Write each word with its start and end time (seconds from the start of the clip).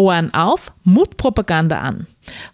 Ohren 0.00 0.32
auf, 0.32 0.72
Mutpropaganda 0.84 1.78
an. 1.78 2.06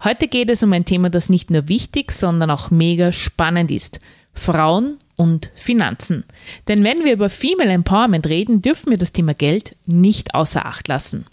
Heute 0.03 0.27
geht 0.27 0.51
es 0.51 0.65
um 0.65 0.73
ein 0.73 0.85
Thema, 0.85 1.11
das 1.11 1.29
nicht 1.29 1.49
nur 1.49 1.69
wichtig, 1.69 2.11
sondern 2.11 2.51
auch 2.51 2.73
mega 2.73 3.13
spannend 3.13 3.71
ist. 3.71 4.01
Frauen 4.35 4.99
und 5.15 5.53
Finanzen. 5.55 6.25
Denn 6.67 6.83
wenn 6.83 7.05
wir 7.05 7.13
über 7.13 7.31
Female 7.31 7.71
Empowerment 7.71 8.27
reden, 8.27 8.63
dürfen 8.63 8.91
wir 8.91 8.99
das 8.99 9.13
Thema 9.13 9.33
Geld 9.33 9.77
nicht 9.87 10.35
außer 10.35 10.67
Acht 10.67 10.89
lassen. 10.89 11.25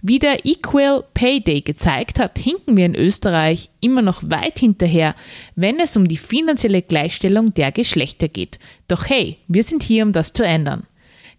Wie 0.00 0.18
der 0.18 0.46
Equal 0.46 1.04
Pay 1.12 1.42
Day 1.42 1.60
gezeigt 1.60 2.18
hat, 2.18 2.38
hinken 2.38 2.78
wir 2.78 2.86
in 2.86 2.94
Österreich 2.94 3.68
immer 3.80 4.00
noch 4.00 4.22
weit 4.24 4.58
hinterher, 4.58 5.14
wenn 5.54 5.78
es 5.80 5.98
um 5.98 6.08
die 6.08 6.16
finanzielle 6.16 6.80
Gleichstellung 6.80 7.52
der 7.52 7.72
Geschlechter 7.72 8.28
geht. 8.28 8.58
Doch 8.88 9.10
hey, 9.10 9.36
wir 9.46 9.62
sind 9.62 9.82
hier, 9.82 10.04
um 10.04 10.12
das 10.12 10.32
zu 10.32 10.44
ändern. 10.44 10.84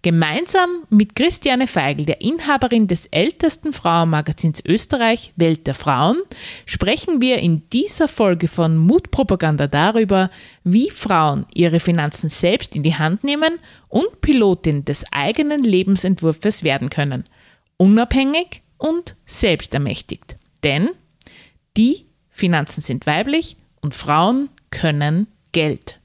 Gemeinsam 0.01 0.83
mit 0.89 1.13
Christiane 1.13 1.67
Feigl, 1.67 2.05
der 2.05 2.21
Inhaberin 2.21 2.87
des 2.87 3.07
ältesten 3.07 3.73
Frauenmagazins 3.73 4.63
Österreich, 4.65 5.33
Welt 5.35 5.67
der 5.67 5.73
Frauen, 5.73 6.21
sprechen 6.65 7.21
wir 7.21 7.39
in 7.39 7.67
dieser 7.69 8.07
Folge 8.07 8.47
von 8.47 8.77
Mutpropaganda 8.77 9.67
darüber, 9.67 10.29
wie 10.63 10.89
Frauen 10.89 11.45
ihre 11.53 11.81
Finanzen 11.81 12.29
selbst 12.29 12.77
in 12.77 12.83
die 12.83 12.95
Hand 12.95 13.25
nehmen 13.25 13.59
und 13.89 14.21
Pilotin 14.21 14.85
des 14.85 15.03
eigenen 15.11 15.63
Lebensentwurfs 15.63 16.63
werden 16.63 16.89
können. 16.89 17.25
Unabhängig 17.75 18.61
und 18.77 19.17
selbstermächtigt. 19.25 20.37
Denn 20.63 20.91
die 21.75 22.05
Finanzen 22.29 22.79
sind 22.79 23.05
weiblich 23.05 23.57
und 23.81 23.93
Frauen 23.93 24.49
können 24.71 25.27
Geld. 25.51 25.98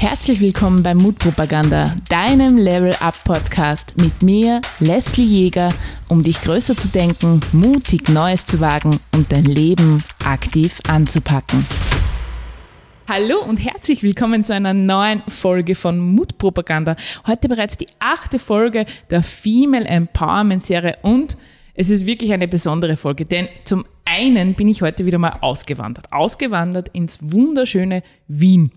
Herzlich 0.00 0.40
willkommen 0.40 0.82
bei 0.82 0.94
Mutpropaganda, 0.94 1.94
deinem 2.08 2.56
Level 2.56 2.94
Up 3.00 3.22
Podcast 3.22 3.98
mit 3.98 4.22
mir, 4.22 4.62
Leslie 4.78 5.26
Jäger, 5.26 5.74
um 6.08 6.22
dich 6.22 6.40
größer 6.40 6.74
zu 6.74 6.88
denken, 6.88 7.42
mutig 7.52 8.08
Neues 8.08 8.46
zu 8.46 8.60
wagen 8.60 8.98
und 9.14 9.30
dein 9.30 9.44
Leben 9.44 10.02
aktiv 10.24 10.78
anzupacken. 10.88 11.66
Hallo 13.06 13.44
und 13.44 13.58
herzlich 13.58 14.02
willkommen 14.02 14.42
zu 14.42 14.54
einer 14.54 14.72
neuen 14.72 15.22
Folge 15.28 15.74
von 15.74 16.00
Mutpropaganda. 16.00 16.96
Heute 17.26 17.50
bereits 17.50 17.76
die 17.76 17.88
achte 17.98 18.38
Folge 18.38 18.86
der 19.10 19.22
Female 19.22 19.84
Empowerment 19.84 20.62
Serie 20.62 20.96
und 21.02 21.36
es 21.80 21.88
ist 21.88 22.04
wirklich 22.04 22.30
eine 22.34 22.46
besondere 22.46 22.98
Folge, 22.98 23.24
denn 23.24 23.48
zum 23.64 23.86
einen 24.04 24.52
bin 24.52 24.68
ich 24.68 24.82
heute 24.82 25.06
wieder 25.06 25.16
mal 25.16 25.32
ausgewandert. 25.40 26.12
Ausgewandert 26.12 26.90
ins 26.92 27.20
wunderschöne 27.22 28.02
Wien. 28.28 28.70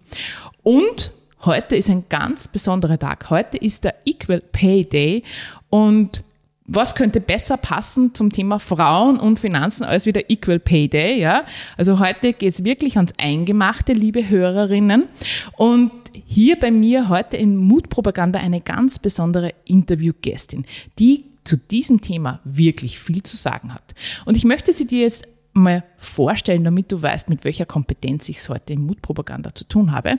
Und 0.62 1.12
heute 1.44 1.76
ist 1.76 1.90
ein 1.90 2.06
ganz 2.08 2.48
besonderer 2.48 2.98
Tag. 2.98 3.30
Heute 3.30 3.58
ist 3.58 3.84
der 3.84 3.96
Equal 4.06 4.40
Pay 4.40 4.86
Day 4.86 5.24
und 5.70 6.24
was 6.66 6.96
könnte 6.96 7.20
besser 7.20 7.58
passen 7.58 8.14
zum 8.14 8.30
Thema 8.30 8.58
Frauen 8.58 9.20
und 9.20 9.38
Finanzen 9.38 9.84
als 9.84 10.06
wieder 10.06 10.30
Equal 10.30 10.60
Pay 10.60 10.88
Day, 10.88 11.20
ja? 11.20 11.44
Also 11.78 12.00
heute 12.00 12.32
geht 12.32 12.54
es 12.54 12.64
wirklich 12.64 12.96
ans 12.96 13.14
Eingemachte, 13.18 13.92
liebe 13.92 14.30
Hörerinnen. 14.30 15.10
Und 15.58 15.92
hier 16.26 16.58
bei 16.58 16.72
mir 16.72 17.10
heute 17.10 17.36
in 17.36 17.58
Mutpropaganda 17.58 18.40
eine 18.40 18.62
ganz 18.62 18.98
besondere 18.98 19.54
Interviewgästin, 19.66 20.64
die 21.00 21.33
zu 21.44 21.58
diesem 21.58 22.02
Thema 22.02 22.40
wirklich 22.44 23.00
viel 23.00 23.24
zu 23.24 23.38
sagen 23.38 23.74
hat. 23.74 23.96
Und 24.26 24.36
ich 24.36 24.46
möchte 24.46 24.74
sie 24.74 24.88
dir 24.88 25.02
jetzt 25.02 25.28
mal 25.54 25.84
vorstellen, 25.98 26.64
damit 26.64 26.92
du 26.92 27.02
weißt, 27.02 27.30
mit 27.30 27.44
welcher 27.44 27.66
Kompetenz 27.66 28.28
ich 28.30 28.38
es 28.38 28.50
heute 28.50 28.74
in 28.74 28.86
Mutpropaganda 28.86 29.54
zu 29.54 29.66
tun 29.66 29.92
habe. 29.92 30.18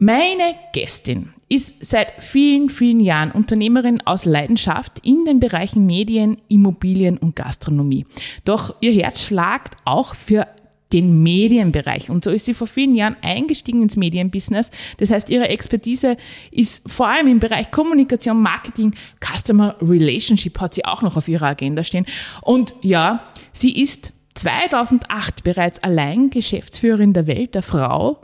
Meine 0.00 0.54
Gästin 0.72 1.30
ist 1.48 1.84
seit 1.84 2.22
vielen, 2.22 2.68
vielen 2.68 3.00
Jahren 3.00 3.32
Unternehmerin 3.32 4.00
aus 4.06 4.26
Leidenschaft 4.26 5.00
in 5.02 5.24
den 5.24 5.40
Bereichen 5.40 5.86
Medien, 5.86 6.36
Immobilien 6.46 7.18
und 7.18 7.34
Gastronomie. 7.34 8.06
Doch 8.44 8.76
ihr 8.80 8.92
Herz 8.92 9.22
schlagt 9.22 9.76
auch 9.84 10.14
für 10.14 10.46
den 10.92 11.22
Medienbereich. 11.22 12.10
Und 12.10 12.24
so 12.24 12.30
ist 12.30 12.46
sie 12.46 12.54
vor 12.54 12.66
vielen 12.66 12.94
Jahren 12.94 13.16
eingestiegen 13.22 13.82
ins 13.82 13.96
Medienbusiness. 13.96 14.70
Das 14.98 15.10
heißt, 15.10 15.30
ihre 15.30 15.48
Expertise 15.48 16.16
ist 16.50 16.82
vor 16.90 17.08
allem 17.08 17.28
im 17.28 17.40
Bereich 17.40 17.70
Kommunikation, 17.70 18.40
Marketing, 18.40 18.94
Customer 19.20 19.76
Relationship 19.82 20.58
hat 20.60 20.74
sie 20.74 20.84
auch 20.84 21.02
noch 21.02 21.16
auf 21.16 21.28
ihrer 21.28 21.46
Agenda 21.46 21.84
stehen. 21.84 22.06
Und 22.42 22.74
ja, 22.82 23.24
sie 23.52 23.80
ist 23.80 24.12
2008 24.34 25.42
bereits 25.42 25.82
allein 25.82 26.30
Geschäftsführerin 26.30 27.12
der 27.12 27.26
Welt 27.26 27.54
der 27.54 27.62
Frau, 27.62 28.20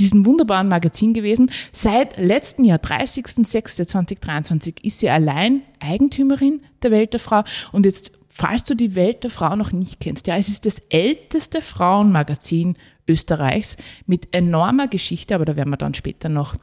diesem 0.00 0.26
wunderbaren 0.26 0.68
Magazin 0.68 1.14
gewesen. 1.14 1.50
Seit 1.72 2.16
letzten 2.16 2.64
Jahr, 2.64 2.78
30.06.2023, 2.78 4.84
ist 4.84 5.00
sie 5.00 5.10
allein 5.10 5.62
Eigentümerin 5.78 6.62
der 6.82 6.90
Welt 6.90 7.12
der 7.12 7.20
Frau. 7.20 7.42
Und 7.72 7.86
jetzt, 7.86 8.12
falls 8.28 8.64
du 8.64 8.74
die 8.74 8.94
Welt 8.94 9.22
der 9.22 9.30
Frau 9.30 9.54
noch 9.56 9.72
nicht 9.72 10.00
kennst, 10.00 10.26
ja, 10.26 10.36
es 10.36 10.48
ist 10.48 10.66
das 10.66 10.80
älteste 10.88 11.62
Frauenmagazin 11.62 12.74
Österreichs 13.06 13.76
mit 14.06 14.34
enormer 14.34 14.88
Geschichte, 14.88 15.34
aber 15.34 15.44
da 15.44 15.56
werden 15.56 15.70
wir 15.70 15.76
dann 15.76 15.94
später 15.94 16.28
noch 16.28 16.56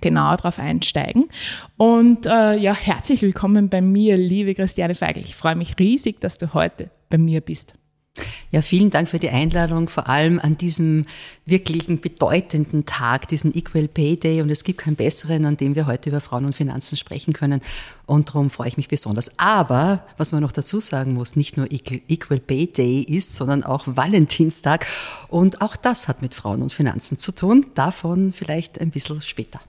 genauer 0.00 0.36
drauf 0.36 0.58
einsteigen. 0.58 1.28
Und 1.76 2.26
äh, 2.26 2.56
ja, 2.56 2.74
herzlich 2.74 3.22
willkommen 3.22 3.68
bei 3.68 3.80
mir, 3.80 4.16
liebe 4.16 4.54
Christiane 4.54 4.94
Feigl. 4.94 5.22
Ich 5.22 5.34
freue 5.34 5.56
mich 5.56 5.74
riesig, 5.78 6.20
dass 6.20 6.38
du 6.38 6.54
heute 6.54 6.90
bei 7.08 7.18
mir 7.18 7.40
bist. 7.40 7.74
Ja, 8.52 8.60
vielen 8.60 8.90
Dank 8.90 9.08
für 9.08 9.18
die 9.18 9.30
Einladung, 9.30 9.88
vor 9.88 10.10
allem 10.10 10.38
an 10.38 10.58
diesem 10.58 11.06
wirklichen 11.46 12.02
bedeutenden 12.02 12.84
Tag, 12.84 13.26
diesen 13.28 13.56
Equal 13.56 13.88
Pay 13.88 14.16
Day. 14.16 14.42
Und 14.42 14.50
es 14.50 14.62
gibt 14.62 14.80
keinen 14.80 14.94
besseren, 14.94 15.46
an 15.46 15.56
dem 15.56 15.74
wir 15.74 15.86
heute 15.86 16.10
über 16.10 16.20
Frauen 16.20 16.44
und 16.44 16.54
Finanzen 16.54 16.98
sprechen 16.98 17.32
können. 17.32 17.62
Und 18.04 18.28
darum 18.28 18.50
freue 18.50 18.68
ich 18.68 18.76
mich 18.76 18.88
besonders. 18.88 19.38
Aber 19.38 20.06
was 20.18 20.32
man 20.32 20.42
noch 20.42 20.52
dazu 20.52 20.80
sagen 20.80 21.14
muss, 21.14 21.34
nicht 21.34 21.56
nur 21.56 21.66
Equal 21.70 22.40
Pay 22.40 22.66
Day 22.66 23.00
ist, 23.00 23.34
sondern 23.36 23.64
auch 23.64 23.84
Valentinstag. 23.86 24.86
Und 25.28 25.62
auch 25.62 25.74
das 25.74 26.06
hat 26.06 26.20
mit 26.20 26.34
Frauen 26.34 26.60
und 26.60 26.74
Finanzen 26.74 27.16
zu 27.16 27.32
tun. 27.32 27.64
Davon 27.74 28.32
vielleicht 28.32 28.82
ein 28.82 28.90
bisschen 28.90 29.22
später. 29.22 29.62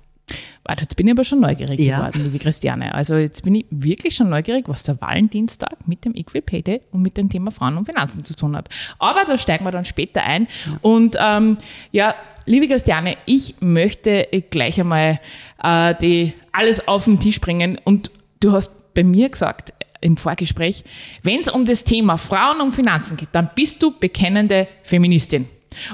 Warte, 0.66 0.84
jetzt 0.84 0.96
bin 0.96 1.08
ich 1.08 1.14
aber 1.14 1.26
schon 1.26 1.42
neugierig 1.42 1.80
ja. 1.80 1.98
geworden, 1.98 2.24
liebe 2.24 2.40
Christiane. 2.40 2.94
Also 2.94 3.16
jetzt 3.16 3.44
bin 3.44 3.56
ich 3.56 3.66
wirklich 3.70 4.16
schon 4.16 4.30
neugierig, 4.30 4.70
was 4.70 4.84
der 4.84 5.00
Valentinstag 5.02 5.88
mit 5.88 6.06
dem 6.06 6.16
Equal 6.16 6.42
Pay 6.42 6.62
Day 6.62 6.82
und 6.92 7.02
mit 7.02 7.18
dem 7.18 7.30
Thema 7.30 7.52
Frauen 7.52 7.78
und 7.78 7.86
Finanzen 7.86 8.24
zu 8.24 8.34
tun 8.34 8.56
hat. 8.56 8.70
Aber 8.98 9.26
da 9.26 9.38
steigen 9.38 9.66
wir 9.66 9.72
dann 9.72 9.84
später 9.84 10.24
ein. 10.24 10.48
Ja. 10.66 10.80
Und 10.82 11.18
ähm, 11.20 11.58
ja, 11.92 12.16
liebe 12.46 12.68
Christiane, 12.68 13.18
ich 13.26 13.56
möchte 13.60 14.28
gleich 14.50 14.80
einmal 14.80 15.20
äh, 15.62 15.96
die 15.96 16.34
alles 16.54 16.88
auf 16.88 17.06
den 17.06 17.20
Tisch 17.20 17.42
bringen. 17.42 17.78
Und 17.84 18.12
du 18.40 18.54
hast 18.54 18.94
bei 18.94 19.04
mir 19.04 19.28
gesagt, 19.28 19.74
im 20.00 20.18
Vorgespräch, 20.18 20.84
wenn 21.24 21.40
es 21.40 21.50
um 21.50 21.66
das 21.66 21.84
Thema 21.84 22.18
Frauen 22.18 22.62
und 22.62 22.72
Finanzen 22.72 23.18
geht, 23.18 23.30
dann 23.32 23.50
bist 23.56 23.82
du 23.82 23.98
bekennende 23.98 24.68
Feministin. 24.84 25.48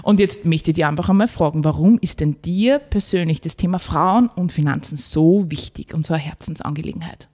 Und 0.04 0.20
jetzt 0.20 0.46
möchte 0.46 0.72
ich 0.72 0.76
dir 0.76 0.88
einfach 0.88 1.10
einmal 1.10 1.28
fragen, 1.28 1.64
warum 1.64 2.00
ist 2.00 2.20
denn 2.20 2.42
dir 2.44 2.80
persönlich 2.80 3.42
das 3.42 3.58
Thema 3.58 3.80
Frauen 3.80 4.30
und 4.30 4.52
Finanzen 4.52 4.98
so 4.98 5.46
wichtig 5.50 5.94
und 5.94 6.06
so 6.06 6.14
eine 6.14 6.24
Herzensangelegenheit? 6.24 7.30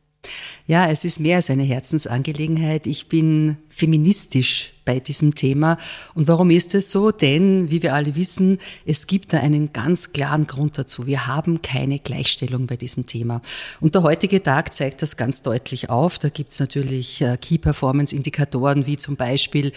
Ja, 0.68 0.90
es 0.90 1.06
ist 1.06 1.20
mehr 1.20 1.36
als 1.36 1.52
eine 1.52 1.64
Herzensangelegenheit. 1.64 2.88
Ich 2.88 3.08
bin 3.08 3.58
feministisch 3.70 4.74
bei 4.84 5.00
diesem 5.00 5.36
Thema. 5.36 5.78
Und 6.16 6.28
warum 6.28 6.50
ist 6.50 6.74
es 6.74 6.90
so? 6.92 7.12
Denn, 7.12 7.70
wie 7.70 7.84
wir 7.84 7.94
alle 7.94 8.16
wissen, 8.16 8.58
es 8.86 9.06
gibt 9.06 9.34
da 9.34 9.40
einen 9.40 9.74
ganz 9.74 10.12
klaren 10.12 10.48
Grund 10.48 10.78
dazu. 10.78 11.06
Wir 11.06 11.28
haben 11.28 11.62
keine 11.62 12.00
Gleichstellung 12.00 12.66
bei 12.66 12.78
diesem 12.78 13.06
Thema. 13.06 13.42
Und 13.80 13.94
der 13.94 14.02
heutige 14.02 14.42
Tag 14.42 14.74
zeigt 14.74 15.04
das 15.04 15.18
ganz 15.18 15.44
deutlich 15.44 15.92
auf. 15.92 16.18
Da 16.18 16.30
gibt 16.30 16.52
es 16.52 16.60
natürlich 16.60 17.22
äh, 17.22 17.38
Key 17.40 17.60
Performance 17.60 18.16
Indikatoren 18.16 18.88
wie 18.88 18.98
zum 18.98 19.18
Beispiel 19.18 19.72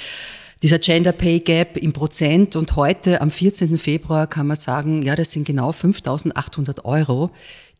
dieser 0.62 0.78
Gender 0.78 1.12
Pay 1.12 1.40
Gap 1.40 1.76
im 1.76 1.92
Prozent 1.92 2.56
und 2.56 2.74
heute 2.74 3.20
am 3.20 3.30
14. 3.30 3.78
Februar 3.78 4.26
kann 4.26 4.46
man 4.46 4.56
sagen, 4.56 5.02
ja, 5.02 5.14
das 5.14 5.30
sind 5.30 5.46
genau 5.46 5.70
5.800 5.70 6.84
Euro, 6.84 7.30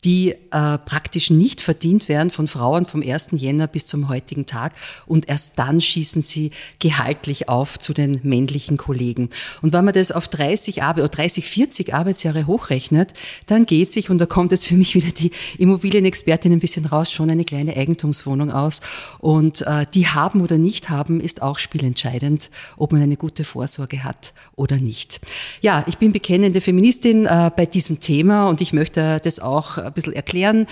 die 0.05 0.31
äh, 0.53 0.79
praktisch 0.79 1.31
nicht 1.31 1.61
verdient 1.61 2.09
werden 2.09 2.31
von 2.31 2.47
Frauen 2.47 2.87
vom 2.87 3.03
1. 3.03 3.31
Jänner 3.33 3.67
bis 3.67 3.87
zum 3.87 4.09
heutigen 4.09 4.47
Tag. 4.47 4.73
Und 5.07 5.29
erst 5.29 5.59
dann 5.59 5.81
schießen 5.81 6.23
sie 6.23 6.53
gehaltlich 6.79 7.49
auf 7.49 7.79
zu 7.79 7.93
den 7.93 8.21
männlichen 8.23 8.77
Kollegen. 8.77 9.31
Und 9.61 9.73
wenn 9.73 9.85
man 9.85 9.95
das 9.95 10.13
auf 10.13 10.29
30, 10.29 10.83
Arbe 10.83 11.01
oder 11.01 11.09
30 11.09 11.47
40 11.47 11.95
Arbeitsjahre 11.95 12.47
hochrechnet, 12.47 13.13
dann 13.47 13.67
geht 13.67 13.91
sich, 13.91 14.09
und 14.11 14.19
da 14.19 14.27
kommt 14.27 14.53
es 14.53 14.67
für 14.67 14.75
mich 14.75 14.95
wieder 14.95 15.11
die 15.11 15.33
Immobilienexpertin 15.59 16.53
ein 16.53 16.61
bisschen 16.61 16.87
raus, 16.87 17.11
schon 17.11 17.31
eine 17.31 17.45
kleine 17.45 17.77
Eigentumswohnung 17.77 18.53
aus. 18.53 18.81
Und 19.19 19.63
äh, 19.63 19.85
die 19.95 20.07
haben 20.07 20.43
oder 20.43 20.59
nicht 20.59 20.91
haben, 20.91 21.21
ist 21.21 21.43
auch 21.43 21.59
spielentscheidend, 21.59 22.51
ob 22.77 22.93
man 22.93 23.03
eine 23.03 23.17
gute 23.17 23.43
Vorsorge 23.43 24.05
hat 24.05 24.33
oder 24.55 24.77
nicht. 24.77 25.21
Ja, 25.61 25.85
ich 25.89 25.99
bin 25.99 26.13
bekennende 26.13 26.61
Feministin 26.61 27.27
äh, 27.27 27.51
bei 27.55 27.67
diesem 27.67 27.99
Thema 27.99 28.49
und 28.49 28.61
ich 28.61 28.73
möchte 28.73 29.21
das 29.25 29.41
auch 29.41 29.88
ein 29.89 29.95
bisschen 29.95 30.13
erklären. 30.13 30.67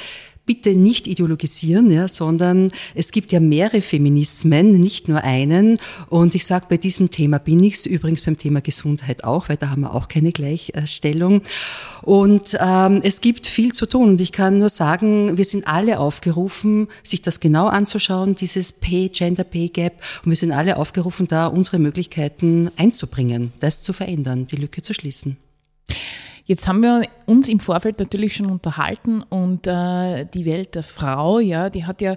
bitte 0.46 0.76
nicht 0.76 1.08
ideologisieren, 1.08 1.90
ja, 1.90 2.08
sondern 2.08 2.70
es 2.94 3.10
gibt 3.10 3.32
ja 3.32 3.40
mehrere 3.40 3.80
Feminismen, 3.80 4.78
nicht 4.78 5.08
nur 5.08 5.22
einen. 5.24 5.78
Und 6.08 6.34
ich 6.34 6.46
sage, 6.46 6.66
bei 6.68 6.76
diesem 6.76 7.10
Thema 7.10 7.38
bin 7.38 7.62
ich's, 7.62 7.84
übrigens 7.84 8.22
beim 8.22 8.38
Thema 8.38 8.60
Gesundheit 8.60 9.24
auch, 9.24 9.48
weil 9.48 9.56
da 9.56 9.70
haben 9.70 9.82
wir 9.82 9.94
auch 9.94 10.08
keine 10.08 10.32
Gleichstellung. 10.32 11.42
Und 12.02 12.56
ähm, 12.60 13.00
es 13.02 13.20
gibt 13.20 13.48
viel 13.48 13.72
zu 13.72 13.86
tun. 13.86 14.10
Und 14.10 14.20
ich 14.20 14.30
kann 14.30 14.58
nur 14.58 14.68
sagen, 14.68 15.36
wir 15.36 15.44
sind 15.44 15.66
alle 15.66 15.98
aufgerufen, 15.98 16.86
sich 17.02 17.22
das 17.22 17.40
genau 17.40 17.66
anzuschauen, 17.66 18.36
dieses 18.36 18.72
Pay, 18.72 19.08
Gender 19.08 19.44
Pay 19.44 19.68
Gap. 19.68 20.00
Und 20.24 20.30
wir 20.30 20.36
sind 20.36 20.52
alle 20.52 20.76
aufgerufen, 20.76 21.26
da 21.26 21.48
unsere 21.48 21.80
Möglichkeiten 21.80 22.70
einzubringen, 22.76 23.52
das 23.58 23.82
zu 23.82 23.92
verändern, 23.92 24.46
die 24.46 24.56
Lücke 24.56 24.80
zu 24.82 24.94
schließen. 24.94 25.36
Jetzt 26.46 26.68
haben 26.68 26.80
wir 26.80 27.08
uns 27.26 27.48
im 27.48 27.58
Vorfeld 27.58 27.98
natürlich 27.98 28.36
schon 28.36 28.46
unterhalten 28.46 29.22
und 29.22 29.66
äh, 29.66 30.26
die 30.26 30.44
Welt 30.44 30.76
der 30.76 30.84
Frau, 30.84 31.40
ja, 31.40 31.70
die 31.70 31.84
hat 31.84 32.00
ja 32.00 32.14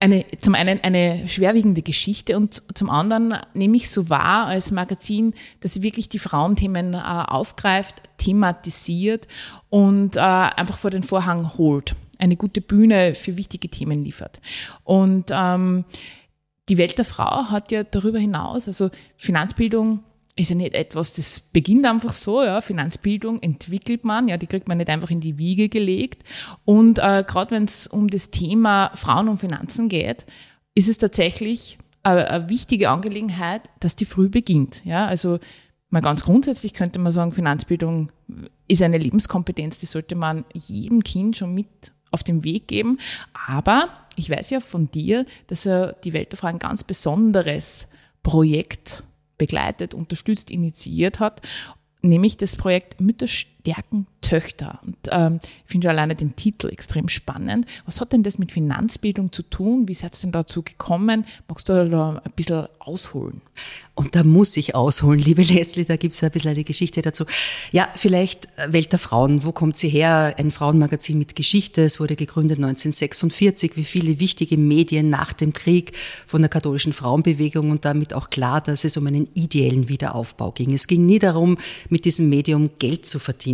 eine, 0.00 0.24
zum 0.40 0.54
einen 0.54 0.80
eine 0.82 1.28
schwerwiegende 1.28 1.82
Geschichte 1.82 2.36
und 2.36 2.62
zum 2.74 2.90
anderen 2.90 3.36
nehme 3.54 3.76
ich 3.76 3.90
so 3.90 4.10
wahr 4.10 4.46
als 4.46 4.72
Magazin, 4.72 5.34
dass 5.60 5.74
sie 5.74 5.82
wirklich 5.82 6.08
die 6.08 6.18
Frauenthemen 6.18 6.94
äh, 6.94 6.98
aufgreift, 6.98 8.02
thematisiert 8.18 9.28
und 9.68 10.16
äh, 10.16 10.20
einfach 10.20 10.76
vor 10.76 10.90
den 10.90 11.04
Vorhang 11.04 11.56
holt, 11.58 11.94
eine 12.18 12.36
gute 12.36 12.60
Bühne 12.60 13.14
für 13.14 13.36
wichtige 13.36 13.68
Themen 13.68 14.04
liefert. 14.04 14.40
Und 14.82 15.26
ähm, 15.30 15.84
die 16.68 16.76
Welt 16.76 16.98
der 16.98 17.04
Frau 17.04 17.50
hat 17.50 17.70
ja 17.70 17.84
darüber 17.84 18.18
hinaus, 18.18 18.66
also 18.66 18.90
Finanzbildung 19.16 20.00
ist 20.38 20.50
ja 20.50 20.54
nicht 20.54 20.74
etwas, 20.74 21.12
das 21.12 21.40
beginnt 21.40 21.84
einfach 21.84 22.12
so, 22.12 22.42
ja. 22.42 22.60
Finanzbildung 22.60 23.42
entwickelt 23.42 24.04
man, 24.04 24.28
ja, 24.28 24.36
die 24.36 24.46
kriegt 24.46 24.68
man 24.68 24.78
nicht 24.78 24.88
einfach 24.88 25.10
in 25.10 25.20
die 25.20 25.36
Wiege 25.36 25.68
gelegt. 25.68 26.22
Und 26.64 26.98
äh, 26.98 27.24
gerade 27.26 27.50
wenn 27.50 27.64
es 27.64 27.86
um 27.86 28.08
das 28.08 28.30
Thema 28.30 28.90
Frauen 28.94 29.28
und 29.28 29.38
Finanzen 29.38 29.88
geht, 29.88 30.26
ist 30.74 30.88
es 30.88 30.98
tatsächlich 30.98 31.78
eine, 32.04 32.30
eine 32.30 32.48
wichtige 32.48 32.90
Angelegenheit, 32.90 33.62
dass 33.80 33.96
die 33.96 34.04
früh 34.04 34.28
beginnt. 34.28 34.84
Ja, 34.84 35.06
also 35.06 35.40
mal 35.90 36.00
ganz 36.00 36.24
grundsätzlich 36.24 36.72
könnte 36.72 37.00
man 37.00 37.10
sagen, 37.10 37.32
Finanzbildung 37.32 38.12
ist 38.68 38.82
eine 38.82 38.98
Lebenskompetenz, 38.98 39.78
die 39.78 39.86
sollte 39.86 40.14
man 40.14 40.44
jedem 40.54 41.02
Kind 41.02 41.36
schon 41.36 41.52
mit 41.52 41.66
auf 42.12 42.22
den 42.22 42.44
Weg 42.44 42.68
geben. 42.68 42.98
Aber 43.46 43.88
ich 44.14 44.30
weiß 44.30 44.50
ja 44.50 44.60
von 44.60 44.90
dir, 44.90 45.26
dass 45.48 45.62
die 45.62 46.12
Welt 46.12 46.32
der 46.32 46.38
Frau 46.38 46.46
ein 46.46 46.58
ganz 46.60 46.84
besonderes 46.84 47.88
Projekt 48.22 49.02
begleitet, 49.38 49.94
unterstützt, 49.94 50.50
initiiert 50.50 51.20
hat, 51.20 51.40
nämlich 52.02 52.36
das 52.36 52.56
Projekt 52.56 53.00
Mütter 53.00 53.26
stärken 53.68 54.06
Töchter. 54.20 54.80
Und 54.84 54.96
ähm, 55.10 55.38
ich 55.42 55.70
finde 55.70 55.90
alleine 55.90 56.14
den 56.14 56.36
Titel 56.36 56.68
extrem 56.68 57.08
spannend. 57.08 57.66
Was 57.84 58.00
hat 58.00 58.12
denn 58.12 58.22
das 58.22 58.38
mit 58.38 58.52
Finanzbildung 58.52 59.32
zu 59.32 59.42
tun? 59.42 59.88
Wie 59.88 59.94
seid 59.94 60.14
ihr 60.16 60.22
denn 60.22 60.32
dazu 60.32 60.62
gekommen? 60.62 61.24
Magst 61.48 61.68
du 61.68 61.88
da 61.88 62.20
ein 62.24 62.32
bisschen 62.34 62.66
ausholen? 62.78 63.40
Und 63.94 64.14
da 64.14 64.22
muss 64.22 64.56
ich 64.56 64.76
ausholen, 64.76 65.18
liebe 65.18 65.42
Leslie, 65.42 65.84
da 65.84 65.96
gibt 65.96 66.14
es 66.14 66.22
ein 66.22 66.30
bisschen 66.30 66.52
eine 66.52 66.62
Geschichte 66.62 67.02
dazu. 67.02 67.24
Ja, 67.72 67.88
vielleicht 67.96 68.46
äh, 68.56 68.72
Welt 68.72 68.92
der 68.92 69.00
Frauen, 69.00 69.42
wo 69.42 69.50
kommt 69.50 69.76
sie 69.76 69.88
her? 69.88 70.34
Ein 70.38 70.52
Frauenmagazin 70.52 71.18
mit 71.18 71.34
Geschichte, 71.34 71.82
es 71.82 71.98
wurde 71.98 72.14
gegründet 72.14 72.58
1946, 72.58 73.72
wie 73.74 73.82
viele 73.82 74.20
wichtige 74.20 74.56
Medien 74.56 75.10
nach 75.10 75.32
dem 75.32 75.52
Krieg 75.52 75.92
von 76.28 76.42
der 76.42 76.48
katholischen 76.48 76.92
Frauenbewegung 76.92 77.72
und 77.72 77.84
damit 77.84 78.14
auch 78.14 78.30
klar, 78.30 78.60
dass 78.60 78.84
es 78.84 78.96
um 78.96 79.06
einen 79.08 79.28
ideellen 79.34 79.88
Wiederaufbau 79.88 80.52
ging. 80.52 80.72
Es 80.72 80.86
ging 80.86 81.04
nie 81.04 81.18
darum, 81.18 81.58
mit 81.88 82.04
diesem 82.04 82.28
Medium 82.28 82.70
Geld 82.78 83.04
zu 83.04 83.18
verdienen, 83.18 83.47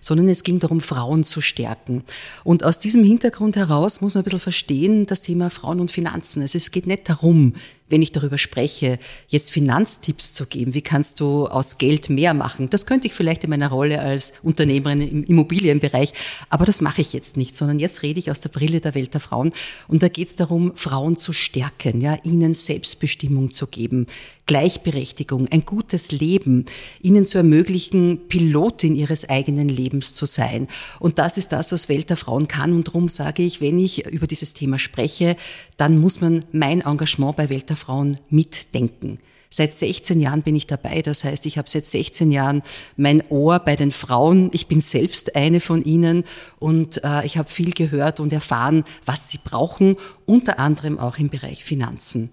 sondern 0.00 0.28
es 0.28 0.42
ging 0.42 0.58
darum, 0.58 0.80
Frauen 0.80 1.24
zu 1.24 1.40
stärken. 1.40 2.04
Und 2.44 2.64
aus 2.64 2.78
diesem 2.78 3.04
Hintergrund 3.04 3.56
heraus 3.56 4.00
muss 4.00 4.14
man 4.14 4.22
ein 4.22 4.24
bisschen 4.24 4.40
verstehen, 4.40 5.06
das 5.06 5.22
Thema 5.22 5.50
Frauen 5.50 5.80
und 5.80 5.90
Finanzen. 5.90 6.42
Also 6.42 6.56
es 6.56 6.70
geht 6.70 6.86
nicht 6.86 7.08
darum, 7.08 7.54
wenn 7.88 8.02
ich 8.02 8.12
darüber 8.12 8.38
spreche, 8.38 8.98
jetzt 9.28 9.52
Finanztipps 9.52 10.32
zu 10.32 10.46
geben, 10.46 10.74
wie 10.74 10.82
kannst 10.82 11.20
du 11.20 11.46
aus 11.46 11.78
Geld 11.78 12.10
mehr 12.10 12.34
machen? 12.34 12.68
Das 12.70 12.86
könnte 12.86 13.06
ich 13.06 13.14
vielleicht 13.14 13.44
in 13.44 13.50
meiner 13.50 13.70
Rolle 13.70 14.00
als 14.00 14.34
Unternehmerin 14.42 15.00
im 15.00 15.24
Immobilienbereich, 15.24 16.12
aber 16.50 16.64
das 16.64 16.80
mache 16.80 17.00
ich 17.00 17.12
jetzt 17.12 17.36
nicht, 17.36 17.56
sondern 17.56 17.78
jetzt 17.78 18.02
rede 18.02 18.18
ich 18.18 18.30
aus 18.30 18.40
der 18.40 18.48
Brille 18.48 18.80
der 18.80 18.94
Welt 18.94 19.14
der 19.14 19.20
Frauen 19.20 19.52
und 19.88 20.02
da 20.02 20.08
geht 20.08 20.28
es 20.28 20.36
darum, 20.36 20.72
Frauen 20.74 21.16
zu 21.16 21.32
stärken, 21.32 22.00
ja, 22.00 22.16
ihnen 22.24 22.54
Selbstbestimmung 22.54 23.52
zu 23.52 23.66
geben, 23.66 24.06
Gleichberechtigung, 24.46 25.48
ein 25.48 25.66
gutes 25.66 26.12
Leben, 26.12 26.66
ihnen 27.02 27.26
zu 27.26 27.38
ermöglichen, 27.38 28.28
Pilotin 28.28 28.94
ihres 28.94 29.28
eigenen 29.28 29.68
Lebens 29.68 30.14
zu 30.14 30.24
sein. 30.24 30.68
Und 31.00 31.18
das 31.18 31.36
ist 31.36 31.50
das, 31.50 31.72
was 31.72 31.88
Welt 31.88 32.10
der 32.10 32.16
Frauen 32.16 32.46
kann. 32.46 32.72
Und 32.72 32.86
darum 32.86 33.08
sage 33.08 33.42
ich, 33.42 33.60
wenn 33.60 33.78
ich 33.80 34.06
über 34.06 34.28
dieses 34.28 34.54
Thema 34.54 34.78
spreche, 34.78 35.36
dann 35.76 35.98
muss 35.98 36.20
man 36.20 36.44
mein 36.52 36.80
Engagement 36.80 37.34
bei 37.34 37.48
Welt 37.50 37.70
der 37.70 37.75
Frauen 37.76 38.18
mitdenken. 38.30 39.18
Seit 39.48 39.72
16 39.72 40.20
Jahren 40.20 40.42
bin 40.42 40.56
ich 40.56 40.66
dabei. 40.66 41.02
Das 41.02 41.24
heißt, 41.24 41.46
ich 41.46 41.56
habe 41.56 41.68
seit 41.68 41.86
16 41.86 42.30
Jahren 42.30 42.62
mein 42.96 43.22
Ohr 43.30 43.58
bei 43.58 43.76
den 43.76 43.90
Frauen. 43.90 44.50
Ich 44.52 44.66
bin 44.66 44.80
selbst 44.80 45.36
eine 45.36 45.60
von 45.60 45.82
ihnen 45.82 46.24
und 46.58 47.02
äh, 47.04 47.24
ich 47.24 47.38
habe 47.38 47.48
viel 47.48 47.70
gehört 47.70 48.20
und 48.20 48.32
erfahren, 48.32 48.84
was 49.04 49.30
sie 49.30 49.38
brauchen, 49.42 49.96
unter 50.26 50.58
anderem 50.58 50.98
auch 50.98 51.18
im 51.18 51.30
Bereich 51.30 51.64
Finanzen. 51.64 52.30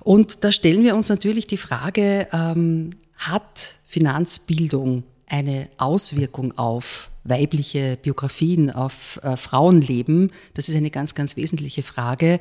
Und 0.00 0.44
da 0.44 0.52
stellen 0.52 0.82
wir 0.82 0.94
uns 0.94 1.08
natürlich 1.08 1.46
die 1.46 1.56
Frage, 1.56 2.28
ähm, 2.32 2.90
hat 3.16 3.76
Finanzbildung 3.86 5.02
eine 5.26 5.68
Auswirkung 5.78 6.56
auf 6.56 7.10
weibliche 7.24 7.98
Biografien, 8.00 8.70
auf 8.70 9.20
äh, 9.22 9.36
Frauenleben? 9.36 10.30
Das 10.54 10.68
ist 10.68 10.76
eine 10.76 10.90
ganz, 10.90 11.14
ganz 11.14 11.36
wesentliche 11.36 11.82
Frage. 11.82 12.40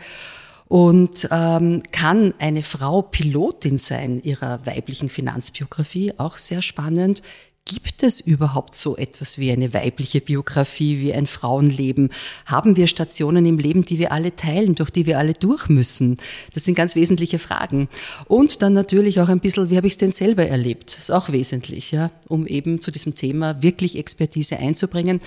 Und 0.71 1.27
ähm, 1.31 1.83
kann 1.91 2.33
eine 2.39 2.63
Frau 2.63 3.01
Pilotin 3.01 3.77
sein 3.77 4.23
ihrer 4.23 4.65
weiblichen 4.65 5.09
Finanzbiografie? 5.09 6.13
Auch 6.15 6.38
sehr 6.38 6.62
spannend. 6.62 7.21
Gibt 7.65 8.03
es 8.03 8.21
überhaupt 8.21 8.73
so 8.75 8.95
etwas 8.95 9.38
wie 9.38 9.51
eine 9.51 9.73
weibliche 9.73 10.21
Biografie, 10.21 11.01
wie 11.01 11.13
ein 11.13 11.27
Frauenleben? 11.27 12.09
Haben 12.45 12.77
wir 12.77 12.88
Stationen 12.88 13.45
im 13.45 13.59
Leben, 13.59 13.83
die 13.83 14.00
wir 14.00 14.13
alle 14.13 14.33
teilen, 14.38 14.75
durch 14.75 14.91
die 14.91 15.06
wir 15.06 15.19
alle 15.19 15.33
durch 15.33 15.68
müssen? 15.68 16.18
Das 16.53 16.63
sind 16.63 16.75
ganz 16.75 16.95
wesentliche 16.95 17.38
Fragen. 17.38 17.89
Und 18.29 18.62
dann 18.62 18.71
natürlich 18.71 19.19
auch 19.19 19.27
ein 19.27 19.41
bisschen, 19.41 19.71
wie 19.71 19.75
habe 19.75 19.88
ich 19.88 19.94
es 19.94 19.97
denn 19.97 20.13
selber 20.13 20.47
erlebt? 20.47 20.94
Das 20.95 21.09
ist 21.09 21.12
auch 21.12 21.33
wesentlich, 21.33 21.91
ja, 21.91 22.12
um 22.29 22.47
eben 22.47 22.79
zu 22.79 22.91
diesem 22.91 23.15
Thema 23.15 23.62
wirklich 23.62 23.97
Expertise 23.97 24.57
einzubringen. 24.57 25.19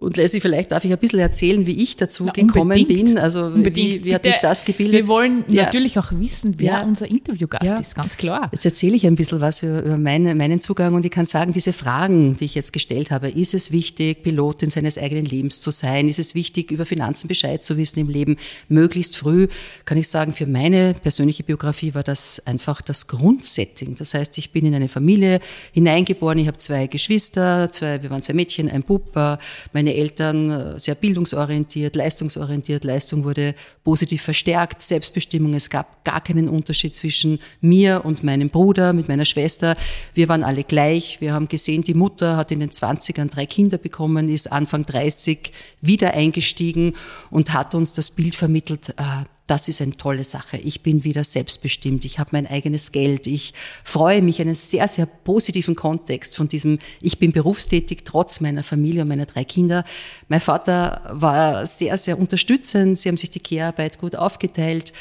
Und 0.00 0.16
Leslie, 0.16 0.40
vielleicht 0.40 0.72
darf 0.72 0.82
ich 0.82 0.92
ein 0.92 0.98
bisschen 0.98 1.18
erzählen, 1.18 1.66
wie 1.66 1.82
ich 1.82 1.94
dazu 1.94 2.24
ja, 2.24 2.32
gekommen 2.32 2.72
unbedingt. 2.72 3.04
bin. 3.04 3.18
Also 3.18 3.44
unbedingt. 3.44 3.76
wie, 3.76 4.04
wie 4.06 4.14
hat 4.14 4.24
mich 4.24 4.38
das 4.38 4.64
gebildet? 4.64 4.94
Wir 4.94 5.08
wollen 5.08 5.44
ja. 5.46 5.64
natürlich 5.64 5.98
auch 5.98 6.10
wissen, 6.12 6.54
wer 6.56 6.72
ja. 6.72 6.82
unser 6.84 7.06
Interviewgast 7.06 7.78
ist, 7.78 7.96
ganz 7.96 8.16
klar. 8.16 8.48
Jetzt 8.50 8.64
erzähle 8.64 8.96
ich 8.96 9.06
ein 9.06 9.14
bisschen 9.14 9.42
was 9.42 9.62
über 9.62 9.98
meine, 9.98 10.34
meinen 10.34 10.58
Zugang 10.58 10.94
und 10.94 11.04
ich 11.04 11.10
kann 11.10 11.26
sagen, 11.26 11.52
diese 11.52 11.74
Fragen, 11.74 12.34
die 12.34 12.46
ich 12.46 12.54
jetzt 12.54 12.72
gestellt 12.72 13.10
habe, 13.10 13.28
ist 13.28 13.52
es 13.52 13.72
wichtig, 13.72 14.22
Pilotin 14.22 14.70
seines 14.70 14.96
eigenen 14.96 15.26
Lebens 15.26 15.60
zu 15.60 15.70
sein? 15.70 16.08
Ist 16.08 16.18
es 16.18 16.34
wichtig, 16.34 16.70
über 16.70 16.86
Finanzen 16.86 17.28
Bescheid 17.28 17.62
zu 17.62 17.76
wissen 17.76 17.98
im 17.98 18.08
Leben? 18.08 18.38
Möglichst 18.70 19.18
früh 19.18 19.48
kann 19.84 19.98
ich 19.98 20.08
sagen, 20.08 20.32
für 20.32 20.46
meine 20.46 20.94
persönliche 20.94 21.42
Biografie 21.42 21.92
war 21.92 22.04
das 22.04 22.40
einfach 22.46 22.80
das 22.80 23.06
Grundsetting. 23.06 23.96
Das 23.96 24.14
heißt, 24.14 24.38
ich 24.38 24.50
bin 24.50 24.64
in 24.64 24.74
eine 24.74 24.88
Familie 24.88 25.40
hineingeboren, 25.72 26.38
ich 26.38 26.46
habe 26.46 26.56
zwei 26.56 26.86
Geschwister, 26.86 27.70
zwei, 27.70 28.02
wir 28.02 28.08
waren 28.08 28.22
zwei 28.22 28.32
Mädchen, 28.32 28.70
ein 28.70 28.82
Bub, 28.82 29.14
äh, 29.14 29.36
meine 29.74 29.89
meine 29.90 29.96
Eltern 29.96 30.50
äh, 30.50 30.78
sehr 30.78 30.94
bildungsorientiert, 30.94 31.96
leistungsorientiert. 31.96 32.84
Leistung 32.84 33.24
wurde 33.24 33.54
positiv 33.82 34.22
verstärkt, 34.22 34.82
Selbstbestimmung. 34.82 35.54
Es 35.54 35.68
gab 35.68 36.04
gar 36.04 36.20
keinen 36.20 36.48
Unterschied 36.48 36.94
zwischen 36.94 37.40
mir 37.60 38.02
und 38.04 38.22
meinem 38.22 38.50
Bruder, 38.50 38.92
mit 38.92 39.08
meiner 39.08 39.24
Schwester. 39.24 39.76
Wir 40.14 40.28
waren 40.28 40.44
alle 40.44 40.62
gleich. 40.62 41.20
Wir 41.20 41.32
haben 41.32 41.48
gesehen, 41.48 41.82
die 41.82 41.94
Mutter 41.94 42.36
hat 42.36 42.52
in 42.52 42.60
den 42.60 42.70
20ern 42.70 43.30
drei 43.30 43.46
Kinder 43.46 43.78
bekommen, 43.78 44.28
ist 44.28 44.52
Anfang 44.52 44.84
30 44.84 45.52
wieder 45.80 46.14
eingestiegen 46.14 46.94
und 47.30 47.52
hat 47.52 47.74
uns 47.74 47.92
das 47.92 48.10
Bild 48.10 48.36
vermittelt, 48.36 48.90
äh, 48.90 49.24
das 49.50 49.66
ist 49.66 49.82
eine 49.82 49.96
tolle 49.96 50.22
Sache. 50.22 50.58
Ich 50.58 50.82
bin 50.82 51.02
wieder 51.02 51.24
selbstbestimmt. 51.24 52.04
Ich 52.04 52.20
habe 52.20 52.30
mein 52.32 52.46
eigenes 52.46 52.92
Geld. 52.92 53.26
Ich 53.26 53.52
freue 53.82 54.22
mich 54.22 54.40
einen 54.40 54.54
sehr, 54.54 54.86
sehr 54.86 55.06
positiven 55.06 55.74
Kontext 55.74 56.36
von 56.36 56.48
diesem, 56.48 56.78
ich 57.00 57.18
bin 57.18 57.32
berufstätig 57.32 58.02
trotz 58.04 58.40
meiner 58.40 58.62
Familie 58.62 59.02
und 59.02 59.08
meiner 59.08 59.26
drei 59.26 59.42
Kinder. 59.42 59.84
Mein 60.28 60.38
Vater 60.38 61.02
war 61.10 61.66
sehr, 61.66 61.98
sehr 61.98 62.16
unterstützend. 62.16 63.00
Sie 63.00 63.08
haben 63.08 63.16
sich 63.16 63.30
die 63.30 63.40
Kehrarbeit 63.40 63.98
gut 63.98 64.14
aufgeteilt. 64.14 64.92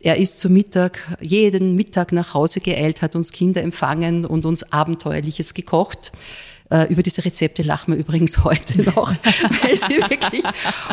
Er 0.00 0.16
ist 0.16 0.40
zum 0.40 0.54
Mittag, 0.54 1.00
jeden 1.20 1.74
Mittag 1.74 2.12
nach 2.12 2.32
Hause 2.32 2.60
geeilt, 2.60 3.02
hat 3.02 3.14
uns 3.14 3.32
Kinder 3.32 3.62
empfangen 3.62 4.24
und 4.24 4.46
uns 4.46 4.72
Abenteuerliches 4.72 5.52
gekocht. 5.52 6.12
Äh, 6.70 6.92
über 6.92 7.02
diese 7.02 7.24
Rezepte 7.24 7.62
lachen 7.62 7.94
wir 7.94 7.98
übrigens 7.98 8.44
heute 8.44 8.82
noch, 8.94 9.14
weil 9.62 9.76
sie 9.76 9.96
wirklich 9.96 10.44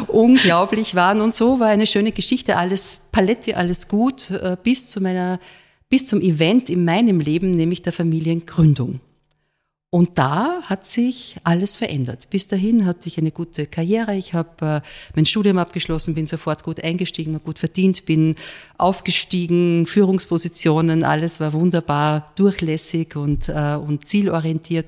unglaublich 0.07 0.95
waren. 0.95 1.19
Und 1.19 1.33
so 1.33 1.59
war 1.59 1.67
eine 1.67 1.87
schöne 1.87 2.11
Geschichte, 2.11 2.57
alles 2.57 2.97
Palette, 3.11 3.57
alles 3.57 3.87
gut, 3.87 4.31
äh, 4.31 4.55
bis 4.61 4.87
zu 4.87 5.01
meiner, 5.01 5.39
bis 5.89 6.05
zum 6.05 6.21
Event 6.21 6.69
in 6.69 6.85
meinem 6.85 7.19
Leben, 7.19 7.51
nämlich 7.51 7.81
der 7.81 7.91
Familiengründung. 7.91 9.01
Und 9.89 10.17
da 10.17 10.61
hat 10.63 10.85
sich 10.85 11.37
alles 11.43 11.77
verändert. 11.77 12.29
Bis 12.29 12.49
dahin 12.49 12.85
hatte 12.85 13.07
ich 13.07 13.17
eine 13.17 13.31
gute 13.31 13.65
Karriere. 13.65 14.15
Ich 14.15 14.33
habe 14.33 14.81
äh, 14.81 14.81
mein 15.13 15.25
Studium 15.25 15.57
abgeschlossen, 15.57 16.15
bin 16.15 16.25
sofort 16.25 16.63
gut 16.63 16.83
eingestiegen, 16.83 17.39
gut 17.43 17.59
verdient, 17.59 18.05
bin 18.05 18.35
aufgestiegen, 18.77 19.85
Führungspositionen, 19.85 21.03
alles 21.03 21.39
war 21.41 21.53
wunderbar 21.53 22.31
durchlässig 22.35 23.15
und, 23.15 23.47
und 23.47 24.05
zielorientiert, 24.05 24.87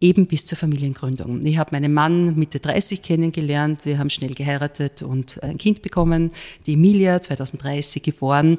eben 0.00 0.26
bis 0.26 0.44
zur 0.44 0.56
Familiengründung. 0.56 1.44
Ich 1.44 1.58
habe 1.58 1.70
meinen 1.72 1.92
Mann 1.92 2.36
Mitte 2.36 2.60
30 2.60 3.02
kennengelernt, 3.02 3.84
wir 3.84 3.98
haben 3.98 4.10
schnell 4.10 4.34
geheiratet 4.34 5.02
und 5.02 5.42
ein 5.42 5.58
Kind 5.58 5.82
bekommen, 5.82 6.30
die 6.66 6.74
Emilia, 6.74 7.20
2030 7.20 8.02
geboren. 8.02 8.58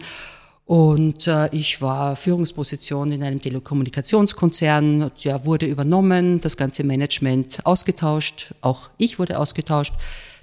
Und 0.66 1.26
äh, 1.28 1.50
ich 1.56 1.82
war 1.82 2.16
Führungsposition 2.16 3.12
in 3.12 3.24
einem 3.24 3.42
Telekommunikationskonzern, 3.42 5.10
ja, 5.18 5.44
wurde 5.44 5.66
übernommen, 5.66 6.40
das 6.42 6.58
ganze 6.58 6.84
Management 6.84 7.66
ausgetauscht, 7.66 8.54
auch 8.62 8.90
ich 8.98 9.18
wurde 9.18 9.40
ausgetauscht. 9.40 9.94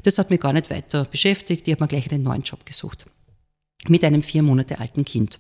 Das 0.02 0.18
hat 0.18 0.30
mich 0.30 0.40
gar 0.40 0.52
nicht 0.52 0.70
weiter 0.70 1.04
beschäftigt. 1.04 1.68
Ich 1.68 1.74
habe 1.74 1.84
mir 1.84 1.88
gleich 1.88 2.10
einen 2.10 2.24
neuen 2.24 2.42
Job 2.42 2.66
gesucht. 2.66 3.04
Mit 3.86 4.02
einem 4.02 4.22
vier 4.22 4.42
Monate 4.42 4.80
alten 4.80 5.04
Kind. 5.04 5.38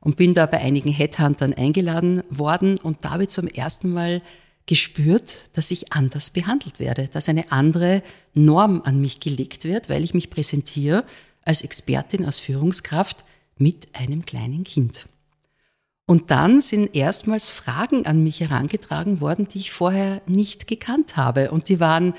Und 0.00 0.16
bin 0.16 0.32
da 0.32 0.46
bei 0.46 0.58
einigen 0.58 0.90
Headhuntern 0.90 1.52
eingeladen 1.52 2.22
worden 2.30 2.78
und 2.78 3.04
da 3.04 3.10
habe 3.10 3.24
ich 3.24 3.28
zum 3.28 3.46
ersten 3.46 3.92
Mal 3.92 4.22
gespürt, 4.66 5.50
dass 5.52 5.70
ich 5.70 5.92
anders 5.92 6.30
behandelt 6.30 6.78
werde, 6.78 7.08
dass 7.08 7.28
eine 7.28 7.50
andere 7.50 8.02
Norm 8.34 8.82
an 8.84 9.00
mich 9.00 9.20
gelegt 9.20 9.64
wird, 9.64 9.88
weil 9.88 10.04
ich 10.04 10.14
mich 10.14 10.30
präsentiere 10.30 11.04
als 11.44 11.62
Expertin, 11.62 12.24
als 12.24 12.40
Führungskraft, 12.40 13.24
mit 13.58 13.88
einem 13.94 14.24
kleinen 14.24 14.64
Kind. 14.64 15.06
Und 16.04 16.30
dann 16.30 16.60
sind 16.60 16.94
erstmals 16.96 17.48
Fragen 17.50 18.06
an 18.06 18.22
mich 18.22 18.40
herangetragen 18.40 19.20
worden, 19.20 19.46
die 19.48 19.60
ich 19.60 19.70
vorher 19.72 20.20
nicht 20.26 20.66
gekannt 20.66 21.16
habe. 21.16 21.52
Und 21.52 21.68
die 21.68 21.78
waren 21.78 22.14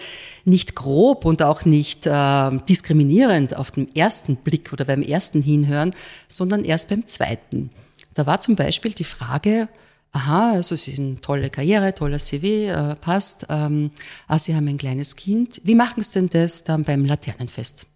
nicht 0.46 0.74
grob 0.74 1.26
und 1.26 1.44
auch 1.44 1.66
nicht 1.66 2.08
äh, 2.08 2.60
diskriminierend 2.70 3.56
auf 3.56 3.72
den 3.72 3.94
ersten 3.94 4.38
Blick 4.38 4.72
oder 4.72 4.86
beim 4.86 5.02
ersten 5.02 5.42
Hinhören, 5.42 5.94
sondern 6.28 6.64
erst 6.64 6.90
beim 6.90 7.08
zweiten. 7.08 7.72
Da 8.14 8.26
war 8.26 8.40
zum 8.40 8.56
Beispiel 8.56 8.94
die 8.94 9.04
Frage, 9.04 9.68
aha, 10.14 10.54
also 10.54 10.76
Sie 10.76 10.92
sind 10.92 11.06
eine 11.06 11.22
tolle 11.22 11.50
Karriere, 11.50 11.94
toller 11.94 12.20
CV, 12.20 12.70
äh, 12.70 12.96
passt, 12.96 13.48
ähm, 13.50 13.92
ah, 14.28 14.40
Sie 14.40 14.56
haben 14.56 14.68
ein 14.68 14.78
kleines 14.78 15.16
Kind. 15.16 15.60
Wie 15.64 15.76
machen 15.76 16.02
Sie 16.02 16.14
denn 16.14 16.30
das 16.30 16.64
dann 16.64 16.84
beim 16.84 17.04
Laternenfest? 17.04 17.88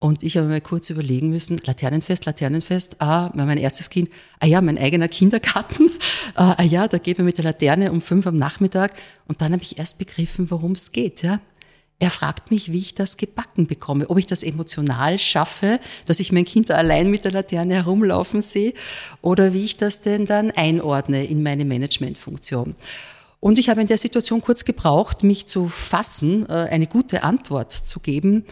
Und 0.00 0.22
ich 0.22 0.36
habe 0.36 0.46
mir 0.46 0.60
kurz 0.60 0.90
überlegen 0.90 1.30
müssen, 1.30 1.58
Laternenfest, 1.64 2.26
Laternenfest, 2.26 3.00
ah, 3.00 3.32
mein 3.34 3.58
erstes 3.58 3.90
Kind, 3.90 4.10
ah 4.38 4.46
ja, 4.46 4.60
mein 4.60 4.78
eigener 4.78 5.08
Kindergarten, 5.08 5.90
ah, 6.34 6.54
ah 6.58 6.62
ja, 6.62 6.86
da 6.86 6.98
geht 6.98 7.18
man 7.18 7.24
mit 7.24 7.38
der 7.38 7.44
Laterne 7.44 7.90
um 7.90 8.00
fünf 8.00 8.26
am 8.26 8.36
Nachmittag. 8.36 8.92
Und 9.26 9.40
dann 9.40 9.52
habe 9.52 9.62
ich 9.62 9.78
erst 9.78 9.98
begriffen, 9.98 10.50
worum 10.50 10.72
es 10.72 10.92
geht. 10.92 11.22
Ja. 11.22 11.40
Er 12.00 12.10
fragt 12.10 12.52
mich, 12.52 12.70
wie 12.70 12.78
ich 12.78 12.94
das 12.94 13.16
gebacken 13.16 13.66
bekomme, 13.66 14.08
ob 14.08 14.18
ich 14.18 14.26
das 14.26 14.44
emotional 14.44 15.18
schaffe, 15.18 15.80
dass 16.06 16.20
ich 16.20 16.30
mein 16.30 16.44
Kind 16.44 16.70
allein 16.70 17.10
mit 17.10 17.24
der 17.24 17.32
Laterne 17.32 17.74
herumlaufen 17.74 18.40
sehe 18.40 18.72
oder 19.20 19.52
wie 19.52 19.64
ich 19.64 19.76
das 19.76 20.00
denn 20.00 20.24
dann 20.24 20.52
einordne 20.52 21.24
in 21.24 21.42
meine 21.42 21.64
Managementfunktion. 21.64 22.76
Und 23.40 23.58
ich 23.58 23.68
habe 23.68 23.80
in 23.80 23.86
der 23.88 23.98
Situation 23.98 24.40
kurz 24.40 24.64
gebraucht, 24.64 25.24
mich 25.24 25.46
zu 25.46 25.68
fassen, 25.68 26.48
äh, 26.48 26.52
eine 26.52 26.86
gute 26.86 27.22
Antwort 27.24 27.72
zu 27.72 28.00
geben 28.00 28.44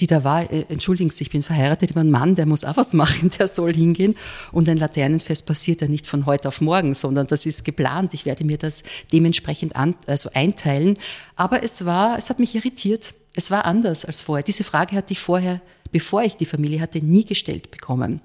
die 0.00 0.06
da 0.06 0.24
war, 0.24 0.50
äh, 0.50 0.64
entschuldigen 0.68 1.10
Sie, 1.10 1.22
ich 1.24 1.30
bin 1.30 1.42
verheiratet, 1.42 1.90
ich 1.90 1.94
bin 1.94 2.08
ein 2.08 2.10
Mann, 2.10 2.34
der 2.34 2.46
muss 2.46 2.64
auch 2.64 2.76
was 2.76 2.94
machen, 2.94 3.30
der 3.38 3.46
soll 3.46 3.74
hingehen. 3.74 4.16
Und 4.52 4.68
ein 4.68 4.78
Laternenfest 4.78 5.46
passiert 5.46 5.82
ja 5.82 5.88
nicht 5.88 6.06
von 6.06 6.26
heute 6.26 6.48
auf 6.48 6.60
morgen, 6.60 6.94
sondern 6.94 7.26
das 7.26 7.46
ist 7.46 7.64
geplant. 7.64 8.14
Ich 8.14 8.26
werde 8.26 8.44
mir 8.44 8.58
das 8.58 8.82
dementsprechend 9.12 9.76
an, 9.76 9.94
also 10.06 10.30
einteilen. 10.34 10.98
Aber 11.36 11.62
es 11.62 11.84
war, 11.84 12.18
es 12.18 12.30
hat 12.30 12.38
mich 12.38 12.54
irritiert. 12.54 13.14
Es 13.34 13.50
war 13.50 13.64
anders 13.64 14.04
als 14.04 14.20
vorher. 14.20 14.44
Diese 14.44 14.64
Frage 14.64 14.96
hatte 14.96 15.12
ich 15.12 15.20
vorher, 15.20 15.60
bevor 15.90 16.22
ich 16.22 16.36
die 16.36 16.46
Familie 16.46 16.80
hatte, 16.80 16.98
nie 17.04 17.24
gestellt 17.24 17.70
bekommen. 17.70 18.20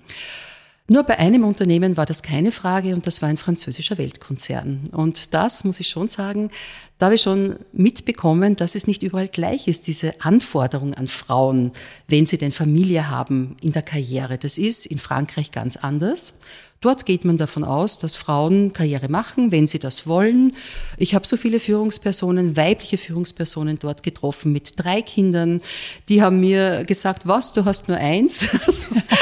Nur 0.92 1.04
bei 1.04 1.20
einem 1.20 1.44
Unternehmen 1.44 1.98
war 1.98 2.08
das 2.08 2.24
keine 2.24 2.52
Frage 2.52 2.96
und 2.96 3.06
das 3.06 3.22
war 3.22 3.30
ein 3.30 3.38
französischer 3.38 4.00
Weltkonzern. 4.00 4.90
Und 4.92 5.36
das 5.36 5.64
muss 5.64 5.80
ich 5.80 5.88
schon 5.88 6.08
sagen, 6.08 6.50
da 6.98 7.06
habe 7.06 7.16
ich 7.16 7.22
schon 7.22 7.58
mitbekommen, 7.72 8.56
dass 8.56 8.74
es 8.74 8.88
nicht 8.88 9.04
überall 9.04 9.28
gleich 9.28 9.68
ist, 9.68 9.86
diese 9.86 10.20
Anforderung 10.20 10.96
an 10.96 11.06
Frauen, 11.06 11.74
wenn 12.08 12.26
sie 12.26 12.40
denn 12.40 12.52
Familie 12.52 13.08
haben 13.08 13.56
in 13.62 13.72
der 13.72 13.84
Karriere. 13.84 14.40
Das 14.40 14.58
ist 14.58 14.88
in 14.88 14.98
Frankreich 14.98 15.52
ganz 15.52 15.78
anders. 15.78 16.42
Dort 16.82 17.06
geht 17.06 17.26
man 17.26 17.38
davon 17.38 17.66
aus, 17.66 17.98
dass 17.98 18.16
Frauen 18.16 18.72
Karriere 18.72 19.10
machen, 19.10 19.52
wenn 19.52 19.68
sie 19.68 19.80
das 19.80 20.08
wollen. 20.08 20.54
Ich 20.98 21.14
habe 21.14 21.28
so 21.28 21.36
viele 21.36 21.60
Führungspersonen, 21.60 22.56
weibliche 22.56 22.98
Führungspersonen 22.98 23.80
dort 23.80 24.02
getroffen 24.02 24.54
mit 24.54 24.74
drei 24.78 25.02
Kindern. 25.02 25.60
Die 26.08 26.22
haben 26.22 26.40
mir 26.40 26.86
gesagt, 26.86 27.28
was, 27.28 27.52
du 27.52 27.66
hast 27.66 27.90
nur 27.90 27.98
eins? 27.98 28.48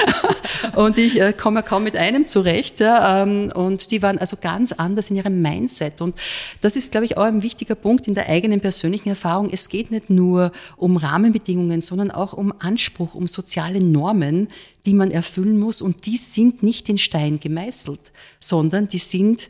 und 0.76 1.00
ich 1.00 1.20
äh, 1.20 1.34
komme 1.34 1.64
kaum 1.64 1.84
mit 1.84 1.96
einem 1.96 2.28
zurecht. 2.28 2.80
Ja, 2.80 3.24
ähm, 3.24 3.52
und 3.56 3.90
die 3.90 4.04
waren 4.04 4.20
also 4.20 4.38
ganz 4.40 4.72
anders 4.74 5.10
in 5.10 5.16
ihrem 5.16 5.42
Mindset. 5.42 6.00
Und 6.02 6.16
das 6.62 6.76
ist, 6.76 6.92
glaube 6.92 7.06
ich, 7.06 7.18
auch 7.18 7.24
ein 7.24 7.42
wichtiger 7.42 7.74
Punkt 7.74 8.08
in 8.08 8.14
der 8.14 8.30
eigenen 8.30 8.62
persönlichen 8.62 9.10
Erfahrung. 9.10 9.50
Es 9.52 9.70
geht 9.70 9.90
nicht 9.90 10.12
nur 10.12 10.52
um 10.76 10.96
Rahmenbedingungen, 10.96 11.82
sondern 11.82 12.12
auch 12.12 12.34
um 12.34 12.54
Anspruch, 12.60 13.16
um 13.16 13.26
soziale 13.26 13.84
Normen, 13.84 14.48
die 14.88 14.96
man 14.96 15.12
erfüllen 15.12 15.60
muss. 15.60 15.84
Und 15.84 16.06
die 16.08 16.18
sind 16.18 16.64
nicht 16.64 16.90
in 16.90 16.98
Stein 16.98 17.40
gemeißelt, 17.40 18.12
sondern 18.40 18.88
die 18.88 18.98
sind 18.98 19.50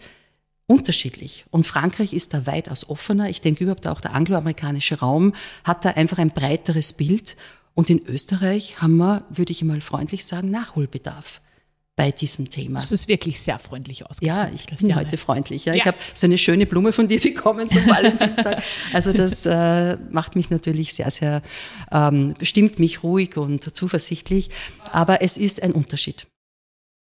unterschiedlich. 0.65 1.45
Und 1.49 1.65
Frankreich 1.65 2.11
ist 2.11 2.33
da 2.33 2.45
weitaus 2.45 2.89
offener. 2.89 3.29
Ich 3.29 3.39
denke 3.39 3.63
überhaupt 3.63 3.87
auch 3.87 4.01
der 4.01 4.13
angloamerikanische 4.13 4.99
Raum 4.99 5.33
hat 5.63 5.85
da 5.85 5.91
einfach 5.91 6.17
ein 6.17 6.31
breiteres 6.31 6.91
Bild. 6.91 7.37
Und 7.75 7.89
in 7.89 8.05
Österreich 8.05 8.81
haben 8.81 8.97
wir, 8.97 9.23
würde 9.29 9.53
ich 9.53 9.63
mal 9.63 9.79
freundlich 9.79 10.25
sagen, 10.25 10.49
Nachholbedarf 10.49 11.39
bei 11.97 12.11
diesem 12.11 12.49
Thema. 12.49 12.79
Das 12.79 12.91
ist 12.91 13.07
wirklich 13.07 13.41
sehr 13.41 13.57
freundlich 13.57 14.05
ausgedrückt. 14.05 14.37
Ja, 14.37 14.49
ich 14.53 14.67
Christiane. 14.67 14.93
bin 14.93 15.05
heute 15.07 15.17
freundlich. 15.17 15.65
Ja. 15.65 15.73
ja. 15.73 15.79
Ich 15.79 15.85
habe 15.85 15.97
so 16.13 16.27
eine 16.27 16.37
schöne 16.37 16.67
Blume 16.67 16.93
von 16.93 17.07
dir 17.07 17.19
bekommen 17.21 17.69
zum 17.69 17.85
Valentinstag. 17.87 18.61
also 18.93 19.11
das 19.11 19.45
äh, 19.45 19.97
macht 20.11 20.35
mich 20.35 20.51
natürlich 20.51 20.93
sehr, 20.93 21.09
sehr, 21.09 21.41
ähm, 21.91 22.35
bestimmt 22.37 22.77
mich 22.77 23.03
ruhig 23.03 23.35
und 23.35 23.75
zuversichtlich. 23.75 24.51
Aber 24.91 25.23
es 25.23 25.37
ist 25.37 25.63
ein 25.63 25.71
Unterschied. 25.71 26.27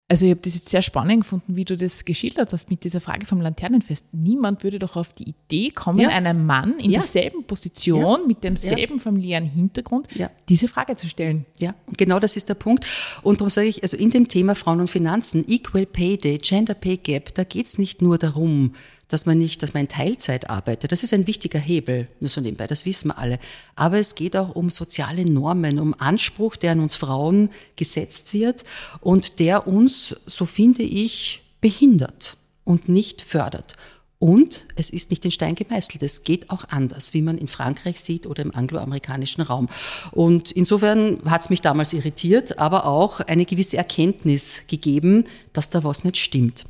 Also 0.08 0.26
ich 0.28 0.32
habe 0.32 0.42
das 0.42 0.54
jetzt 0.54 0.70
sehr 0.70 0.84
spannend 0.84 1.22
gefunden, 1.24 1.56
wie 1.56 1.66
du 1.66 1.76
das 1.76 2.06
geschildert 2.06 2.54
hast 2.54 2.70
mit 2.70 2.84
dieser 2.84 3.02
Frage 3.02 3.26
vom 3.26 3.42
Laternenfest. 3.42 4.14
Niemand 4.14 4.64
würde 4.64 4.78
doch 4.78 4.96
auf 4.96 5.14
die 5.14 5.30
Idee 5.30 5.72
kommen, 5.72 6.00
ja. 6.00 6.10
einem 6.10 6.46
Mann 6.46 6.78
in 6.78 6.92
ja. 6.92 7.00
derselben 7.00 7.44
Position, 7.44 8.22
ja. 8.22 8.28
mit 8.28 8.44
demselben 8.44 9.00
familiären 9.00 9.46
Hintergrund, 9.46 10.08
diese 10.48 10.68
Frage 10.68 10.96
zu 10.96 11.10
stellen. 11.10 11.48
Ja, 11.60 11.74
genau 11.98 12.20
das 12.20 12.38
ist 12.38 12.50
der 12.50 12.54
Punkt. 12.54 12.86
Und 13.24 13.42
darum 13.42 13.50
sage 13.50 13.68
ich, 13.68 13.82
also 13.82 13.98
in 13.98 14.12
dem 14.12 14.28
Thema 14.28 14.54
Frauen 14.54 14.80
und 14.80 14.92
Finanzen, 14.92 15.44
Equal 15.48 15.88
Pay 15.88 16.18
Day, 16.18 16.38
Gender 16.38 16.76
Pay 16.76 16.98
Gap, 16.98 17.34
da 17.34 17.44
geht 17.44 17.66
es 17.66 17.80
nicht 17.80 18.04
nur 18.04 18.20
darum, 18.20 18.76
dass 19.08 19.26
man 19.26 19.38
nicht, 19.38 19.62
dass 19.62 19.74
man 19.74 19.84
in 19.84 19.90
Teilzeit 19.90 20.50
arbeitet. 20.50 20.92
Das 20.92 21.04
ist 21.04 21.14
ein 21.14 21.28
wichtiger 21.28 21.60
Hebel, 21.60 22.08
nur 22.20 22.30
so 22.30 22.42
nebenbei, 22.42 22.68
das 22.68 22.86
wissen 22.86 23.10
wir 23.10 23.18
alle. 23.18 23.40
Aber 23.76 24.00
es 24.00 24.16
geht 24.16 24.36
auch 24.36 24.56
um 24.56 24.70
soziale 24.70 25.26
Normen, 25.26 25.80
um 25.80 25.94
Anspruch, 26.00 26.56
der 26.56 26.72
an 26.72 26.80
uns 26.80 26.96
Frauen 26.96 27.50
gesetzt 27.76 28.34
wird 28.34 28.64
und 29.02 29.40
der 29.40 29.68
uns, 29.68 30.16
so 30.26 30.46
finde 30.46 30.84
ich, 30.84 31.42
behindert 31.62 32.38
und 32.64 32.90
nicht 32.90 33.22
fördert. 33.22 33.76
Und 34.18 34.66
es 34.76 34.90
ist 34.90 35.12
nicht 35.12 35.26
in 35.26 35.32
Stein 35.32 35.56
gemeißelt. 35.56 36.02
Es 36.02 36.24
geht 36.24 36.50
auch 36.50 36.66
anders, 36.70 37.14
wie 37.14 37.22
man 37.22 37.38
in 37.38 37.48
Frankreich 37.48 38.00
sieht 38.00 38.26
oder 38.26 38.44
im 38.44 38.56
angloamerikanischen 38.56 39.44
Raum. 39.44 39.68
Und 40.12 40.52
insofern 40.52 41.20
hat 41.26 41.42
es 41.42 41.50
mich 41.50 41.62
damals 41.62 41.94
irritiert, 41.94 42.58
aber 42.58 42.86
auch 42.86 43.20
eine 43.20 43.46
gewisse 43.46 43.78
Erkenntnis 43.78 44.64
gegeben, 44.68 45.26
dass 45.54 45.70
da 45.70 45.84
was 45.84 46.04
nicht 46.04 46.18
stimmt. 46.18 46.64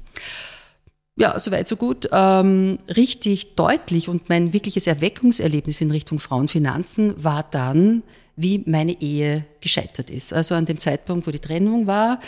Ja, 1.18 1.40
soweit 1.40 1.68
so 1.68 1.78
gut. 1.78 2.10
Ähm, 2.12 2.78
richtig 2.94 3.56
deutlich 3.56 4.10
und 4.10 4.28
mein 4.28 4.52
wirkliches 4.52 4.86
Erweckungserlebnis 4.86 5.80
in 5.80 5.92
Richtung 5.92 6.20
Frauenfinanzen 6.20 7.24
war 7.24 7.44
dann, 7.50 8.04
wie 8.36 8.64
meine 8.66 9.02
Ehe 9.02 9.46
gescheitert 9.62 10.10
ist. 10.10 10.34
Also 10.34 10.56
an 10.56 10.66
dem 10.66 10.78
Zeitpunkt, 10.78 11.26
wo 11.26 11.32
die 11.32 11.40
Trennung 11.40 11.88
war, 11.88 12.20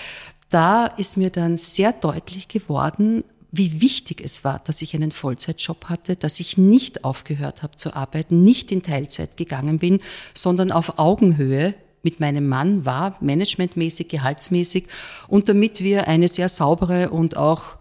da 0.50 0.86
ist 0.86 1.17
mir 1.17 1.29
dann 1.29 1.58
sehr 1.58 1.91
deutlich 1.91 2.48
geworden, 2.48 3.25
wie 3.51 3.82
wichtig 3.82 4.22
es 4.24 4.46
war, 4.46 4.60
dass 4.63 4.82
ich 4.82 4.94
einen 4.94 5.12
Vollzeitjob 5.12 5.86
hatte, 5.86 6.15
dass 6.15 6.39
ich 6.39 6.58
nicht 6.58 7.03
aufgehört 7.03 7.63
habe 7.63 7.75
zu 7.75 7.94
arbeiten, 7.94 8.41
nicht 8.41 8.72
in 8.72 8.84
Teilzeit 8.84 9.36
gegangen 9.36 9.79
bin, 9.79 10.00
sondern 10.34 10.72
auf 10.72 10.98
Augenhöhe 10.98 11.74
mit 12.03 12.20
meinem 12.22 12.48
Mann 12.48 12.86
war, 12.86 13.17
managementmäßig, 13.20 14.08
gehaltsmäßig, 14.08 14.88
und 15.27 15.50
damit 15.50 15.82
wir 15.82 16.08
eine 16.08 16.27
sehr 16.29 16.48
saubere 16.48 17.10
und 17.10 17.36
auch 17.36 17.76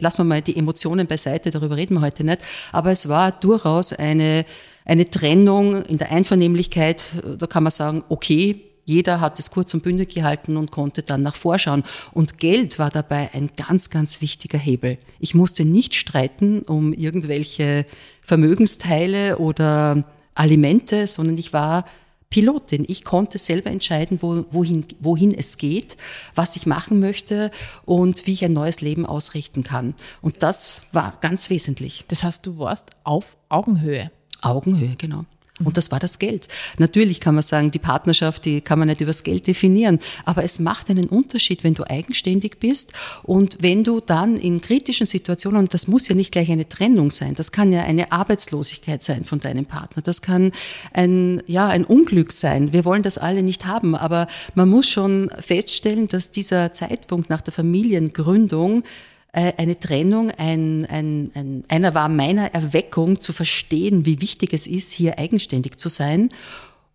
lassen 0.00 0.18
wir 0.18 0.24
mal 0.24 0.42
die 0.42 0.56
Emotionen 0.56 1.06
beiseite, 1.06 1.50
darüber 1.50 1.76
reden 1.76 1.94
wir 1.94 2.00
heute 2.00 2.24
nicht, 2.24 2.40
aber 2.72 2.90
es 2.90 3.08
war 3.08 3.32
durchaus 3.32 3.92
eine, 3.92 4.44
eine 4.84 5.08
Trennung 5.08 5.84
in 5.84 5.98
der 5.98 6.10
Einvernehmlichkeit, 6.10 7.04
da 7.38 7.46
kann 7.46 7.62
man 7.62 7.70
sagen, 7.70 8.04
okay, 8.08 8.70
Jeder 8.90 9.20
hat 9.20 9.38
es 9.38 9.52
kurz 9.52 9.72
und 9.72 9.84
bündig 9.84 10.14
gehalten 10.14 10.56
und 10.56 10.72
konnte 10.72 11.04
dann 11.04 11.22
nach 11.22 11.36
vorschauen. 11.36 11.84
Und 12.12 12.38
Geld 12.38 12.80
war 12.80 12.90
dabei 12.90 13.30
ein 13.34 13.50
ganz, 13.56 13.88
ganz 13.88 14.20
wichtiger 14.20 14.58
Hebel. 14.58 14.98
Ich 15.20 15.32
musste 15.32 15.64
nicht 15.64 15.94
streiten 15.94 16.62
um 16.62 16.92
irgendwelche 16.92 17.86
Vermögensteile 18.20 19.38
oder 19.38 20.04
Alimente, 20.34 21.06
sondern 21.06 21.38
ich 21.38 21.52
war 21.52 21.84
Pilotin. 22.30 22.84
Ich 22.86 23.04
konnte 23.04 23.38
selber 23.38 23.70
entscheiden, 23.70 24.22
wo, 24.22 24.44
wohin, 24.52 24.86
wohin 25.00 25.34
es 25.34 25.58
geht, 25.58 25.96
was 26.36 26.54
ich 26.54 26.64
machen 26.64 27.00
möchte 27.00 27.50
und 27.84 28.26
wie 28.26 28.32
ich 28.32 28.44
ein 28.44 28.52
neues 28.52 28.80
Leben 28.80 29.04
ausrichten 29.04 29.64
kann. 29.64 29.94
Und 30.22 30.44
das 30.44 30.82
war 30.92 31.18
ganz 31.20 31.50
wesentlich. 31.50 32.04
Das 32.06 32.22
heißt, 32.22 32.46
du 32.46 32.58
warst 32.58 32.90
auf 33.02 33.36
Augenhöhe. 33.48 34.12
Augenhöhe, 34.42 34.94
genau. 34.96 35.24
Und 35.64 35.76
das 35.76 35.90
war 35.90 35.98
das 35.98 36.18
Geld. 36.18 36.48
Natürlich 36.78 37.20
kann 37.20 37.34
man 37.34 37.42
sagen, 37.42 37.70
die 37.70 37.78
Partnerschaft, 37.78 38.44
die 38.44 38.60
kann 38.60 38.78
man 38.78 38.88
nicht 38.88 39.00
übers 39.00 39.22
Geld 39.24 39.46
definieren. 39.46 40.00
Aber 40.24 40.44
es 40.44 40.58
macht 40.58 40.90
einen 40.90 41.06
Unterschied, 41.06 41.64
wenn 41.64 41.74
du 41.74 41.88
eigenständig 41.88 42.58
bist 42.58 42.92
und 43.22 43.58
wenn 43.60 43.84
du 43.84 44.00
dann 44.00 44.36
in 44.36 44.60
kritischen 44.60 45.06
Situationen, 45.06 45.60
und 45.60 45.74
das 45.74 45.88
muss 45.88 46.08
ja 46.08 46.14
nicht 46.14 46.32
gleich 46.32 46.50
eine 46.50 46.68
Trennung 46.68 47.10
sein, 47.10 47.34
das 47.34 47.52
kann 47.52 47.72
ja 47.72 47.82
eine 47.82 48.12
Arbeitslosigkeit 48.12 49.02
sein 49.02 49.24
von 49.24 49.40
deinem 49.40 49.66
Partner, 49.66 50.02
das 50.02 50.22
kann 50.22 50.52
ein, 50.92 51.42
ja, 51.46 51.68
ein 51.68 51.84
Unglück 51.84 52.32
sein. 52.32 52.72
Wir 52.72 52.84
wollen 52.84 53.02
das 53.02 53.18
alle 53.18 53.42
nicht 53.42 53.66
haben, 53.66 53.94
aber 53.94 54.26
man 54.54 54.68
muss 54.68 54.88
schon 54.88 55.30
feststellen, 55.38 56.08
dass 56.08 56.32
dieser 56.32 56.72
Zeitpunkt 56.72 57.30
nach 57.30 57.42
der 57.42 57.52
Familiengründung 57.52 58.84
eine 59.32 59.78
Trennung, 59.78 60.30
ein, 60.30 60.86
ein, 60.86 61.30
ein, 61.34 61.64
einer 61.68 61.94
war 61.94 62.08
meiner 62.08 62.52
Erweckung 62.52 63.20
zu 63.20 63.32
verstehen, 63.32 64.04
wie 64.04 64.20
wichtig 64.20 64.52
es 64.52 64.66
ist, 64.66 64.92
hier 64.92 65.18
eigenständig 65.18 65.76
zu 65.76 65.88
sein. 65.88 66.30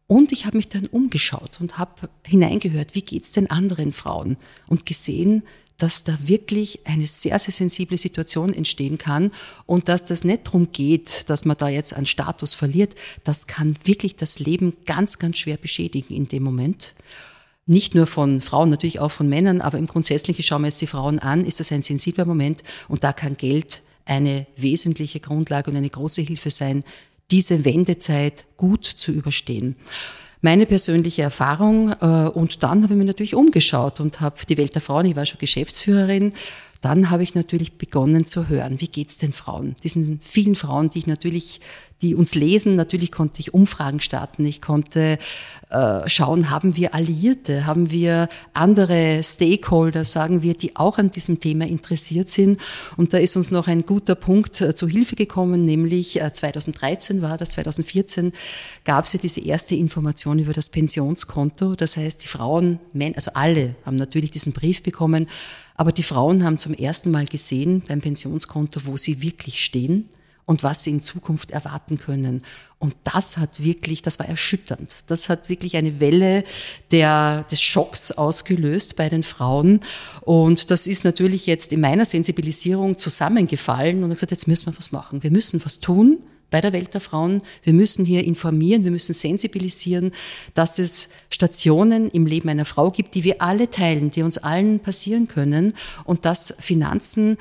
Und 0.08 0.32
ich 0.32 0.46
habe 0.46 0.58
mich 0.58 0.70
dann 0.70 0.86
umgeschaut 0.86 1.60
und 1.62 1.78
habe 1.78 2.10
hineingehört, 2.26 2.94
wie 2.94 3.02
geht's 3.02 3.32
den 3.32 3.50
anderen 3.50 3.92
Frauen 3.92 4.38
und 4.68 4.86
gesehen, 4.86 5.44
dass 5.78 6.04
da 6.04 6.18
wirklich 6.24 6.80
eine 6.86 7.08
sehr, 7.08 7.38
sehr 7.40 7.54
sensible 7.54 7.98
Situation 7.98 8.54
entstehen 8.54 8.98
kann 8.98 9.32
und 9.66 9.90
dass 9.90 10.06
das 10.06 10.24
nicht 10.24 10.48
darum 10.48 10.72
geht, 10.72 11.30
dass 11.30 11.44
man 11.44 11.58
da 11.58 11.68
jetzt 11.68 11.94
einen 11.94 12.06
Status 12.06 12.54
verliert. 12.54 12.96
Das 13.24 13.48
kann 13.48 13.76
wirklich 13.84 14.16
das 14.16 14.40
Leben 14.40 14.74
ganz, 14.86 15.20
ganz 15.20 15.38
schwer 15.38 15.58
beschädigen 15.58 16.14
in 16.14 16.28
dem 16.28 16.44
Moment 16.44 16.96
nicht 17.66 17.96
nur 17.96 18.06
von 18.06 18.42
Frauen, 18.42 18.70
natürlich 18.70 19.00
auch 19.00 19.12
von 19.12 19.28
Männern, 19.28 19.62
aber 19.62 19.78
im 19.78 19.88
Grundsätzlichen 19.88 20.44
schauen 20.44 20.62
wir 20.62 20.68
jetzt 20.68 20.82
die 20.82 20.88
Frauen 20.88 21.20
an, 21.20 21.46
ist 21.46 21.60
das 21.60 21.72
ein 21.72 21.82
sensibler 21.82 22.26
Moment 22.26 22.64
und 22.88 23.04
da 23.04 23.12
kann 23.12 23.38
Geld 23.38 23.82
eine 24.06 24.46
wesentliche 24.56 25.20
Grundlage 25.20 25.72
und 25.72 25.78
eine 25.78 25.90
große 25.90 26.22
Hilfe 26.22 26.52
sein, 26.52 26.84
diese 27.32 27.66
Wendezeit 27.66 28.46
gut 28.56 28.86
zu 28.86 29.12
überstehen. 29.12 29.76
Meine 30.42 30.68
persönliche 30.68 31.24
Erfahrung 31.24 31.92
äh, 31.92 32.30
und 32.30 32.62
dann 32.62 32.84
habe 32.84 32.94
ich 32.94 32.98
mich 32.98 33.08
natürlich 33.08 33.34
umgeschaut 33.34 34.00
und 34.00 34.22
habe 34.22 34.38
die 34.48 34.58
Welt 34.58 34.76
der 34.76 34.82
Frauen, 34.84 35.08
ich 35.08 35.16
war 35.16 35.26
schon 35.26 35.40
Geschäftsführerin, 35.40 36.34
dann 36.86 37.10
habe 37.10 37.24
ich 37.24 37.34
natürlich 37.34 37.80
begonnen 37.80 38.26
zu 38.26 38.48
hören, 38.48 38.80
wie 38.80 38.88
geht's 38.88 39.18
den 39.18 39.34
Frauen? 39.34 39.76
Diesen 39.84 40.20
vielen 40.22 40.56
Frauen, 40.56 40.92
die 40.92 41.00
ich 41.00 41.08
natürlich 41.08 41.60
die 42.02 42.14
uns 42.14 42.36
lesen. 42.36 42.76
Natürlich 42.76 43.12
konnte 43.12 43.40
ich 43.40 43.54
Umfragen 43.54 44.00
starten. 44.00 44.46
Ich 44.46 44.62
konnte 44.62 45.18
äh, 45.70 46.10
schauen, 46.10 46.50
haben 46.50 46.76
wir 46.76 46.94
Alliierte, 46.94 47.66
haben 47.66 47.90
wir 47.90 48.28
andere 48.54 49.22
Stakeholder, 49.24 50.04
sagen 50.04 50.44
wir, 50.44 50.56
die 50.56 50.76
auch 50.76 50.98
an 50.98 51.12
diesem 51.12 51.40
Thema 51.40 51.66
interessiert 51.66 52.30
sind. 52.30 52.60
Und 52.98 53.14
da 53.14 53.18
ist 53.18 53.38
uns 53.38 53.50
noch 53.50 53.68
ein 53.68 53.86
guter 53.86 54.16
Punkt 54.16 54.60
äh, 54.62 54.76
zu 54.76 54.88
Hilfe 54.88 55.16
gekommen, 55.16 55.62
nämlich 55.62 56.22
äh, 56.22 56.32
2013 56.32 57.22
war 57.22 57.38
das, 57.38 57.52
2014 57.52 58.34
gab 58.84 59.06
es 59.06 59.14
ja 59.14 59.20
diese 59.20 59.42
erste 59.42 59.76
Information 59.76 60.40
über 60.40 60.54
das 60.54 60.70
Pensionskonto. 60.70 61.76
Das 61.76 61.98
heißt, 61.98 62.24
die 62.24 62.28
Frauen, 62.28 62.80
also 63.16 63.32
alle 63.34 63.76
haben 63.86 63.96
natürlich 63.96 64.32
diesen 64.32 64.54
Brief 64.54 64.84
bekommen, 64.84 65.28
aber 65.76 65.92
die 65.92 66.04
Frauen 66.04 66.44
haben 66.44 66.58
zum 66.58 66.74
ersten 66.74 67.12
Mal 67.12 67.26
gesehen 67.26 67.84
beim 67.88 68.02
Pensionskonto, 68.02 68.82
wo 68.86 68.98
sie 68.98 69.22
wirklich 69.22 69.64
stehen 69.64 70.10
und 70.46 70.64
was 70.64 70.84
sie 70.84 70.92
in 70.92 71.02
Zukunft 71.02 71.52
erwarten 71.52 71.98
können. 71.98 72.44
Und 72.78 72.96
das 73.04 73.38
hat 73.38 73.64
wirklich, 73.64 74.02
das 74.02 74.20
war 74.20 74.28
erschütternd. 74.28 75.06
Das 75.08 75.28
hat 75.28 75.50
wirklich 75.50 75.76
eine 75.76 76.00
Welle 76.00 76.44
der, 76.92 77.44
des 77.50 77.62
Schocks 77.62 78.12
ausgelöst 78.12 78.96
bei 78.96 79.10
den 79.10 79.24
Frauen. 79.24 79.82
Und 80.22 80.70
das 80.70 80.86
ist 80.88 81.04
natürlich 81.04 81.46
jetzt 81.48 81.74
in 81.74 81.82
meiner 81.82 82.06
Sensibilisierung 82.06 82.98
zusammengefallen 82.98 84.04
und 84.04 84.12
gesagt, 84.12 84.32
jetzt 84.32 84.48
müssen 84.48 84.68
wir 84.68 84.78
was 84.78 84.92
machen. 84.92 85.24
Wir 85.24 85.32
müssen 85.32 85.64
was 85.66 85.80
tun 85.80 86.20
bei 86.56 86.62
der 86.62 86.72
Welt 86.72 86.94
der 86.94 87.02
Frauen. 87.02 87.42
Wir 87.64 87.74
müssen 87.74 88.06
hier 88.06 88.24
informieren, 88.24 88.86
wir 88.86 88.92
müssen 88.92 89.14
sensibilisieren, 89.14 90.14
dass 90.54 90.80
es 90.80 91.10
Stationen 91.30 92.10
im 92.12 92.26
Leben 92.26 92.48
einer 92.48 92.64
Frau 92.64 92.92
gibt, 92.92 93.14
die 93.14 93.26
wir 93.26 93.42
alle 93.42 93.70
teilen, 93.70 94.10
die 94.10 94.22
uns 94.22 94.38
allen 94.38 94.80
passieren 94.80 95.28
können 95.28 95.74
und 96.06 96.24
dass 96.24 96.56
Finanzen 96.58 97.36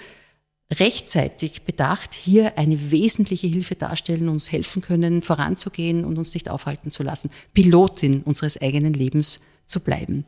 rechtzeitig 0.81 1.62
bedacht 1.62 2.12
hier 2.12 2.59
eine 2.59 2.90
wesentliche 2.90 3.46
Hilfe 3.46 3.77
darstellen, 3.77 4.29
uns 4.29 4.50
helfen 4.50 4.83
können, 4.83 5.22
voranzugehen 5.22 6.05
und 6.05 6.18
uns 6.18 6.35
nicht 6.35 6.50
aufhalten 6.50 6.90
zu 6.90 7.05
lassen, 7.05 7.31
Pilotin 7.53 8.22
unseres 8.22 8.61
eigenen 8.61 8.94
Lebens 8.94 9.42
zu 9.64 9.79
bleiben. 9.79 10.24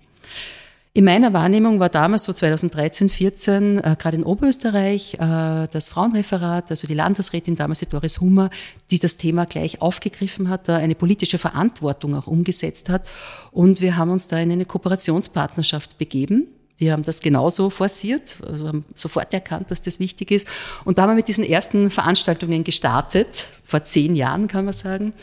In 0.96 1.04
meiner 1.04 1.34
Wahrnehmung 1.34 1.78
war 1.78 1.90
damals 1.90 2.24
so 2.24 2.32
2013, 2.32 3.10
14, 3.10 3.84
äh, 3.84 3.96
gerade 3.98 4.16
in 4.16 4.24
Oberösterreich, 4.24 5.12
äh, 5.12 5.68
das 5.70 5.90
Frauenreferat, 5.90 6.70
also 6.70 6.86
die 6.86 6.94
Landesrätin 6.94 7.54
damals, 7.54 7.80
die 7.80 7.86
Doris 7.86 8.18
Hummer, 8.22 8.48
die 8.90 8.98
das 8.98 9.18
Thema 9.18 9.44
gleich 9.44 9.82
aufgegriffen 9.82 10.48
hat, 10.48 10.70
da 10.70 10.78
eine 10.78 10.94
politische 10.94 11.36
Verantwortung 11.36 12.14
auch 12.14 12.26
umgesetzt 12.26 12.88
hat. 12.88 13.06
Und 13.52 13.82
wir 13.82 13.98
haben 13.98 14.10
uns 14.10 14.28
da 14.28 14.38
in 14.38 14.50
eine 14.50 14.64
Kooperationspartnerschaft 14.64 15.98
begeben 15.98 16.46
die 16.78 16.92
haben 16.92 17.04
das 17.04 17.20
genauso 17.22 17.70
forciert, 17.70 18.36
also 18.46 18.68
haben 18.68 18.84
sofort 18.94 19.32
erkannt, 19.32 19.70
dass 19.70 19.80
das 19.80 19.98
wichtig 19.98 20.30
ist. 20.30 20.46
Und 20.84 20.98
da 20.98 21.02
haben 21.02 21.10
wir 21.10 21.14
mit 21.14 21.28
diesen 21.28 21.44
ersten 21.44 21.90
Veranstaltungen 21.90 22.64
gestartet, 22.64 23.48
vor 23.64 23.84
zehn 23.84 24.14
Jahren 24.14 24.46
kann 24.46 24.66
man 24.66 24.74
sagen. 24.74 25.14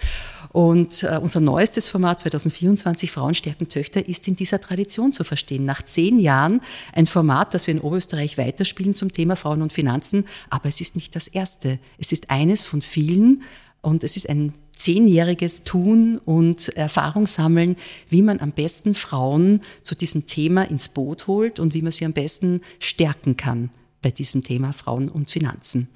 Und 0.53 1.01
äh, 1.01 1.19
unser 1.19 1.39
neuestes 1.39 1.89
Format 1.89 2.19
2024 2.19 3.11
Frauen 3.11 3.33
stärken 3.33 3.69
Töchter 3.69 4.07
ist 4.07 4.27
in 4.27 4.35
dieser 4.35 4.61
Tradition 4.61 5.11
zu 5.11 5.23
verstehen. 5.23 5.65
Nach 5.65 5.81
zehn 5.81 6.19
Jahren 6.19 6.61
ein 6.93 7.07
Format, 7.07 7.55
das 7.55 7.65
wir 7.65 7.73
in 7.73 7.81
Oberösterreich 7.81 8.37
weiterspielen 8.37 8.93
zum 8.93 9.11
Thema 9.11 9.35
Frauen 9.35 9.63
und 9.63 9.73
Finanzen. 9.73 10.25
Aber 10.51 10.69
es 10.69 10.79
ist 10.79 10.95
nicht 10.95 11.15
das 11.15 11.27
erste. 11.27 11.79
Es 11.97 12.11
ist 12.11 12.29
eines 12.29 12.63
von 12.63 12.83
vielen 12.83 13.41
und 13.81 14.03
es 14.03 14.15
ist 14.15 14.29
ein 14.29 14.53
zehnjähriges 14.77 15.63
Tun 15.63 16.19
und 16.23 16.69
Erfahrung 16.77 17.25
sammeln, 17.25 17.75
wie 18.09 18.21
man 18.21 18.39
am 18.39 18.51
besten 18.51 18.93
Frauen 18.93 19.59
zu 19.81 19.95
diesem 19.95 20.27
Thema 20.27 20.69
ins 20.69 20.87
Boot 20.87 21.25
holt 21.25 21.59
und 21.59 21.73
wie 21.73 21.81
man 21.81 21.91
sie 21.91 22.05
am 22.05 22.13
besten 22.13 22.61
stärken 22.77 23.37
kann 23.37 23.71
bei 24.03 24.11
diesem 24.11 24.43
Thema 24.43 24.71
Frauen 24.71 25.09
und 25.09 25.31
Finanzen. 25.31 25.87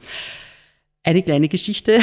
Eine 1.04 1.22
kleine 1.22 1.48
Geschichte, 1.48 2.00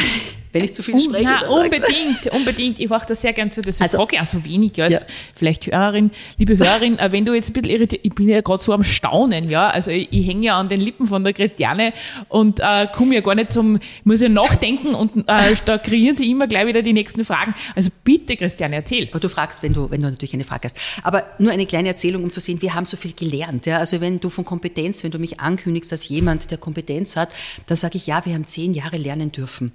wenn 0.54 0.64
ich 0.64 0.72
zu 0.72 0.82
viel 0.84 0.98
spreche. 1.00 1.24
Na, 1.24 1.48
unbedingt, 1.48 2.32
unbedingt. 2.32 2.78
Ich 2.78 2.88
mache 2.88 3.06
das 3.08 3.20
sehr 3.20 3.32
gern 3.32 3.50
zu. 3.50 3.60
Das 3.60 3.80
also, 3.80 3.98
frage 3.98 4.14
ich 4.16 4.22
auch 4.22 4.26
so 4.26 4.44
wenig 4.44 4.80
als 4.80 4.92
ja. 4.94 5.00
vielleicht 5.34 5.66
Hörerin. 5.66 6.12
Liebe 6.38 6.56
Hörerin, 6.56 6.96
äh, 6.98 7.10
wenn 7.10 7.24
du 7.24 7.34
jetzt 7.34 7.50
ein 7.50 7.54
bisschen 7.54 7.70
irritiert, 7.70 8.02
ich 8.04 8.14
bin 8.14 8.28
ja 8.28 8.40
gerade 8.40 8.62
so 8.62 8.72
am 8.72 8.84
Staunen, 8.84 9.50
ja. 9.50 9.68
Also 9.68 9.90
ich, 9.90 10.08
ich 10.12 10.26
hänge 10.26 10.46
ja 10.46 10.58
an 10.58 10.68
den 10.68 10.80
Lippen 10.80 11.08
von 11.08 11.24
der 11.24 11.32
Christiane 11.32 11.92
und 12.28 12.60
äh, 12.60 12.86
komme 12.94 13.16
ja 13.16 13.20
gar 13.20 13.34
nicht 13.34 13.52
zum, 13.52 13.80
muss 14.04 14.20
ja 14.20 14.28
nachdenken 14.28 14.94
und 14.94 15.28
äh, 15.28 15.54
da 15.64 15.78
kreieren 15.78 16.14
sie 16.14 16.30
immer 16.30 16.46
gleich 16.46 16.66
wieder 16.68 16.82
die 16.82 16.92
nächsten 16.92 17.24
Fragen. 17.24 17.54
Also 17.74 17.90
bitte, 18.04 18.36
Christiane, 18.36 18.76
erzähl. 18.76 19.08
Aber 19.10 19.18
du 19.18 19.28
fragst, 19.28 19.62
wenn 19.64 19.72
du, 19.72 19.90
wenn 19.90 20.02
du 20.02 20.08
natürlich 20.08 20.34
eine 20.34 20.44
Frage 20.44 20.68
hast. 20.68 20.78
Aber 21.02 21.24
nur 21.40 21.50
eine 21.50 21.66
kleine 21.66 21.88
Erzählung, 21.88 22.22
um 22.22 22.30
zu 22.30 22.38
sehen, 22.38 22.62
wir 22.62 22.74
haben 22.74 22.86
so 22.86 22.96
viel 22.96 23.12
gelernt. 23.12 23.66
Ja. 23.66 23.78
Also 23.78 24.00
wenn 24.00 24.20
du 24.20 24.30
von 24.30 24.44
Kompetenz, 24.44 25.02
wenn 25.02 25.10
du 25.10 25.18
mich 25.18 25.40
ankündigst 25.40 25.90
als 25.90 26.08
jemand, 26.08 26.52
der 26.52 26.58
Kompetenz 26.58 27.16
hat, 27.16 27.30
dann 27.66 27.76
sage 27.76 27.96
ich, 27.96 28.06
ja, 28.06 28.24
wir 28.24 28.34
haben 28.34 28.46
zehn 28.46 28.72
Jahre 28.72 28.98
lernen 28.98 29.32
dürfen. 29.32 29.72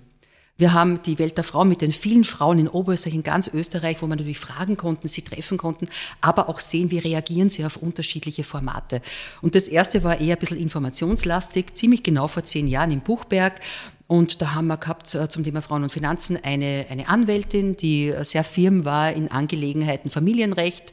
Wir 0.60 0.74
haben 0.74 1.02
die 1.04 1.18
Welt 1.20 1.38
der 1.38 1.46
Frau 1.46 1.64
mit 1.64 1.80
den 1.80 1.94
vielen 1.94 2.26
Frauen 2.26 2.60
in 2.60 2.68
Oberösterreich, 2.68 3.16
in 3.16 3.24
ganz 3.24 3.48
Österreich, 3.48 4.02
wo 4.02 4.08
man 4.08 4.18
natürlich 4.18 4.40
fragen 4.40 4.76
konnten, 4.76 5.08
sie 5.08 5.22
treffen 5.22 5.58
konnten, 5.58 5.88
aber 6.20 6.50
auch 6.50 6.60
sehen, 6.60 6.92
wie 6.92 7.00
reagieren 7.00 7.50
sie 7.50 7.64
auf 7.64 7.78
unterschiedliche 7.78 8.44
Formate. 8.44 9.02
Und 9.42 9.56
das 9.56 9.70
erste 9.70 10.04
war 10.04 10.20
eher 10.20 10.36
ein 10.36 10.40
bisschen 10.40 10.60
informationslastig, 10.60 11.76
ziemlich 11.76 12.04
genau 12.04 12.28
vor 12.28 12.44
zehn 12.44 12.68
Jahren 12.68 12.92
im 12.92 13.00
Buchberg. 13.00 13.62
Und 14.08 14.42
da 14.42 14.54
haben 14.54 14.68
wir 14.68 14.76
gehabt 14.76 15.16
äh, 15.16 15.30
zum 15.30 15.46
Thema 15.46 15.62
Frauen 15.62 15.84
und 15.84 15.94
Finanzen 15.94 16.38
eine, 16.44 16.88
eine 16.90 17.08
Anwältin, 17.08 17.78
die 17.78 18.14
sehr 18.24 18.44
firm 18.44 18.84
war 18.84 19.14
in 19.14 19.32
Angelegenheiten 19.32 20.10
Familienrecht, 20.10 20.92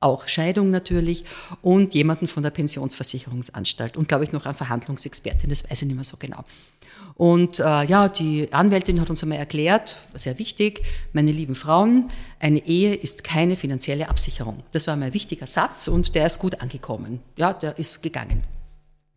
auch 0.00 0.28
Scheidung 0.28 0.70
natürlich 0.70 1.24
und 1.62 1.94
jemanden 1.94 2.28
von 2.28 2.42
der 2.42 2.50
Pensionsversicherungsanstalt 2.50 3.96
und 3.96 4.08
glaube 4.08 4.24
ich 4.24 4.32
noch 4.32 4.44
eine 4.44 4.54
Verhandlungsexpertin, 4.54 5.50
das 5.50 5.68
weiß 5.68 5.82
ich 5.82 5.88
nicht 5.88 5.96
mehr 5.96 6.04
so 6.04 6.16
genau. 6.18 6.44
Und 7.14 7.58
äh, 7.58 7.84
ja, 7.84 8.08
die 8.08 8.52
Anwältin 8.52 9.00
hat 9.00 9.10
uns 9.10 9.24
einmal 9.24 9.38
erklärt, 9.38 9.98
sehr 10.14 10.38
wichtig, 10.38 10.82
meine 11.12 11.32
lieben 11.32 11.56
Frauen, 11.56 12.06
eine 12.38 12.64
Ehe 12.64 12.94
ist 12.94 13.24
keine 13.24 13.56
finanzielle 13.56 14.08
Absicherung. 14.08 14.62
Das 14.70 14.86
war 14.86 14.94
mein 14.94 15.14
wichtiger 15.14 15.48
Satz 15.48 15.88
und 15.88 16.14
der 16.14 16.26
ist 16.26 16.38
gut 16.38 16.60
angekommen. 16.60 17.20
Ja, 17.36 17.52
der 17.52 17.76
ist 17.76 18.04
gegangen. 18.04 18.44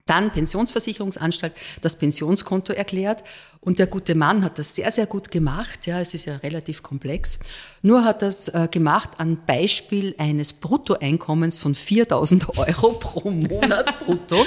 Dann 0.07 0.31
Pensionsversicherungsanstalt 0.31 1.53
das 1.81 1.99
Pensionskonto 1.99 2.73
erklärt 2.73 3.23
und 3.59 3.77
der 3.77 3.85
gute 3.85 4.15
Mann 4.15 4.43
hat 4.43 4.57
das 4.57 4.73
sehr, 4.73 4.91
sehr 4.91 5.05
gut 5.05 5.29
gemacht. 5.29 5.85
Ja, 5.85 6.01
es 6.01 6.15
ist 6.15 6.25
ja 6.25 6.37
relativ 6.37 6.81
komplex. 6.81 7.37
Nur 7.83 8.03
hat 8.03 8.21
das 8.21 8.47
äh, 8.49 8.67
gemacht 8.69 9.09
an 9.17 9.39
Beispiel 9.47 10.13
eines 10.19 10.53
Bruttoeinkommens 10.53 11.57
von 11.57 11.73
4000 11.73 12.57
Euro 12.57 12.91
pro 12.93 13.31
Monat 13.31 14.05
brutto. 14.05 14.37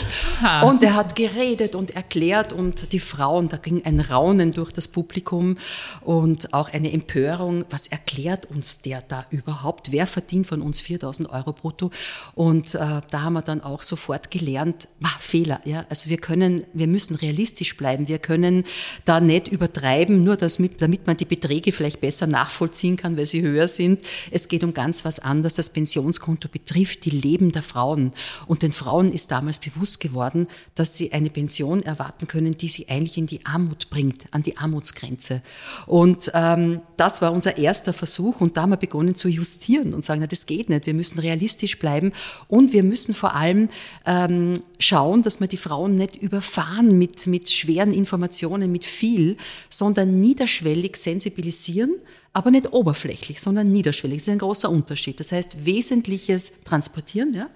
und 0.62 0.82
er 0.82 0.94
hat 0.94 1.16
geredet 1.16 1.74
und 1.74 1.96
erklärt 1.96 2.52
und 2.52 2.92
die 2.92 3.00
Frauen, 3.00 3.48
da 3.48 3.56
ging 3.56 3.84
ein 3.84 3.98
Raunen 3.98 4.52
durch 4.52 4.70
das 4.70 4.86
Publikum 4.86 5.56
und 6.02 6.54
auch 6.54 6.72
eine 6.72 6.92
Empörung. 6.92 7.64
Was 7.70 7.88
erklärt 7.88 8.46
uns 8.46 8.82
der 8.82 9.02
da 9.02 9.26
überhaupt? 9.30 9.90
Wer 9.90 10.06
verdient 10.06 10.46
von 10.46 10.62
uns 10.62 10.80
4000 10.80 11.28
Euro 11.30 11.52
brutto? 11.52 11.90
Und 12.34 12.74
äh, 12.74 12.78
da 12.78 13.22
haben 13.22 13.32
wir 13.32 13.42
dann 13.42 13.62
auch 13.62 13.82
sofort 13.82 14.30
gelernt, 14.30 14.86
ah, 15.02 15.08
Fehler. 15.18 15.60
Ja, 15.64 15.86
also 15.88 16.08
wir 16.08 16.18
können, 16.18 16.64
wir 16.72 16.86
müssen 16.86 17.16
realistisch 17.16 17.76
bleiben. 17.76 18.06
Wir 18.06 18.18
können 18.18 18.62
da 19.04 19.18
nicht 19.18 19.48
übertreiben, 19.48 20.22
nur 20.22 20.38
mit, 20.58 20.80
damit 20.80 21.06
man 21.06 21.16
die 21.16 21.24
Beträge 21.24 21.72
vielleicht 21.72 22.00
besser 22.00 22.26
nachvollziehen 22.26 22.96
kann, 22.96 23.16
weil 23.24 23.26
sie 23.26 23.42
höher 23.42 23.68
sind. 23.68 24.00
Es 24.30 24.48
geht 24.48 24.64
um 24.64 24.74
ganz 24.74 25.06
was 25.06 25.18
anderes. 25.18 25.54
Das 25.54 25.70
Pensionskonto 25.70 26.48
betrifft 26.48 27.06
die 27.06 27.10
Leben 27.10 27.52
der 27.52 27.62
Frauen. 27.62 28.12
Und 28.46 28.62
den 28.62 28.72
Frauen 28.72 29.12
ist 29.12 29.30
damals 29.30 29.58
bewusst 29.58 29.98
geworden, 29.98 30.46
dass 30.74 30.96
sie 30.96 31.12
eine 31.12 31.30
Pension 31.30 31.82
erwarten 31.82 32.28
können, 32.28 32.58
die 32.58 32.68
sie 32.68 32.88
eigentlich 32.88 33.16
in 33.16 33.26
die 33.26 33.46
Armut 33.46 33.88
bringt, 33.88 34.26
an 34.32 34.42
die 34.42 34.58
Armutsgrenze. 34.58 35.40
Und 35.86 36.30
ähm, 36.34 36.82
das 36.98 37.22
war 37.22 37.32
unser 37.32 37.56
erster 37.56 37.94
Versuch. 37.94 38.42
Und 38.42 38.58
da 38.58 38.62
haben 38.62 38.70
wir 38.70 38.76
begonnen 38.76 39.14
zu 39.14 39.28
justieren 39.28 39.94
und 39.94 40.04
sagen, 40.04 40.20
na, 40.20 40.26
das 40.26 40.44
geht 40.44 40.68
nicht. 40.68 40.84
Wir 40.84 40.94
müssen 40.94 41.18
realistisch 41.18 41.78
bleiben 41.78 42.12
und 42.48 42.74
wir 42.74 42.82
müssen 42.82 43.14
vor 43.14 43.34
allem 43.34 43.70
ähm, 44.04 44.60
schauen, 44.78 45.22
dass 45.22 45.40
wir 45.40 45.48
die 45.48 45.56
Frauen 45.56 45.94
nicht 45.94 46.16
überfahren 46.16 46.98
mit, 46.98 47.26
mit 47.26 47.48
schweren 47.48 47.92
Informationen, 47.92 48.70
mit 48.70 48.84
viel, 48.84 49.38
sondern 49.70 50.20
niederschwellig 50.20 50.96
sensibilisieren, 50.96 51.94
aber 52.34 52.50
nicht 52.50 52.72
oberflächlich, 52.72 53.40
sondern 53.40 53.68
niederschwellig. 53.68 54.18
Das 54.18 54.28
ist 54.28 54.32
ein 54.32 54.38
großer 54.38 54.68
Unterschied. 54.68 55.18
Das 55.20 55.32
heißt, 55.32 55.64
Wesentliches 55.64 56.62
transportieren, 56.64 57.32
ja, 57.32 57.48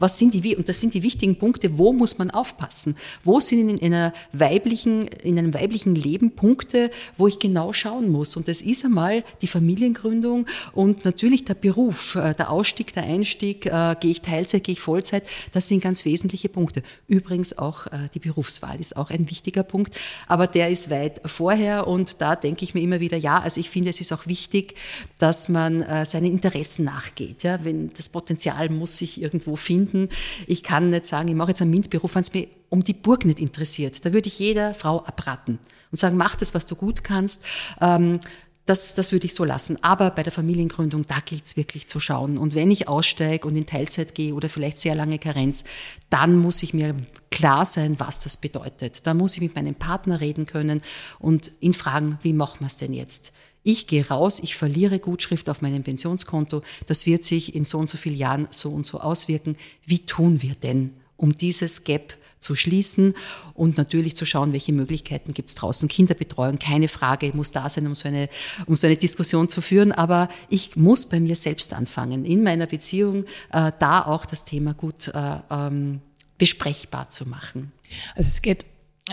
was 0.00 0.16
sind 0.16 0.32
die, 0.32 0.54
und 0.54 0.68
das 0.68 0.80
sind 0.80 0.94
die 0.94 1.02
wichtigen 1.02 1.36
Punkte, 1.36 1.76
wo 1.76 1.92
muss 1.92 2.18
man 2.18 2.30
aufpassen? 2.30 2.96
Wo 3.24 3.40
sind 3.40 3.68
in 3.68 3.92
einer 3.92 4.12
weiblichen, 4.32 5.02
in 5.02 5.36
einem 5.38 5.52
weiblichen 5.52 5.96
Leben 5.96 6.30
Punkte, 6.30 6.92
wo 7.16 7.26
ich 7.26 7.40
genau 7.40 7.72
schauen 7.72 8.12
muss? 8.12 8.36
Und 8.36 8.46
das 8.46 8.62
ist 8.62 8.84
einmal 8.84 9.24
die 9.42 9.48
Familiengründung 9.48 10.46
und 10.72 11.04
natürlich 11.04 11.44
der 11.44 11.54
Beruf, 11.54 12.14
äh, 12.14 12.32
der 12.34 12.52
Ausstieg, 12.52 12.92
der 12.92 13.04
Einstieg, 13.04 13.66
äh, 13.66 13.96
gehe 13.98 14.12
ich 14.12 14.22
Teilzeit, 14.22 14.62
gehe 14.62 14.74
ich 14.74 14.80
Vollzeit, 14.80 15.24
das 15.52 15.66
sind 15.66 15.82
ganz 15.82 16.04
wesentliche 16.04 16.48
Punkte. 16.48 16.84
Übrigens 17.08 17.58
auch 17.58 17.86
äh, 17.88 18.08
die 18.14 18.20
Berufswahl 18.20 18.78
ist 18.78 18.96
auch 18.96 19.10
ein 19.10 19.28
wichtiger 19.28 19.64
Punkt, 19.64 19.98
aber 20.28 20.46
der 20.46 20.68
ist 20.68 20.90
weit 20.90 21.20
vorher 21.24 21.88
und 21.88 22.20
da 22.20 22.36
denke 22.36 22.62
ich 22.62 22.72
mir 22.72 22.82
immer 22.82 23.00
wieder, 23.00 23.16
ja, 23.16 23.40
also 23.40 23.58
ich 23.58 23.68
finde, 23.68 23.90
es 23.90 24.00
ist 24.00 24.12
auch 24.12 24.28
wichtig, 24.28 24.74
dass 25.18 25.48
man 25.48 25.84
seinen 26.04 26.26
Interessen 26.26 26.84
nachgeht. 26.84 27.42
Ja, 27.42 27.64
wenn 27.64 27.92
das 27.94 28.08
Potenzial 28.08 28.68
muss 28.68 28.98
sich 28.98 29.20
irgendwo 29.20 29.56
finden, 29.56 29.87
finden. 29.88 30.08
Ich 30.46 30.62
kann 30.62 30.90
nicht 30.90 31.06
sagen, 31.06 31.28
ich 31.28 31.34
mache 31.34 31.50
jetzt 31.50 31.62
einen 31.62 31.70
MINT-Beruf, 31.70 32.14
wenn 32.14 32.22
es 32.22 32.32
mir 32.34 32.48
um 32.68 32.84
die 32.84 32.94
Burg 32.94 33.24
nicht 33.24 33.40
interessiert. 33.40 34.04
Da 34.04 34.12
würde 34.12 34.28
ich 34.28 34.38
jeder 34.38 34.74
Frau 34.74 35.04
abraten 35.04 35.58
und 35.90 35.98
sagen, 35.98 36.16
mach 36.16 36.36
das, 36.36 36.54
was 36.54 36.66
du 36.66 36.76
gut 36.76 37.04
kannst. 37.04 37.44
Ähm, 37.80 38.20
das, 38.66 38.94
das 38.94 39.12
würde 39.12 39.24
ich 39.24 39.34
so 39.34 39.44
lassen. 39.44 39.82
Aber 39.82 40.10
bei 40.10 40.22
der 40.22 40.32
Familiengründung, 40.32 41.06
da 41.06 41.20
gilt 41.24 41.46
es 41.46 41.56
wirklich 41.56 41.88
zu 41.88 42.00
schauen. 42.00 42.36
Und 42.36 42.54
wenn 42.54 42.70
ich 42.70 42.86
aussteige 42.86 43.48
und 43.48 43.56
in 43.56 43.64
Teilzeit 43.64 44.14
gehe 44.14 44.34
oder 44.34 44.50
vielleicht 44.50 44.78
sehr 44.78 44.94
lange 44.94 45.18
Karenz, 45.18 45.64
dann 46.10 46.36
muss 46.36 46.62
ich 46.62 46.74
mir 46.74 46.94
klar 47.30 47.64
sein, 47.64 47.98
was 47.98 48.20
das 48.20 48.36
bedeutet. 48.36 49.06
Da 49.06 49.14
muss 49.14 49.34
ich 49.34 49.40
mit 49.40 49.54
meinem 49.54 49.74
Partner 49.74 50.20
reden 50.20 50.44
können 50.44 50.82
und 51.18 51.50
ihn 51.60 51.72
fragen, 51.72 52.18
wie 52.20 52.34
machen 52.34 52.60
wir 52.60 52.66
es 52.66 52.76
denn 52.76 52.92
jetzt? 52.92 53.32
Ich 53.62 53.86
gehe 53.86 54.06
raus, 54.08 54.40
ich 54.42 54.56
verliere 54.56 54.98
Gutschrift 54.98 55.48
auf 55.48 55.60
meinem 55.60 55.82
Pensionskonto, 55.82 56.62
das 56.86 57.06
wird 57.06 57.24
sich 57.24 57.54
in 57.54 57.64
so 57.64 57.78
und 57.78 57.90
so 57.90 57.98
vielen 57.98 58.16
Jahren 58.16 58.48
so 58.50 58.70
und 58.70 58.86
so 58.86 59.00
auswirken. 59.00 59.56
Wie 59.84 60.06
tun 60.06 60.42
wir 60.42 60.54
denn, 60.54 60.92
um 61.16 61.32
dieses 61.32 61.84
Gap 61.84 62.16
zu 62.40 62.54
schließen 62.54 63.14
und 63.54 63.76
natürlich 63.76 64.16
zu 64.16 64.24
schauen, 64.24 64.52
welche 64.52 64.72
Möglichkeiten 64.72 65.34
gibt 65.34 65.48
es 65.48 65.54
draußen. 65.54 65.88
Kinderbetreuung, 65.88 66.58
keine 66.58 66.88
Frage, 66.88 67.32
muss 67.34 67.50
da 67.50 67.68
sein, 67.68 67.86
um 67.86 67.94
so, 67.94 68.08
eine, 68.08 68.28
um 68.66 68.76
so 68.76 68.86
eine 68.86 68.96
Diskussion 68.96 69.48
zu 69.48 69.60
führen. 69.60 69.92
Aber 69.92 70.28
ich 70.48 70.76
muss 70.76 71.06
bei 71.06 71.20
mir 71.20 71.36
selbst 71.36 71.72
anfangen, 71.72 72.24
in 72.24 72.42
meiner 72.42 72.66
Beziehung 72.66 73.24
äh, 73.52 73.72
da 73.78 74.04
auch 74.06 74.24
das 74.26 74.44
Thema 74.44 74.74
gut 74.74 75.08
äh, 75.08 75.36
ähm, 75.50 76.00
besprechbar 76.38 77.10
zu 77.10 77.28
machen. 77.28 77.72
Also 78.14 78.28
es 78.28 78.42
geht 78.42 78.64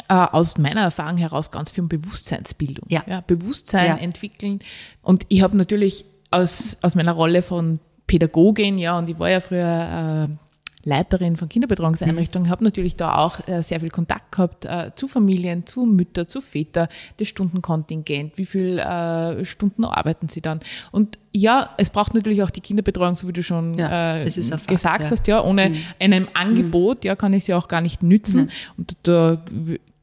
aus 0.08 0.58
meiner 0.58 0.82
Erfahrung 0.82 1.18
heraus 1.18 1.52
ganz 1.52 1.72
viel 1.72 1.84
um 1.84 1.90
Bewusstseinsbildung. 1.90 2.86
Ja. 2.90 3.04
ja 3.08 3.22
Bewusstsein 3.22 3.86
ja. 3.86 3.98
entwickeln. 3.98 4.60
Und 5.02 5.26
ich 5.30 5.42
habe 5.42 5.58
natürlich 5.58 6.06
aus, 6.32 6.78
aus 6.82 6.96
meiner 6.96 7.14
Rolle 7.14 7.42
von 7.42 7.80
Pädagogin, 8.08 8.78
ja, 8.78 8.98
und 8.98 9.10
ich 9.10 9.18
war 9.18 9.30
ja 9.30 9.40
früher 9.40 10.30
äh, 10.30 10.45
Leiterin 10.86 11.36
von 11.36 11.50
Kinderbetreuungseinrichtungen, 11.50 12.48
mhm. 12.48 12.52
habe 12.52 12.64
natürlich 12.64 12.96
da 12.96 13.18
auch 13.18 13.46
äh, 13.48 13.64
sehr 13.64 13.80
viel 13.80 13.90
Kontakt 13.90 14.32
gehabt 14.32 14.66
äh, 14.66 14.92
zu 14.96 15.08
Familien, 15.08 15.66
zu 15.66 15.86
Mütter, 15.86 16.28
zu 16.28 16.42
Väter, 16.42 16.88
das 17.18 17.28
Stundenkontingent, 17.28 18.38
wie 18.38 18.46
viel 18.46 18.78
äh, 18.78 19.44
Stunden 19.44 19.84
arbeiten 19.84 20.30
sie 20.30 20.42
dann. 20.42 20.60
Und 20.92 21.18
ja, 21.34 21.72
es 21.78 21.90
braucht 21.90 22.14
natürlich 22.14 22.44
auch 22.44 22.52
die 22.52 22.62
Kinderbetreuung, 22.62 23.16
so 23.16 23.28
wie 23.28 23.34
du 23.34 23.42
schon 23.42 23.78
ja, 23.78 24.18
äh, 24.18 24.30
Fakt, 24.30 24.68
gesagt 24.68 25.02
ja. 25.02 25.10
hast, 25.10 25.28
ja, 25.28 25.44
ohne 25.44 25.70
mhm. 25.70 25.78
einem 26.00 26.28
Angebot, 26.36 27.04
ja, 27.04 27.16
kann 27.16 27.34
ich 27.34 27.46
sie 27.46 27.56
auch 27.56 27.68
gar 27.68 27.82
nicht 27.82 28.04
nützen. 28.04 28.44
Mhm. 28.44 28.50
Und 28.78 28.98
da 29.04 29.44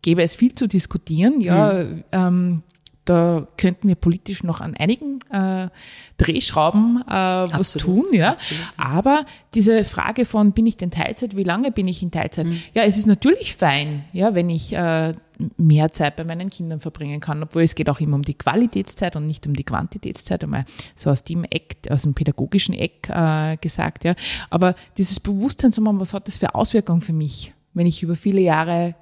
gäbe 0.02 0.22
es 0.22 0.34
viel 0.34 0.52
zu 0.52 0.66
diskutieren, 0.66 1.40
ja, 1.40 1.84
mhm. 1.84 2.04
ähm, 2.10 2.62
da 3.04 3.48
könnten 3.56 3.88
wir 3.88 3.96
politisch 3.96 4.44
noch 4.44 4.60
an 4.60 4.74
einigen 4.74 5.20
äh, 5.30 5.68
Drehschrauben 6.18 7.02
äh, 7.06 7.12
was 7.12 7.72
tun, 7.72 8.06
ja. 8.12 8.30
Absolut. 8.30 8.64
Aber 8.76 9.24
diese 9.54 9.84
Frage 9.84 10.24
von, 10.24 10.52
bin 10.52 10.66
ich 10.66 10.76
denn 10.76 10.92
Teilzeit, 10.92 11.36
wie 11.36 11.42
lange 11.42 11.72
bin 11.72 11.88
ich 11.88 12.02
in 12.02 12.12
Teilzeit? 12.12 12.46
Mhm. 12.46 12.62
Ja, 12.74 12.84
es 12.84 12.96
ist 12.96 13.06
natürlich 13.06 13.56
fein, 13.56 14.04
ja, 14.12 14.34
wenn 14.34 14.48
ich 14.48 14.72
äh, 14.74 15.14
mehr 15.56 15.90
Zeit 15.90 16.14
bei 16.14 16.22
meinen 16.22 16.48
Kindern 16.48 16.78
verbringen 16.78 17.18
kann, 17.18 17.42
obwohl 17.42 17.62
es 17.62 17.74
geht 17.74 17.90
auch 17.90 17.98
immer 17.98 18.14
um 18.14 18.22
die 18.22 18.34
Qualitätszeit 18.34 19.16
und 19.16 19.26
nicht 19.26 19.46
um 19.48 19.54
die 19.54 19.64
Quantitätszeit, 19.64 20.44
einmal 20.44 20.64
so 20.94 21.10
aus 21.10 21.24
dem 21.24 21.42
Eck, 21.44 21.78
aus 21.90 22.02
dem 22.02 22.14
pädagogischen 22.14 22.74
Eck 22.74 23.08
äh, 23.08 23.56
gesagt, 23.56 24.04
ja. 24.04 24.14
Aber 24.50 24.76
dieses 24.96 25.18
Bewusstsein 25.18 25.72
zu 25.72 25.80
machen, 25.80 25.98
was 25.98 26.14
hat 26.14 26.28
das 26.28 26.36
für 26.36 26.54
Auswirkungen 26.54 27.00
für 27.00 27.12
mich, 27.12 27.52
wenn 27.74 27.86
ich 27.86 28.02
über 28.02 28.14
viele 28.14 28.40
Jahre 28.40 28.94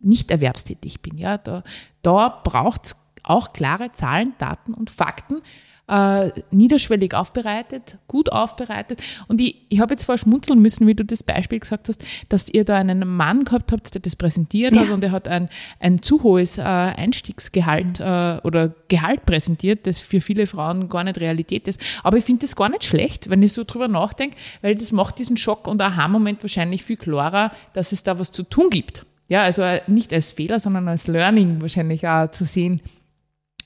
nicht 0.00 0.32
erwerbstätig 0.32 1.00
bin, 1.02 1.18
ja, 1.18 1.38
da, 1.38 1.62
da 2.02 2.40
braucht 2.42 2.86
es 2.86 2.96
auch 3.32 3.52
klare 3.52 3.92
Zahlen, 3.92 4.34
Daten 4.38 4.74
und 4.74 4.90
Fakten, 4.90 5.40
äh, 5.88 6.30
niederschwellig 6.50 7.14
aufbereitet, 7.14 7.98
gut 8.06 8.30
aufbereitet. 8.30 9.02
Und 9.28 9.40
ich, 9.40 9.66
ich 9.68 9.80
habe 9.80 9.92
jetzt 9.92 10.04
vorher 10.04 10.18
schmunzeln 10.18 10.60
müssen, 10.60 10.86
wie 10.86 10.94
du 10.94 11.04
das 11.04 11.22
Beispiel 11.22 11.58
gesagt 11.58 11.88
hast, 11.88 12.02
dass 12.28 12.48
ihr 12.48 12.64
da 12.64 12.76
einen 12.76 13.06
Mann 13.06 13.44
gehabt 13.44 13.72
habt, 13.72 13.92
der 13.92 14.00
das 14.00 14.16
präsentiert 14.16 14.74
ja. 14.74 14.82
hat 14.82 14.90
und 14.90 15.02
er 15.04 15.10
hat 15.10 15.28
ein, 15.28 15.48
ein 15.80 16.00
zu 16.00 16.22
hohes 16.22 16.58
äh, 16.58 16.62
Einstiegsgehalt 16.62 18.00
äh, 18.00 18.38
oder 18.44 18.74
Gehalt 18.88 19.26
präsentiert, 19.26 19.86
das 19.86 20.00
für 20.00 20.20
viele 20.20 20.46
Frauen 20.46 20.88
gar 20.88 21.04
nicht 21.04 21.20
Realität 21.20 21.66
ist. 21.68 21.80
Aber 22.02 22.16
ich 22.16 22.24
finde 22.24 22.42
das 22.42 22.56
gar 22.56 22.68
nicht 22.68 22.84
schlecht, 22.84 23.28
wenn 23.28 23.42
ich 23.42 23.52
so 23.52 23.64
drüber 23.64 23.88
nachdenke, 23.88 24.36
weil 24.62 24.76
das 24.76 24.92
macht 24.92 25.18
diesen 25.18 25.36
Schock 25.36 25.66
und 25.66 25.82
Aha-Moment 25.82 26.42
wahrscheinlich 26.42 26.84
viel 26.84 26.96
klarer, 26.96 27.50
dass 27.72 27.92
es 27.92 28.02
da 28.02 28.18
was 28.18 28.30
zu 28.30 28.44
tun 28.44 28.70
gibt. 28.70 29.04
Ja, 29.28 29.42
also 29.42 29.62
nicht 29.86 30.12
als 30.12 30.32
Fehler, 30.32 30.60
sondern 30.60 30.88
als 30.88 31.06
Learning 31.06 31.60
wahrscheinlich 31.60 32.06
auch 32.06 32.30
zu 32.30 32.44
sehen, 32.44 32.80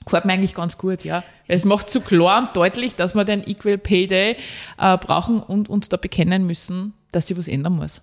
gefällt 0.07 0.25
mir 0.25 0.33
eigentlich 0.33 0.53
ganz 0.53 0.77
gut, 0.77 1.03
ja. 1.03 1.23
Es 1.47 1.65
macht 1.65 1.89
so 1.89 2.01
klar 2.01 2.39
und 2.39 2.55
deutlich, 2.55 2.95
dass 2.95 3.15
wir 3.15 3.23
den 3.23 3.47
Equal 3.47 3.77
Pay 3.77 4.07
Day 4.07 4.37
äh, 4.77 4.97
brauchen 4.97 5.41
und 5.41 5.69
uns 5.69 5.89
da 5.89 5.97
bekennen 5.97 6.45
müssen, 6.45 6.93
dass 7.11 7.27
sich 7.27 7.37
was 7.37 7.47
ändern 7.47 7.73
muss. 7.73 8.01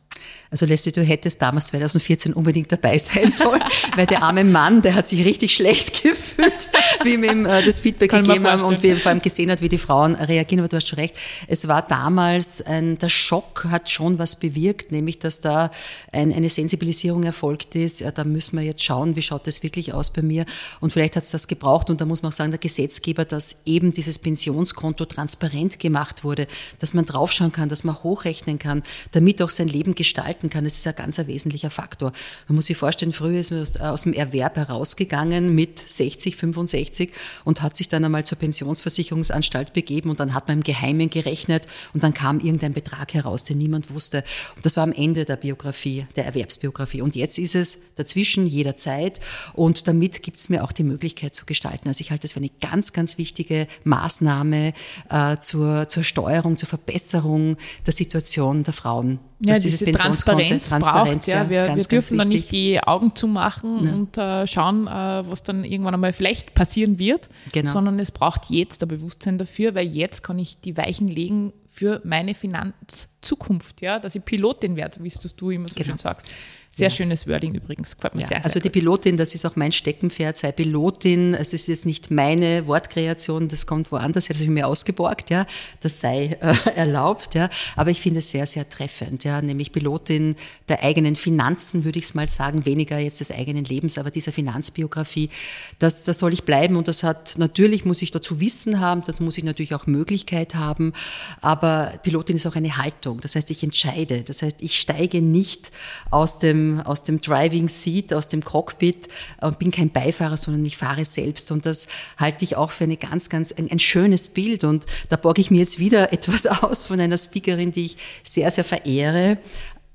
Also 0.55 0.67
Leslie, 0.67 0.93
du 0.93 1.03
hättest 1.03 1.43
damals 1.43 1.67
2014 1.67 2.33
unbedingt 2.33 2.71
dabei 2.71 2.97
sein 2.97 3.33
sollen, 3.33 3.61
weil 3.97 4.07
der 4.07 4.23
arme 4.23 4.45
Mann, 4.45 4.83
der 4.83 4.95
hat 4.95 5.05
sich 5.05 5.25
richtig 5.25 5.53
schlecht 5.53 6.03
gefühlt, 6.05 6.69
wie 7.03 7.21
wir 7.21 7.33
ihm 7.33 7.45
äh, 7.45 7.65
das 7.65 7.81
Feedback 7.81 8.11
das 8.11 8.23
gegeben 8.23 8.47
haben 8.47 8.63
und 8.63 8.81
wie 8.85 8.95
vor 8.95 9.11
allem 9.11 9.21
gesehen 9.21 9.51
hat, 9.51 9.63
wie 9.63 9.69
die 9.69 9.79
Frauen 9.79 10.15
reagieren. 10.15 10.61
Aber 10.61 10.69
du 10.69 10.77
hast 10.77 10.87
schon 10.87 11.01
recht, 11.01 11.17
es 11.49 11.67
war 11.67 11.83
damals, 11.83 12.63
ein, 12.63 12.99
der 12.99 13.09
Schock 13.09 13.67
hat 13.69 13.91
schon 13.91 14.21
was 14.21 14.39
bewirkt, 14.39 14.93
nämlich 14.93 15.19
dass 15.19 15.41
da 15.41 15.73
ein, 16.13 16.33
eine 16.33 16.49
Sensibilisierung 16.49 17.25
erfolgt 17.25 17.75
ist. 17.75 17.99
Ja, 17.99 18.13
da 18.13 18.23
müssen 18.23 18.57
wir 18.57 18.65
jetzt 18.65 18.85
schauen, 18.85 19.17
wie 19.17 19.23
schaut 19.23 19.49
das 19.49 19.65
wirklich 19.65 19.93
aus 19.93 20.11
bei 20.11 20.23
mir. 20.23 20.45
Und 20.79 20.93
vielleicht 20.93 21.17
hat 21.17 21.25
es 21.25 21.33
das 21.33 21.49
gebraucht 21.49 21.91
und 21.91 22.01
da 22.01 22.05
muss 22.05 22.23
man 22.23 22.29
auch 22.29 22.37
sagen, 22.37 22.53
der 22.53 22.61
Gesetzgeber, 22.61 23.25
dass 23.25 23.57
eben 23.65 23.93
dieses 23.93 24.21
Pensionskonto 24.21 25.05
transparent 25.07 25.81
gemacht 25.81 26.23
wurde, 26.23 26.47
dass 26.79 26.95
man 26.95 27.07
draufschauen 27.07 27.51
kann, 27.51 27.69
dass 27.69 27.83
man 27.83 28.03
hochrechnen 28.05 28.61
kann, 28.61 28.85
damit 29.11 29.43
auch 29.43 29.51
sein 29.51 29.67
Leben 29.67 29.97
gestalten 30.05 30.51
kann, 30.51 30.65
das 30.65 30.77
ist 30.77 30.87
ein 30.87 30.95
ganz 30.95 31.19
ein 31.19 31.27
wesentlicher 31.27 31.71
Faktor. 31.71 32.13
Man 32.47 32.57
muss 32.57 32.67
sich 32.67 32.77
vorstellen, 32.77 33.13
früher 33.13 33.41
ist 33.41 33.51
man 33.51 33.63
aus, 33.63 33.77
aus 33.77 34.03
dem 34.03 34.13
Erwerb 34.13 34.57
herausgegangen 34.57 35.55
mit 35.55 35.79
60, 35.79 36.37
65 36.37 37.11
und 37.45 37.63
hat 37.63 37.75
sich 37.77 37.89
dann 37.89 38.05
einmal 38.05 38.25
zur 38.25 38.37
Pensionsversicherungsanstalt 38.37 39.73
begeben 39.73 40.11
und 40.11 40.21
dann 40.21 40.35
hat 40.35 40.47
man 40.47 40.59
im 40.59 40.63
Geheimen 40.63 41.09
gerechnet 41.09 41.65
und 41.95 42.03
dann 42.03 42.13
kam 42.13 42.39
irgendein 42.39 42.75
Betrag 42.75 43.15
heraus, 43.15 43.45
den 43.45 43.57
niemand 43.57 43.91
wusste. 43.91 44.25
Und 44.57 44.67
das 44.67 44.77
war 44.77 44.85
am 44.85 44.93
Ende 44.93 45.25
der 45.25 45.37
Biografie, 45.37 46.07
der 46.17 46.27
Erwerbsbiografie. 46.27 47.01
Und 47.01 47.17
jetzt 47.17 47.39
ist 47.39 47.55
es 47.55 47.95
dazwischen 47.97 48.47
jederzeit 48.47 49.21
und 49.55 49.89
damit 49.89 50.23
gibt 50.23 50.39
es 50.39 50.51
mir 50.51 50.65
auch 50.65 50.73
die 50.73 50.85
Möglichkeit 50.85 51.35
zu 51.35 51.47
gestalten. 51.47 51.89
Also 51.89 52.03
ich 52.03 52.11
halte 52.11 52.23
das 52.23 52.33
für 52.33 52.41
eine 52.41 52.51
ganz, 52.61 52.93
ganz 52.93 53.17
wichtige 53.17 53.67
Maßnahme 53.85 54.75
äh, 55.09 55.39
zur, 55.39 55.89
zur 55.89 56.05
Steuerung, 56.05 56.59
zur 56.59 56.69
Verbesserung 56.69 57.57
der 57.87 57.95
Situation 57.95 58.65
der 58.65 58.75
Frauen. 58.75 59.19
Ja, 59.41 59.59
diese 59.59 59.91
Transparenz, 59.91 60.69
Transparenz 60.69 61.27
braucht, 61.27 61.35
ja. 61.35 61.51
Wir, 61.51 61.67
ganz, 61.67 61.91
wir 61.91 61.99
dürfen 61.99 62.19
dann 62.19 62.29
nicht 62.29 62.53
die 62.53 62.81
Augen 62.81 63.15
zumachen 63.15 63.87
ja. 63.87 63.93
und 63.93 64.19
äh, 64.19 64.47
schauen, 64.47 64.87
äh, 64.87 64.91
was 64.91 65.43
dann 65.43 65.65
irgendwann 65.65 65.95
einmal 65.95 66.13
vielleicht 66.13 66.55
passieren 66.55 66.99
wird, 66.99 67.29
genau. 67.53 67.71
sondern 67.71 67.99
es 67.99 68.13
braucht 68.13 68.51
jetzt 68.51 68.83
ein 68.83 68.89
Bewusstsein 68.89 69.39
dafür, 69.39 69.75
weil 69.75 69.87
jetzt 69.87 70.23
kann 70.23 70.39
ich 70.39 70.61
die 70.61 70.77
Weichen 70.77 71.09
legen 71.09 71.53
für 71.67 72.01
meine 72.05 72.35
Finanzzukunft, 72.35 73.83
ja, 73.83 73.99
dass 73.99 74.15
ich 74.15 74.25
Pilotin 74.25 74.77
werde, 74.77 75.03
wie 75.03 75.13
du 75.37 75.51
immer 75.51 75.69
so 75.69 75.75
genau. 75.75 75.87
schön 75.87 75.99
sagst. 75.99 76.33
Sehr 76.75 76.89
ja. 76.89 76.91
schönes 76.91 77.29
Wording 77.29 77.55
übrigens, 77.55 77.95
gefällt 77.95 78.17
mir 78.17 78.23
ja, 78.23 78.27
sehr, 78.27 78.37
sehr 78.39 78.45
Also 78.47 78.59
die 78.59 78.69
Pilotin, 78.69 79.17
das 79.17 79.33
ist 79.37 79.47
auch 79.47 79.55
mein 79.55 79.71
Steckenpferd, 79.71 80.37
sei 80.37 80.51
Pilotin, 80.51 81.35
es 81.35 81.53
ist 81.53 81.69
jetzt 81.69 81.87
nicht 81.87 82.11
meine 82.11 82.67
Wortkreation, 82.67 83.49
das 83.49 83.65
kommt 83.65 83.93
woanders 83.93 84.25
das 84.27 84.37
habe 84.37 84.45
ich 84.45 84.51
mir 84.51 84.67
ausgeborgt, 84.67 85.31
ja, 85.31 85.47
das 85.83 86.01
sei 86.01 86.37
äh, 86.41 86.55
erlaubt, 86.75 87.37
ja, 87.37 87.49
aber 87.77 87.91
ich 87.91 88.01
finde 88.01 88.19
es 88.19 88.31
sehr, 88.31 88.47
sehr 88.47 88.69
treffend, 88.69 89.23
ja, 89.23 89.41
nämlich 89.41 89.71
Pilotin 89.71 90.35
der 90.69 90.83
eigenen 90.83 91.15
Finanzen, 91.15 91.85
würde 91.85 91.99
ich 92.01 92.07
es 92.07 92.15
mal 92.15 92.27
sagen, 92.27 92.65
weniger 92.67 92.99
jetzt 92.99 93.21
des 93.21 93.31
eigenen 93.31 93.65
Lebens, 93.65 93.97
aber 93.97 94.11
dieser 94.11 94.33
Finanzbiografie, 94.33 95.31
das, 95.79 96.03
das 96.03 96.19
soll 96.19 96.33
ich 96.33 96.43
bleiben 96.43 96.77
und 96.77 96.89
das 96.89 97.05
hat, 97.05 97.37
natürlich 97.39 97.85
muss 97.85 98.03
ich 98.03 98.11
dazu 98.11 98.41
Wissen 98.41 98.81
haben, 98.81 99.05
das 99.07 99.21
muss 99.21 99.39
ich 99.39 99.45
natürlich 99.45 99.75
auch 99.75 99.87
Möglichkeit 99.87 100.55
haben, 100.57 100.93
aber 101.41 101.93
Pilotin 102.03 102.35
ist 102.35 102.47
auch 102.47 102.57
eine 102.57 102.79
Haltung, 102.79 103.21
das 103.21 103.37
heißt, 103.37 103.51
ich 103.51 103.63
entscheide, 103.63 104.23
das 104.23 104.43
heißt, 104.43 104.57
ich 104.61 104.81
steige 104.81 105.23
nicht 105.23 105.71
aus 106.11 106.41
dem 106.41 106.64
aus 106.85 107.05
dem 107.05 107.21
Driving 107.21 107.69
Seat, 107.69 108.13
aus 108.13 108.29
dem 108.29 108.45
Cockpit 108.45 109.09
und 109.41 109.59
bin 109.59 109.71
kein 109.71 109.91
Beifahrer, 109.91 110.37
sondern 110.37 110.65
ich 110.65 110.77
fahre 110.77 111.05
selbst. 111.05 111.51
Und 111.53 111.67
das 111.67 111.89
halte 112.17 112.45
ich 112.45 112.57
auch 112.57 112.71
für 112.71 112.85
eine 112.85 112.97
ganz, 112.97 113.29
ganz, 113.29 113.53
ein, 113.53 113.71
ein 113.71 113.79
schönes 113.79 114.29
Bild. 114.29 114.65
Und 114.65 114.87
da 115.09 115.17
borge 115.17 115.41
ich 115.41 115.51
mir 115.51 115.59
jetzt 115.59 115.79
wieder 115.79 116.13
etwas 116.13 116.47
aus 116.47 116.85
von 116.85 117.01
einer 117.01 117.19
Speakerin, 117.19 117.73
die 117.73 117.87
ich 117.87 117.97
sehr, 118.23 118.51
sehr 118.51 118.65
verehre, 118.65 119.33
äh, 119.33 119.37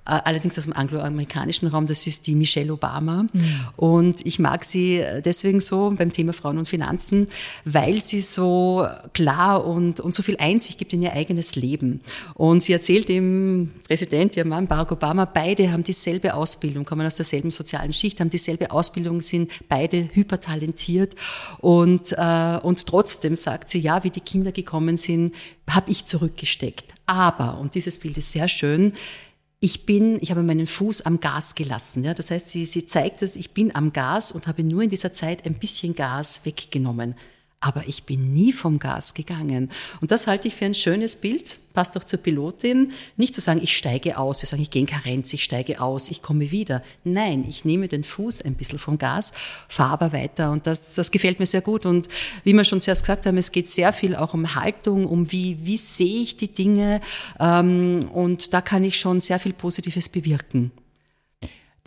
allerdings 0.06 0.58
aus 0.58 0.64
dem 0.64 0.74
angloamerikanischen 0.74 1.68
Raum, 1.68 1.86
das 1.86 2.08
ist 2.08 2.28
die 2.28 2.36
Michelle 2.36 2.74
Obama. 2.74 3.24
Mhm. 3.24 3.30
Und 3.76 4.26
ich 4.26 4.40
mag 4.40 4.64
sie 4.64 5.04
deswegen 5.24 5.60
so 5.60 5.94
beim 5.96 6.12
Thema 6.12 6.34
Frauen 6.34 6.58
und 6.58 6.68
Finanzen, 6.68 7.28
weil 7.66 8.02
sie 8.02 8.22
so 8.22 8.88
klar 9.14 9.66
und, 9.66 10.00
und 10.00 10.14
so 10.14 10.24
viel 10.24 10.38
Einsicht 10.38 10.78
gibt 10.80 10.94
in 10.94 11.02
ihr 11.02 11.14
eigenes 11.14 11.56
Leben. 11.56 12.02
Und 12.34 12.64
sie 12.64 12.74
erzählt 12.74 13.10
dem 13.10 13.72
Präsident, 13.88 14.36
ihrem 14.36 14.50
Mann 14.50 14.68
Barack 14.68 14.92
Obama, 14.92 15.26
beide 15.26 15.72
haben 15.72 15.84
dieselbe 15.84 16.34
Ausbildung, 16.34 16.86
kommen 16.86 17.06
aus 17.06 17.16
derselben 17.16 17.52
sozialen 17.52 17.94
Schicht, 17.94 18.20
haben 18.20 18.30
dieselbe 18.30 18.72
Ausbildung, 18.72 19.22
sind 19.22 19.52
beide 19.68 20.10
hypertalentiert. 20.14 21.16
Und, 21.60 22.14
äh, 22.18 22.60
und 22.64 22.86
trotzdem 22.88 23.36
sagt 23.36 23.70
sie, 23.70 23.80
ja, 23.80 24.04
wie 24.04 24.10
die 24.10 24.22
Kinder 24.22 24.52
gekommen 24.52 24.98
sind, 24.98 25.36
habe 25.70 25.92
ich 25.92 26.06
zurückgesteckt. 26.06 26.94
Aber, 27.06 27.60
und 27.60 27.76
dieses 27.76 28.00
Bild 28.00 28.18
ist 28.18 28.32
sehr 28.32 28.48
schön, 28.48 28.94
ich 29.60 29.86
bin, 29.86 30.18
ich 30.22 30.32
habe 30.32 30.44
meinen 30.44 30.68
Fuß 30.68 31.02
am 31.02 31.20
Gas 31.20 31.56
gelassen. 31.56 32.04
Ja? 32.04 32.14
Das 32.14 32.32
heißt, 32.32 32.50
sie, 32.50 32.66
sie 32.66 32.86
zeigt 32.86 33.22
es, 33.22 33.36
ich 33.36 33.52
bin 33.52 33.76
am 33.76 33.92
Gas 33.92 34.32
und 34.32 34.48
habe 34.48 34.64
nur 34.64 34.82
in 34.82 34.90
dieser 34.90 35.12
Zeit 35.12 35.46
ein 35.46 35.56
bisschen 35.56 35.96
Gas 35.96 36.46
weggenommen 36.46 37.16
aber 37.62 37.84
ich 37.88 38.04
bin 38.04 38.32
nie 38.32 38.54
vom 38.54 38.80
Gas 38.80 39.14
gegangen. 39.14 39.70
Und 40.00 40.12
das 40.12 40.28
halte 40.28 40.48
ich 40.48 40.56
für 40.56 40.66
ein 40.66 40.74
schönes 40.74 41.18
Bild, 41.18 41.60
passt 41.74 41.98
auch 41.98 42.06
zur 42.06 42.20
Pilotin. 42.20 42.94
Nicht 43.18 43.34
zu 43.34 43.42
sagen, 43.42 43.60
ich 43.62 43.76
steige 43.76 44.18
aus, 44.18 44.42
wir 44.42 44.48
sagen, 44.48 44.62
ich 44.62 44.70
gehe 44.70 44.82
in 44.82 44.88
Karenz, 44.88 45.34
ich 45.34 45.44
steige 45.44 45.82
aus, 45.82 46.10
ich 46.10 46.22
komme 46.22 46.52
wieder. 46.52 46.82
Nein, 47.04 47.46
ich 47.50 47.66
nehme 47.66 47.90
den 47.90 48.06
Fuß 48.06 48.44
ein 48.44 48.56
bisschen 48.56 48.80
vom 48.80 48.98
Gas, 48.98 49.34
fahre 49.68 49.94
aber 49.94 50.14
weiter 50.14 50.52
und 50.52 50.68
das, 50.68 50.96
das 50.96 51.12
gefällt 51.12 51.40
mir 51.40 51.46
sehr 51.46 51.62
gut. 51.62 51.86
Und 51.86 52.08
wie 52.46 52.54
wir 52.54 52.64
schon 52.64 52.80
zuerst 52.80 53.04
gesagt 53.04 53.26
haben, 53.26 53.38
es 53.38 53.52
geht 53.52 53.68
sehr 53.68 53.92
viel 53.92 54.16
auch 54.16 54.34
um 54.34 54.56
Haltung, 54.56 55.06
um 55.06 55.30
wie, 55.32 55.58
wie 55.62 55.78
sehe 55.78 56.22
ich 56.22 56.38
die 56.38 56.54
Dinge 56.54 57.02
ähm, 57.40 58.00
und 58.14 58.54
da 58.54 58.62
kann 58.62 58.86
ich 58.86 58.98
schon 58.98 59.20
sehr 59.20 59.40
viel 59.40 59.54
Positives 59.54 60.08
bewirken. 60.08 60.72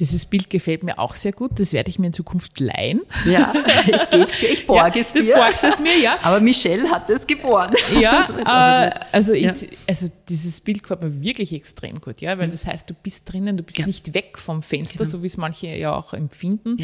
Dieses 0.01 0.27
Bild 0.27 0.51
gefällt 0.51 0.83
mir 0.83 0.99
auch 0.99 1.15
sehr 1.15 1.33
gut. 1.33 1.61
Das 1.61 1.73
werde 1.73 1.91
ich 1.91 1.99
mir 1.99 2.09
in 2.09 2.13
Zukunft 2.13 2.59
leihen. 2.61 3.03
Ja, 3.27 3.53
ich 3.87 4.11
gebe 4.11 4.25
es 4.25 4.39
dir, 4.39 4.51
ich 4.51 4.67
borge 4.67 4.99
ja, 4.99 5.01
es 5.01 5.13
dir. 5.13 5.23
Du 5.23 5.35
borgst 5.35 5.65
es 5.65 5.81
mir, 5.81 5.97
ja. 5.99 6.19
Aber 6.23 6.41
Michelle 6.41 6.91
hat 6.91 7.09
es 7.11 7.27
geboren. 7.27 7.75
Ja, 8.01 8.21
äh, 8.89 9.01
also, 9.13 9.35
ja. 9.35 9.53
Ich, 9.53 9.69
also 9.87 10.09
dieses 10.29 10.61
Bild 10.61 10.83
gefällt 10.83 11.03
mir 11.03 11.23
wirklich 11.23 11.53
extrem 11.53 12.01
gut, 12.01 12.21
ja, 12.21 12.39
weil 12.39 12.49
mhm. 12.49 12.53
das 12.53 12.67
heißt, 12.67 12.89
du 12.89 12.95
bist 12.95 13.31
drinnen, 13.31 13.57
du 13.57 13.63
bist 13.63 13.79
ja. 13.79 13.87
nicht 13.87 14.15
weg 14.15 14.39
vom 14.39 14.63
Fenster, 14.63 14.99
genau. 14.99 15.11
so 15.11 15.23
wie 15.23 15.27
es 15.27 15.37
manche 15.37 15.69
ja 15.69 15.95
auch 15.95 16.15
empfinden. 16.15 16.79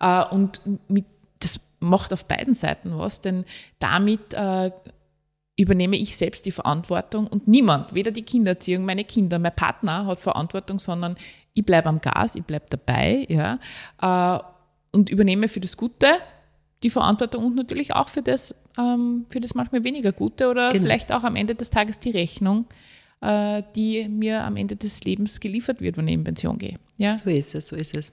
Äh, 0.00 0.24
und 0.30 0.60
mit, 0.88 1.04
das 1.40 1.60
macht 1.80 2.12
auf 2.12 2.26
beiden 2.26 2.54
Seiten 2.54 2.96
was, 2.96 3.20
denn 3.20 3.44
damit 3.80 4.34
äh, 4.34 4.70
übernehme 5.56 5.96
ich 5.96 6.16
selbst 6.16 6.46
die 6.46 6.50
Verantwortung 6.50 7.26
und 7.26 7.46
niemand, 7.46 7.94
weder 7.94 8.10
die 8.10 8.22
Kindererziehung, 8.22 8.84
meine 8.84 9.04
Kinder, 9.04 9.38
mein 9.38 9.54
Partner 9.54 10.06
hat 10.06 10.20
Verantwortung, 10.20 10.78
sondern 10.78 11.16
ich 11.54 11.64
bleibe 11.64 11.88
am 11.88 12.00
Gas, 12.00 12.34
ich 12.34 12.44
bleibe 12.44 12.66
dabei, 12.68 13.26
ja, 13.28 13.58
äh, 14.00 14.42
und 14.92 15.10
übernehme 15.10 15.48
für 15.48 15.60
das 15.60 15.76
Gute 15.76 16.18
die 16.82 16.90
Verantwortung 16.90 17.44
und 17.44 17.54
natürlich 17.54 17.94
auch 17.94 18.08
für 18.08 18.22
das, 18.22 18.54
ähm, 18.78 19.26
für 19.28 19.40
das 19.40 19.54
manchmal 19.54 19.84
weniger 19.84 20.12
Gute 20.12 20.48
oder 20.48 20.70
genau. 20.70 20.82
vielleicht 20.82 21.12
auch 21.12 21.24
am 21.24 21.36
Ende 21.36 21.54
des 21.54 21.70
Tages 21.70 21.98
die 21.98 22.10
Rechnung, 22.10 22.66
äh, 23.22 23.62
die 23.76 24.08
mir 24.08 24.44
am 24.44 24.56
Ende 24.56 24.76
des 24.76 25.04
Lebens 25.04 25.40
geliefert 25.40 25.80
wird, 25.80 25.96
wenn 25.96 26.08
ich 26.08 26.14
in 26.14 26.24
Pension 26.24 26.58
gehe. 26.58 26.78
Ja? 26.96 27.16
So 27.16 27.30
ist 27.30 27.54
es, 27.54 27.68
so 27.68 27.76
ist 27.76 27.96
es. 27.96 28.12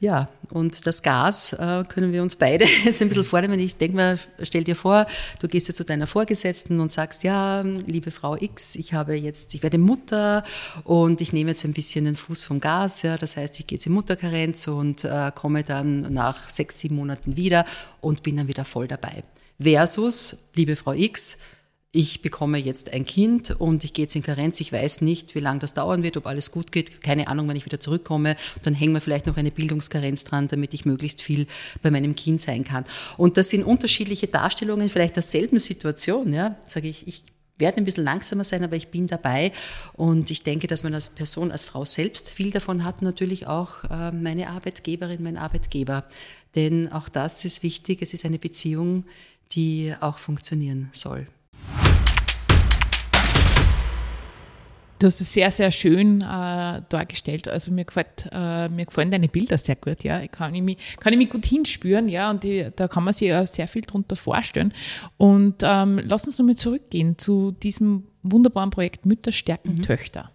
Ja, 0.00 0.28
und 0.50 0.86
das 0.86 1.02
Gas 1.02 1.52
äh, 1.52 1.84
können 1.88 2.12
wir 2.12 2.22
uns 2.22 2.36
beide 2.36 2.64
jetzt 2.84 3.02
ein 3.02 3.08
bisschen 3.08 3.24
vornehmen. 3.24 3.58
Ich 3.58 3.76
denke 3.76 3.96
mal, 3.96 4.18
stell 4.42 4.64
dir 4.64 4.76
vor, 4.76 5.06
du 5.40 5.48
gehst 5.48 5.68
jetzt 5.68 5.76
zu 5.76 5.84
deiner 5.84 6.06
Vorgesetzten 6.06 6.80
und 6.80 6.90
sagst, 6.90 7.24
ja, 7.24 7.60
liebe 7.62 8.10
Frau 8.10 8.36
X, 8.36 8.76
ich 8.76 8.94
habe 8.94 9.14
jetzt, 9.14 9.54
ich 9.54 9.62
werde 9.62 9.78
Mutter 9.78 10.44
und 10.84 11.20
ich 11.20 11.32
nehme 11.32 11.50
jetzt 11.50 11.64
ein 11.64 11.72
bisschen 11.72 12.04
den 12.04 12.16
Fuß 12.16 12.42
vom 12.42 12.60
Gas. 12.60 13.02
Ja, 13.02 13.16
das 13.16 13.36
heißt, 13.36 13.58
ich 13.60 13.66
gehe 13.66 13.76
jetzt 13.76 13.86
in 13.86 13.92
Mutterkarenz 13.92 14.68
und 14.68 15.04
äh, 15.04 15.30
komme 15.34 15.62
dann 15.62 16.12
nach 16.12 16.48
sechs, 16.48 16.78
sieben 16.80 16.96
Monaten 16.96 17.36
wieder 17.36 17.64
und 18.00 18.22
bin 18.22 18.36
dann 18.36 18.48
wieder 18.48 18.64
voll 18.64 18.88
dabei. 18.88 19.22
Versus, 19.60 20.36
liebe 20.54 20.74
Frau 20.74 20.92
X, 20.92 21.38
ich 21.94 22.22
bekomme 22.22 22.58
jetzt 22.58 22.92
ein 22.92 23.06
Kind 23.06 23.52
und 23.52 23.84
ich 23.84 23.92
gehe 23.92 24.04
jetzt 24.04 24.16
in 24.16 24.22
Karenz, 24.22 24.60
ich 24.60 24.72
weiß 24.72 25.00
nicht, 25.00 25.36
wie 25.36 25.40
lange 25.40 25.60
das 25.60 25.74
dauern 25.74 26.02
wird, 26.02 26.16
ob 26.16 26.26
alles 26.26 26.50
gut 26.50 26.72
geht, 26.72 27.00
keine 27.00 27.28
Ahnung, 27.28 27.46
wann 27.46 27.54
ich 27.54 27.64
wieder 27.64 27.78
zurückkomme. 27.78 28.34
Dann 28.62 28.74
hängen 28.74 28.94
wir 28.94 29.00
vielleicht 29.00 29.26
noch 29.26 29.36
eine 29.36 29.52
Bildungskarenz 29.52 30.24
dran, 30.24 30.48
damit 30.48 30.74
ich 30.74 30.84
möglichst 30.84 31.22
viel 31.22 31.46
bei 31.82 31.92
meinem 31.92 32.16
Kind 32.16 32.40
sein 32.40 32.64
kann. 32.64 32.84
Und 33.16 33.36
das 33.36 33.50
sind 33.50 33.62
unterschiedliche 33.62 34.26
Darstellungen 34.26 34.90
vielleicht 34.90 35.14
derselben 35.14 35.60
Situation. 35.60 36.34
Ja, 36.34 36.56
sage 36.66 36.88
ich, 36.88 37.06
ich 37.06 37.22
werde 37.58 37.78
ein 37.78 37.84
bisschen 37.84 38.02
langsamer 38.02 38.42
sein, 38.42 38.64
aber 38.64 38.74
ich 38.74 38.88
bin 38.88 39.06
dabei. 39.06 39.52
Und 39.92 40.32
ich 40.32 40.42
denke, 40.42 40.66
dass 40.66 40.82
man 40.82 40.94
als 40.94 41.10
Person, 41.10 41.52
als 41.52 41.64
Frau 41.64 41.84
selbst 41.84 42.28
viel 42.28 42.50
davon 42.50 42.82
hat, 42.82 43.02
natürlich 43.02 43.46
auch 43.46 43.84
äh, 43.84 44.10
meine 44.10 44.48
Arbeitgeberin, 44.48 45.22
mein 45.22 45.36
Arbeitgeber. 45.36 46.04
Denn 46.56 46.90
auch 46.90 47.08
das 47.08 47.44
ist 47.44 47.62
wichtig. 47.62 48.02
Es 48.02 48.14
ist 48.14 48.24
eine 48.24 48.40
Beziehung, 48.40 49.04
die 49.52 49.94
auch 50.00 50.18
funktionieren 50.18 50.90
soll. 50.92 51.28
Du 54.98 55.06
hast 55.06 55.20
es 55.20 55.32
sehr, 55.32 55.50
sehr 55.50 55.70
schön 55.70 56.20
äh, 56.20 56.82
dargestellt. 56.88 57.48
Also 57.48 57.72
mir, 57.72 57.84
gefällt, 57.84 58.28
äh, 58.32 58.68
mir 58.68 58.86
gefallen 58.86 59.10
deine 59.10 59.28
Bilder 59.28 59.58
sehr 59.58 59.76
gut, 59.76 60.04
ja. 60.04 60.20
Ich 60.20 60.30
kann, 60.30 60.54
ich 60.54 60.62
mich, 60.62 60.78
kann 61.00 61.12
ich 61.12 61.18
mich 61.18 61.30
gut 61.30 61.44
hinspüren, 61.44 62.08
ja, 62.08 62.30
und 62.30 62.44
die, 62.44 62.70
da 62.74 62.88
kann 62.88 63.04
man 63.04 63.12
sich 63.12 63.28
ja 63.28 63.44
sehr 63.44 63.68
viel 63.68 63.82
drunter 63.82 64.16
vorstellen. 64.16 64.72
Und 65.16 65.56
ähm, 65.62 66.00
lass 66.04 66.24
uns 66.26 66.38
nochmal 66.38 66.56
zurückgehen 66.56 67.18
zu 67.18 67.50
diesem 67.50 68.04
wunderbaren 68.22 68.70
Projekt 68.70 69.04
Mütter 69.04 69.32
stärken 69.32 69.76
mhm. 69.76 69.82
Töchter. 69.82 70.30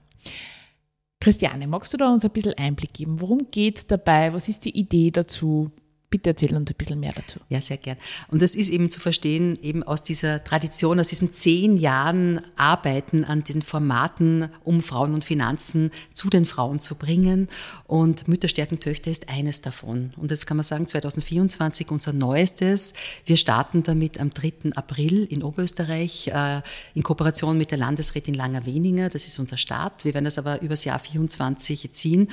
Christiane, 1.21 1.67
magst 1.67 1.93
du 1.93 1.97
da 1.97 2.11
uns 2.11 2.23
ein 2.23 2.31
bisschen 2.31 2.53
Einblick 2.53 2.93
geben? 2.93 3.21
Worum 3.21 3.51
geht 3.51 3.77
es 3.77 3.87
dabei? 3.87 4.33
Was 4.33 4.47
ist 4.47 4.65
die 4.65 4.77
Idee 4.77 5.11
dazu? 5.11 5.71
Bitte 6.11 6.31
erzähl 6.31 6.55
uns 6.55 6.71
ein 6.71 6.75
bisschen 6.75 6.99
mehr 6.99 7.11
dazu. 7.15 7.39
Ja, 7.49 7.61
sehr 7.61 7.77
gern. 7.77 7.97
Und 8.29 8.41
das 8.41 8.55
ist 8.55 8.69
eben 8.69 8.89
zu 8.89 8.99
verstehen, 8.99 9.59
eben 9.61 9.83
aus 9.83 10.01
dieser 10.01 10.43
Tradition, 10.43 10.99
aus 10.99 11.09
diesen 11.09 11.31
zehn 11.31 11.77
Jahren 11.77 12.41
Arbeiten 12.55 13.23
an 13.23 13.43
den 13.43 13.61
Formaten, 13.61 14.49
um 14.63 14.81
Frauen 14.81 15.13
und 15.13 15.23
Finanzen 15.23 15.91
zu 16.13 16.31
den 16.31 16.45
Frauen 16.45 16.79
zu 16.79 16.95
bringen. 16.95 17.47
Und 17.85 18.27
Mütterstärken 18.27 18.79
Töchter 18.79 19.11
ist 19.11 19.29
eines 19.29 19.61
davon. 19.61 20.13
Und 20.17 20.31
jetzt 20.31 20.47
kann 20.47 20.57
man 20.57 20.63
sagen, 20.63 20.87
2024 20.87 21.91
unser 21.91 22.11
neuestes. 22.11 22.95
Wir 23.27 23.37
starten 23.37 23.83
damit 23.83 24.19
am 24.19 24.33
3. 24.33 24.71
April 24.73 25.25
in 25.25 25.43
Oberösterreich 25.43 26.29
äh, 26.29 26.61
in 26.95 27.03
Kooperation 27.03 27.55
mit 27.55 27.69
der 27.69 27.77
Landesrätin 27.77 28.33
Langer-Weninger. 28.33 29.09
Das 29.09 29.27
ist 29.27 29.37
unser 29.37 29.57
Start. 29.57 30.05
Wir 30.05 30.15
werden 30.15 30.25
das 30.25 30.39
aber 30.39 30.63
übers 30.63 30.85
Jahr 30.85 30.97
24 30.97 31.91
ziehen. 31.91 32.29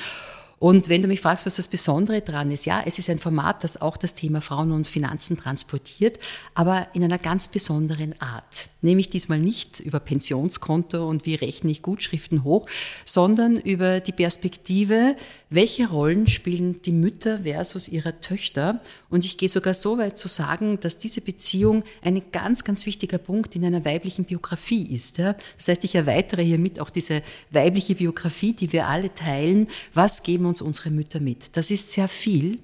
Und 0.58 0.88
wenn 0.88 1.02
du 1.02 1.08
mich 1.08 1.20
fragst, 1.20 1.44
was 1.44 1.56
das 1.56 1.68
Besondere 1.68 2.22
dran 2.22 2.50
ist, 2.50 2.64
ja, 2.64 2.82
es 2.86 2.98
ist 2.98 3.10
ein 3.10 3.18
Format, 3.18 3.62
das 3.62 3.80
auch 3.80 3.98
das 3.98 4.14
Thema 4.14 4.40
Frauen 4.40 4.72
und 4.72 4.86
Finanzen 4.86 5.36
transportiert, 5.36 6.18
aber 6.54 6.88
in 6.94 7.04
einer 7.04 7.18
ganz 7.18 7.48
besonderen 7.48 8.18
Art. 8.22 8.70
Nämlich 8.80 9.10
diesmal 9.10 9.38
nicht 9.38 9.80
über 9.80 10.00
Pensionskonto 10.00 11.06
und 11.06 11.26
wie 11.26 11.34
rechne 11.34 11.70
ich 11.70 11.82
Gutschriften 11.82 12.42
hoch, 12.42 12.66
sondern 13.04 13.56
über 13.56 14.00
die 14.00 14.12
Perspektive, 14.12 15.16
welche 15.50 15.90
Rollen 15.90 16.26
spielen 16.26 16.80
die 16.82 16.92
Mütter 16.92 17.40
versus 17.40 17.88
ihre 17.88 18.20
Töchter. 18.20 18.80
Und 19.16 19.24
ich 19.24 19.38
gehe 19.38 19.48
sogar 19.48 19.72
so 19.72 19.96
weit 19.96 20.18
zu 20.18 20.28
sagen, 20.28 20.78
dass 20.78 20.98
diese 20.98 21.22
Beziehung 21.22 21.84
ein 22.02 22.20
ganz, 22.32 22.64
ganz 22.64 22.84
wichtiger 22.84 23.16
Punkt 23.16 23.56
in 23.56 23.64
einer 23.64 23.82
weiblichen 23.82 24.26
Biografie 24.26 24.82
ist. 24.92 25.18
Das 25.18 25.68
heißt, 25.68 25.84
ich 25.84 25.94
erweitere 25.94 26.42
hiermit 26.42 26.80
auch 26.80 26.90
diese 26.90 27.22
weibliche 27.50 27.94
Biografie, 27.94 28.52
die 28.52 28.74
wir 28.74 28.88
alle 28.88 29.14
teilen. 29.14 29.68
Was 29.94 30.22
geben 30.22 30.44
uns 30.44 30.60
unsere 30.60 30.90
Mütter 30.90 31.18
mit. 31.18 31.56
Das 31.56 31.70
ist 31.70 31.92
sehr 31.92 32.08
viel 32.08 32.58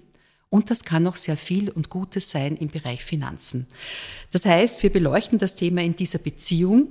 und 0.50 0.68
das 0.68 0.84
kann 0.84 1.06
auch 1.06 1.16
sehr 1.16 1.38
viel 1.38 1.70
und 1.70 1.88
Gutes 1.88 2.28
sein 2.28 2.58
im 2.58 2.68
Bereich 2.68 3.02
Finanzen. 3.02 3.66
Das 4.30 4.44
heißt, 4.44 4.82
wir 4.82 4.92
beleuchten 4.92 5.38
das 5.38 5.54
Thema 5.56 5.80
in 5.80 5.96
dieser 5.96 6.18
Beziehung. 6.18 6.88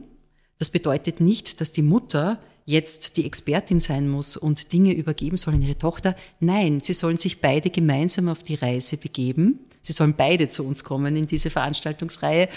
Das 0.57 0.71
bedeutet 0.71 1.19
nicht, 1.19 1.61
dass 1.61 1.71
die 1.71 1.83
Mutter 1.83 2.39
jetzt 2.71 3.17
die 3.17 3.25
Expertin 3.25 3.79
sein 3.79 4.09
muss 4.09 4.37
und 4.37 4.73
Dinge 4.73 4.93
übergeben 4.93 5.37
soll 5.37 5.53
an 5.53 5.61
ihre 5.61 5.77
Tochter. 5.77 6.15
Nein, 6.39 6.79
sie 6.79 6.93
sollen 6.93 7.17
sich 7.17 7.41
beide 7.41 7.69
gemeinsam 7.69 8.27
auf 8.27 8.41
die 8.41 8.55
Reise 8.55 8.97
begeben. 8.97 9.59
Sie 9.81 9.93
sollen 9.93 10.13
beide 10.15 10.47
zu 10.47 10.63
uns 10.63 10.83
kommen 10.83 11.15
in 11.15 11.25
diese 11.25 11.49
Veranstaltungsreihe 11.49 12.49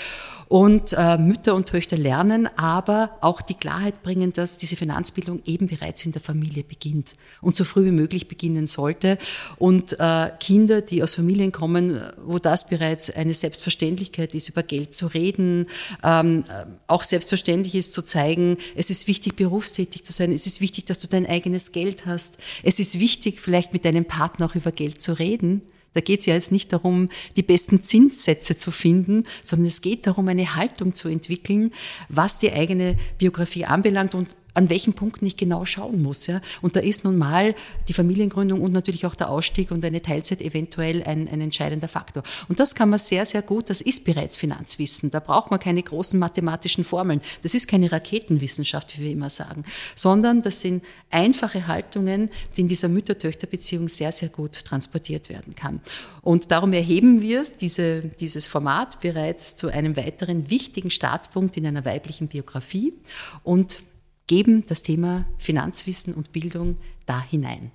und 0.48 0.92
äh, 0.92 1.16
Mütter 1.16 1.54
und 1.54 1.66
Töchter 1.66 1.96
lernen, 1.96 2.48
aber 2.56 3.16
auch 3.22 3.40
die 3.40 3.54
Klarheit 3.54 4.02
bringen, 4.02 4.32
dass 4.32 4.58
diese 4.58 4.76
Finanzbildung 4.76 5.40
eben 5.46 5.66
bereits 5.66 6.04
in 6.04 6.12
der 6.12 6.20
Familie 6.20 6.64
beginnt 6.64 7.14
und 7.40 7.56
so 7.56 7.64
früh 7.64 7.86
wie 7.86 7.90
möglich 7.90 8.28
beginnen 8.28 8.66
sollte. 8.66 9.18
Und 9.56 9.98
äh, 9.98 10.30
Kinder, 10.38 10.82
die 10.82 11.02
aus 11.02 11.14
Familien 11.14 11.50
kommen, 11.50 12.00
wo 12.24 12.38
das 12.38 12.68
bereits 12.68 13.10
eine 13.10 13.32
Selbstverständlichkeit 13.32 14.34
ist, 14.34 14.50
über 14.50 14.62
Geld 14.62 14.94
zu 14.94 15.06
reden, 15.06 15.66
ähm, 16.02 16.44
auch 16.86 17.02
selbstverständlich 17.02 17.74
ist 17.74 17.94
zu 17.94 18.02
zeigen, 18.02 18.58
es 18.76 18.90
ist 18.90 19.08
wichtig, 19.08 19.36
berufstätig 19.36 20.03
zu 20.04 20.12
sein, 20.12 20.32
es 20.32 20.46
ist 20.46 20.60
wichtig, 20.60 20.84
dass 20.86 20.98
du 20.98 21.08
dein 21.08 21.26
eigenes 21.26 21.72
Geld 21.72 22.06
hast, 22.06 22.38
es 22.62 22.78
ist 22.78 23.00
wichtig, 23.00 23.40
vielleicht 23.40 23.72
mit 23.72 23.84
deinem 23.84 24.04
Partner 24.04 24.46
auch 24.46 24.54
über 24.54 24.72
Geld 24.72 25.00
zu 25.00 25.18
reden. 25.18 25.62
Da 25.94 26.00
geht 26.00 26.20
es 26.20 26.26
ja 26.26 26.34
jetzt 26.34 26.50
nicht 26.52 26.72
darum, 26.72 27.08
die 27.36 27.42
besten 27.42 27.82
Zinssätze 27.82 28.56
zu 28.56 28.72
finden, 28.72 29.24
sondern 29.44 29.66
es 29.66 29.80
geht 29.80 30.06
darum, 30.06 30.28
eine 30.28 30.56
Haltung 30.56 30.94
zu 30.94 31.08
entwickeln, 31.08 31.72
was 32.08 32.38
die 32.38 32.52
eigene 32.52 32.96
Biografie 33.18 33.64
anbelangt. 33.64 34.14
Und 34.14 34.36
an 34.54 34.70
welchen 34.70 34.94
Punkten 34.94 35.26
ich 35.26 35.36
genau 35.36 35.64
schauen 35.64 36.02
muss. 36.02 36.26
Ja. 36.26 36.40
Und 36.62 36.76
da 36.76 36.80
ist 36.80 37.04
nun 37.04 37.18
mal 37.18 37.54
die 37.88 37.92
Familiengründung 37.92 38.60
und 38.60 38.72
natürlich 38.72 39.04
auch 39.04 39.14
der 39.14 39.30
Ausstieg 39.30 39.70
und 39.70 39.84
eine 39.84 40.00
Teilzeit 40.00 40.40
eventuell 40.40 41.02
ein, 41.02 41.28
ein 41.28 41.40
entscheidender 41.40 41.88
Faktor. 41.88 42.22
Und 42.48 42.60
das 42.60 42.74
kann 42.74 42.88
man 42.88 42.98
sehr, 42.98 43.26
sehr 43.26 43.42
gut, 43.42 43.68
das 43.68 43.80
ist 43.80 44.04
bereits 44.04 44.36
Finanzwissen. 44.36 45.10
Da 45.10 45.20
braucht 45.20 45.50
man 45.50 45.60
keine 45.60 45.82
großen 45.82 46.18
mathematischen 46.18 46.84
Formeln. 46.84 47.20
Das 47.42 47.54
ist 47.54 47.68
keine 47.68 47.90
Raketenwissenschaft, 47.90 48.98
wie 48.98 49.04
wir 49.04 49.10
immer 49.10 49.30
sagen, 49.30 49.64
sondern 49.94 50.42
das 50.42 50.60
sind 50.60 50.84
einfache 51.10 51.66
Haltungen, 51.66 52.30
die 52.56 52.62
in 52.62 52.68
dieser 52.68 52.88
Mütter-Töchter-Beziehung 52.88 53.88
sehr, 53.88 54.12
sehr 54.12 54.28
gut 54.28 54.64
transportiert 54.64 55.28
werden 55.28 55.54
kann. 55.54 55.80
Und 56.22 56.50
darum 56.50 56.72
erheben 56.72 57.20
wir 57.20 57.44
diese, 57.60 58.00
dieses 58.00 58.46
Format 58.46 59.00
bereits 59.00 59.56
zu 59.56 59.68
einem 59.68 59.96
weiteren 59.96 60.48
wichtigen 60.48 60.90
Startpunkt 60.90 61.56
in 61.56 61.66
einer 61.66 61.84
weiblichen 61.84 62.28
Biografie 62.28 62.94
und 63.42 63.82
geben 64.26 64.64
das 64.66 64.82
Thema 64.82 65.26
Finanzwissen 65.38 66.14
und 66.14 66.32
Bildung 66.32 66.76
da 67.06 67.22
hinein. 67.22 67.70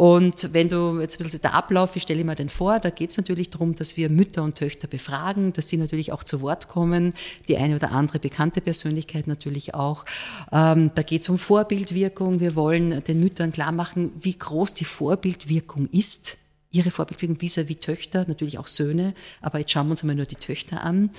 Und 0.00 0.54
wenn 0.54 0.70
du 0.70 0.98
jetzt 0.98 1.20
ein 1.20 1.24
bisschen 1.24 1.42
der 1.42 1.52
Ablauf, 1.52 1.94
ich 1.94 2.04
stelle 2.04 2.24
mir 2.24 2.34
den 2.34 2.48
vor, 2.48 2.78
da 2.78 2.88
geht 2.88 3.10
es 3.10 3.18
natürlich 3.18 3.50
darum, 3.50 3.74
dass 3.74 3.98
wir 3.98 4.08
Mütter 4.08 4.42
und 4.42 4.56
Töchter 4.56 4.88
befragen, 4.88 5.52
dass 5.52 5.68
sie 5.68 5.76
natürlich 5.76 6.10
auch 6.10 6.24
zu 6.24 6.40
Wort 6.40 6.68
kommen, 6.68 7.12
die 7.48 7.58
eine 7.58 7.76
oder 7.76 7.92
andere 7.92 8.18
bekannte 8.18 8.62
Persönlichkeit 8.62 9.26
natürlich 9.26 9.74
auch. 9.74 10.06
Ähm, 10.52 10.90
da 10.94 11.02
geht 11.02 11.20
es 11.20 11.28
um 11.28 11.36
Vorbildwirkung. 11.36 12.40
Wir 12.40 12.54
wollen 12.54 13.04
den 13.04 13.20
Müttern 13.20 13.52
klar 13.52 13.72
machen, 13.72 14.12
wie 14.18 14.38
groß 14.38 14.72
die 14.72 14.86
Vorbildwirkung 14.86 15.86
ist 15.92 16.38
ihre 16.72 16.90
Vorbildwirkung 16.90 17.40
vis-à-vis 17.40 17.76
-vis 17.76 17.80
Töchter, 17.80 18.24
natürlich 18.28 18.58
auch 18.58 18.68
Söhne, 18.68 19.14
aber 19.40 19.58
jetzt 19.58 19.72
schauen 19.72 19.88
wir 19.88 19.92
uns 19.92 20.02
einmal 20.02 20.16
nur 20.16 20.26
die 20.26 20.36
Töchter 20.36 20.84
an. 20.84 21.10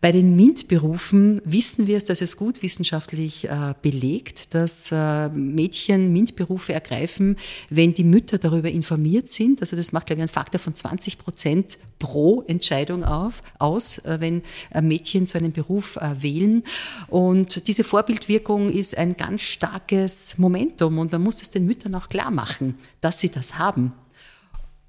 Bei 0.00 0.12
den 0.12 0.36
MINT-Berufen 0.36 1.40
wissen 1.44 1.86
wir 1.86 1.96
es, 1.96 2.04
dass 2.04 2.20
es 2.20 2.36
gut 2.36 2.62
wissenschaftlich 2.62 3.48
äh, 3.48 3.74
belegt, 3.80 4.54
dass 4.54 4.90
äh, 4.92 5.30
Mädchen 5.30 6.12
MINT-Berufe 6.12 6.74
ergreifen, 6.74 7.36
wenn 7.70 7.94
die 7.94 8.04
Mütter 8.04 8.38
darüber 8.38 8.70
informiert 8.70 9.28
sind. 9.28 9.62
Also 9.62 9.76
das 9.76 9.92
macht, 9.92 10.06
glaube 10.06 10.18
ich, 10.18 10.24
einen 10.24 10.28
Faktor 10.28 10.60
von 10.60 10.74
20 10.74 11.18
Prozent 11.18 11.78
pro 11.98 12.42
Entscheidung 12.42 13.02
auf, 13.02 13.42
aus, 13.58 13.98
äh, 13.98 14.20
wenn 14.20 14.42
äh, 14.72 14.82
Mädchen 14.82 15.26
so 15.26 15.38
einen 15.38 15.52
Beruf 15.52 15.96
äh, 15.96 16.22
wählen. 16.22 16.62
Und 17.08 17.66
diese 17.66 17.82
Vorbildwirkung 17.82 18.70
ist 18.70 18.98
ein 18.98 19.16
ganz 19.16 19.40
starkes 19.40 20.36
Momentum 20.36 20.98
und 20.98 21.12
man 21.12 21.22
muss 21.22 21.40
es 21.40 21.50
den 21.50 21.64
Müttern 21.64 21.94
auch 21.94 22.10
klar 22.10 22.30
machen, 22.30 22.74
dass 23.00 23.20
sie 23.20 23.30
das 23.30 23.58
haben 23.58 23.92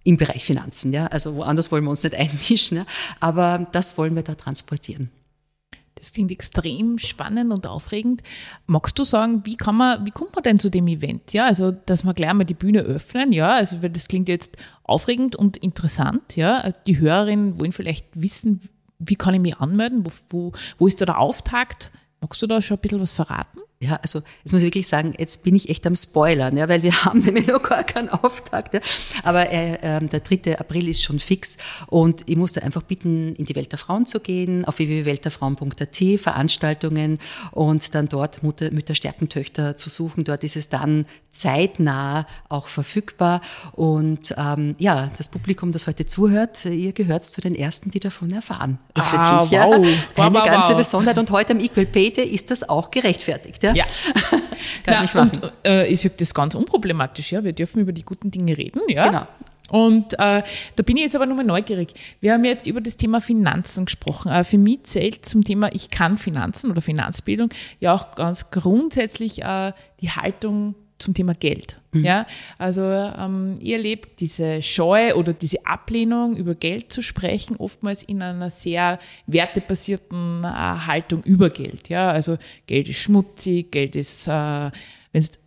im 0.05 0.15
Bereich 0.15 0.45
Finanzen. 0.45 0.93
Ja? 0.93 1.07
Also 1.07 1.35
woanders 1.35 1.71
wollen 1.71 1.83
wir 1.83 1.89
uns 1.89 2.03
nicht 2.03 2.15
einmischen, 2.15 2.77
ja? 2.77 2.85
aber 3.19 3.67
das 3.73 3.97
wollen 3.97 4.15
wir 4.15 4.23
da 4.23 4.35
transportieren. 4.35 5.11
Das 5.95 6.13
klingt 6.13 6.29
extrem 6.29 6.99
spannend 6.99 7.51
und 7.51 7.65
aufregend. 7.65 8.21
Magst 8.67 8.99
du 8.99 9.03
sagen, 9.03 9.41
wie 9.45 9.57
kann 9.57 9.75
man, 9.75 10.05
wie 10.05 10.11
kommt 10.11 10.35
man 10.35 10.43
denn 10.43 10.59
zu 10.59 10.69
dem 10.69 10.87
Event? 10.87 11.33
Ja, 11.33 11.45
also, 11.45 11.71
dass 11.71 12.03
wir 12.03 12.13
gleich 12.13 12.33
mal 12.33 12.43
die 12.43 12.53
Bühne 12.53 12.81
öffnen, 12.81 13.31
ja, 13.31 13.53
also, 13.53 13.77
das 13.77 14.07
klingt 14.07 14.27
jetzt 14.29 14.57
aufregend 14.83 15.35
und 15.35 15.57
interessant, 15.57 16.35
ja. 16.35 16.69
Die 16.85 16.99
Hörerinnen 16.99 17.59
wollen 17.59 17.71
vielleicht 17.71 18.07
wissen, 18.13 18.61
wie 18.99 19.15
kann 19.15 19.33
ich 19.33 19.39
mich 19.39 19.57
anmelden? 19.57 20.05
Wo, 20.05 20.11
wo, 20.29 20.51
wo 20.77 20.85
ist 20.85 21.01
da 21.01 21.05
der 21.05 21.17
Auftakt? 21.17 21.91
Magst 22.21 22.41
du 22.41 22.47
da 22.47 22.61
schon 22.61 22.77
ein 22.77 22.81
bisschen 22.81 23.01
was 23.01 23.13
verraten? 23.13 23.59
Ja, 23.85 23.99
also 24.01 24.21
jetzt 24.43 24.51
muss 24.51 24.61
ich 24.61 24.67
wirklich 24.67 24.87
sagen, 24.87 25.13
jetzt 25.17 25.43
bin 25.43 25.55
ich 25.55 25.69
echt 25.69 25.85
am 25.85 25.95
Spoilern, 25.95 26.57
ja, 26.57 26.67
weil 26.67 26.81
wir 26.81 26.91
haben 27.05 27.19
nämlich 27.19 27.47
noch 27.47 27.61
gar 27.61 27.83
keinen 27.83 28.09
Auftakt. 28.09 28.73
Ja. 28.73 28.79
Aber 29.23 29.51
äh, 29.51 29.97
äh, 29.97 30.07
der 30.07 30.19
3. 30.19 30.57
April 30.57 30.87
ist 30.89 31.03
schon 31.03 31.19
fix 31.19 31.57
und 31.87 32.23
ich 32.25 32.35
musste 32.35 32.63
einfach 32.63 32.81
bitten, 32.81 33.35
in 33.35 33.45
die 33.45 33.55
Welt 33.55 33.71
der 33.71 33.79
Frauen 33.79 34.05
zu 34.05 34.19
gehen, 34.19 34.65
auf 34.65 34.79
www.weltderfrauen.at, 34.79 36.19
Veranstaltungen 36.19 37.19
und 37.51 37.93
dann 37.93 38.09
dort 38.09 38.43
Mutter, 38.43 38.71
Mütter 38.71 38.95
stärken 38.95 39.29
Töchter 39.29 39.77
zu 39.77 39.89
suchen. 39.89 40.23
Dort 40.23 40.43
ist 40.43 40.55
es 40.55 40.69
dann 40.69 41.05
zeitnah 41.29 42.25
auch 42.49 42.67
verfügbar. 42.67 43.41
Und 43.73 44.33
ähm, 44.37 44.75
ja, 44.79 45.11
das 45.17 45.29
Publikum, 45.29 45.71
das 45.71 45.87
heute 45.87 46.05
zuhört, 46.05 46.65
ihr 46.65 46.93
gehört 46.93 47.25
zu 47.25 47.41
den 47.41 47.55
Ersten, 47.55 47.91
die 47.91 47.99
davon 47.99 48.31
erfahren. 48.31 48.79
Ah, 48.93 49.41
wow. 49.41 49.51
Ja. 49.51 49.65
Eine 49.65 49.85
wow, 50.15 50.45
ganze 50.45 50.69
wow. 50.69 50.77
Besonderheit. 50.77 51.17
Und 51.17 51.29
heute 51.31 51.53
am 51.53 51.59
Equal 51.59 51.85
Pay 51.85 52.11
Day 52.11 52.25
ist 52.25 52.51
das 52.51 52.67
auch 52.67 52.89
gerechtfertigt. 52.89 53.61
Ja, 53.63 53.74
ja. 53.75 53.85
Kann 54.83 55.05
ich 55.05 55.13
machen. 55.13 55.31
Und, 55.41 55.53
äh, 55.65 55.87
ich 55.87 56.01
sage 56.01 56.15
das 56.17 56.33
ganz 56.33 56.55
unproblematisch. 56.55 57.31
Ja, 57.31 57.43
wir 57.43 57.53
dürfen 57.53 57.81
über 57.81 57.91
die 57.91 58.03
guten 58.03 58.31
Dinge 58.31 58.57
reden. 58.57 58.81
Ja. 58.87 59.07
Genau. 59.07 59.27
Und 59.71 60.13
äh, 60.13 60.43
da 60.75 60.83
bin 60.83 60.97
ich 60.97 61.03
jetzt 61.03 61.15
aber 61.15 61.25
nochmal 61.25 61.45
neugierig. 61.45 61.93
Wir 62.19 62.33
haben 62.33 62.45
jetzt 62.45 62.67
über 62.67 62.81
das 62.81 62.97
Thema 62.97 63.19
Finanzen 63.19 63.85
gesprochen. 63.85 64.31
Äh, 64.31 64.43
für 64.43 64.57
mich 64.57 64.83
zählt 64.83 65.25
zum 65.25 65.43
Thema 65.43 65.73
Ich 65.73 65.89
kann 65.89 66.17
Finanzen 66.17 66.69
oder 66.69 66.81
Finanzbildung 66.81 67.49
ja 67.79 67.93
auch 67.93 68.11
ganz 68.11 68.51
grundsätzlich 68.51 69.43
äh, 69.43 69.73
die 70.01 70.11
Haltung 70.11 70.75
zum 71.05 71.13
Thema 71.13 71.33
Geld. 71.33 71.79
Mhm. 71.93 72.03
Ja, 72.03 72.25
also 72.57 72.81
ähm, 72.81 73.53
ihr 73.61 73.77
erlebt 73.77 74.19
diese 74.19 74.61
Scheu 74.61 75.15
oder 75.15 75.33
diese 75.33 75.65
Ablehnung, 75.65 76.35
über 76.35 76.55
Geld 76.55 76.91
zu 76.91 77.01
sprechen, 77.01 77.55
oftmals 77.55 78.03
in 78.03 78.21
einer 78.21 78.49
sehr 78.49 78.99
wertebasierten 79.27 80.43
äh, 80.43 80.47
Haltung 80.47 81.23
über 81.23 81.49
Geld. 81.49 81.87
Ja, 81.89 82.09
also 82.09 82.37
Geld 82.65 82.89
ist 82.89 82.97
schmutzig, 82.97 83.71
Geld 83.71 83.95
ist 83.95 84.27
äh, 84.27 84.71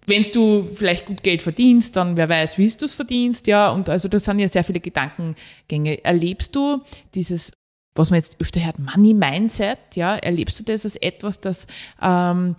wenn 0.06 0.22
du 0.32 0.66
vielleicht 0.72 1.04
gut 1.04 1.22
Geld 1.22 1.42
verdienst, 1.42 1.94
dann 1.96 2.16
wer 2.16 2.30
weiß, 2.30 2.56
wie 2.56 2.70
du 2.70 2.86
es 2.86 2.94
verdienst, 2.94 3.46
ja. 3.48 3.70
Und 3.70 3.90
also 3.90 4.08
da 4.08 4.18
sind 4.18 4.38
ja 4.38 4.48
sehr 4.48 4.64
viele 4.64 4.80
Gedankengänge. 4.80 6.02
Erlebst 6.02 6.56
du 6.56 6.80
dieses, 7.14 7.52
was 7.94 8.08
man 8.08 8.16
jetzt 8.16 8.36
öfter 8.40 8.64
hört, 8.64 8.78
Money 8.78 9.12
Mindset, 9.12 9.78
ja? 9.94 10.16
Erlebst 10.16 10.58
du 10.58 10.64
das 10.64 10.86
als 10.86 10.96
etwas, 10.96 11.40
das 11.40 11.66
ähm, 12.00 12.56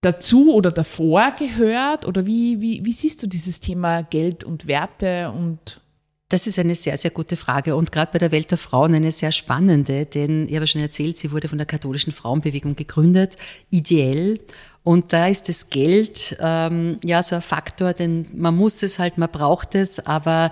dazu 0.00 0.52
oder 0.54 0.70
davor 0.70 1.32
gehört? 1.38 2.06
Oder 2.06 2.26
wie, 2.26 2.60
wie, 2.60 2.84
wie 2.84 2.92
siehst 2.92 3.22
du 3.22 3.26
dieses 3.26 3.60
Thema 3.60 4.02
Geld 4.02 4.44
und 4.44 4.66
Werte 4.66 5.30
und 5.30 5.82
Das 6.30 6.46
ist 6.46 6.58
eine 6.58 6.74
sehr, 6.74 6.96
sehr 6.96 7.10
gute 7.10 7.36
Frage 7.36 7.74
und 7.74 7.90
gerade 7.90 8.12
bei 8.12 8.18
der 8.18 8.30
Welt 8.30 8.50
der 8.50 8.58
Frauen 8.58 8.94
eine 8.94 9.10
sehr 9.10 9.32
spannende, 9.32 10.06
denn 10.06 10.48
ich 10.48 10.56
habe 10.56 10.66
schon 10.66 10.80
erzählt, 10.80 11.18
sie 11.18 11.32
wurde 11.32 11.48
von 11.48 11.58
der 11.58 11.66
katholischen 11.66 12.12
Frauenbewegung 12.12 12.76
gegründet, 12.76 13.36
ideell. 13.70 14.38
Und 14.82 15.12
da 15.12 15.26
ist 15.26 15.48
das 15.48 15.68
Geld 15.68 16.36
ähm, 16.40 16.98
ja 17.04 17.22
so 17.22 17.36
ein 17.36 17.42
Faktor, 17.42 17.92
denn 17.92 18.26
man 18.34 18.56
muss 18.56 18.82
es 18.82 18.98
halt, 18.98 19.18
man 19.18 19.28
braucht 19.30 19.74
es, 19.74 20.06
aber 20.06 20.50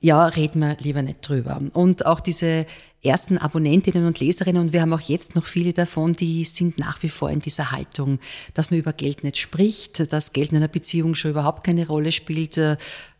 ja, 0.00 0.26
reden 0.26 0.60
wir 0.60 0.76
lieber 0.80 1.02
nicht 1.02 1.26
drüber. 1.26 1.60
Und 1.72 2.04
auch 2.04 2.20
diese 2.20 2.66
ersten 3.04 3.38
Abonnentinnen 3.38 4.06
und 4.06 4.20
Leserinnen, 4.20 4.62
und 4.62 4.72
wir 4.72 4.80
haben 4.80 4.92
auch 4.92 5.00
jetzt 5.00 5.36
noch 5.36 5.44
viele 5.44 5.72
davon, 5.72 6.14
die 6.14 6.44
sind 6.44 6.78
nach 6.78 7.02
wie 7.02 7.08
vor 7.08 7.30
in 7.30 7.40
dieser 7.40 7.70
Haltung, 7.70 8.18
dass 8.54 8.70
man 8.70 8.80
über 8.80 8.92
Geld 8.92 9.24
nicht 9.24 9.36
spricht, 9.36 10.12
dass 10.12 10.32
Geld 10.32 10.50
in 10.50 10.56
einer 10.56 10.68
Beziehung 10.68 11.14
schon 11.14 11.32
überhaupt 11.32 11.64
keine 11.64 11.86
Rolle 11.86 12.12
spielt 12.12 12.58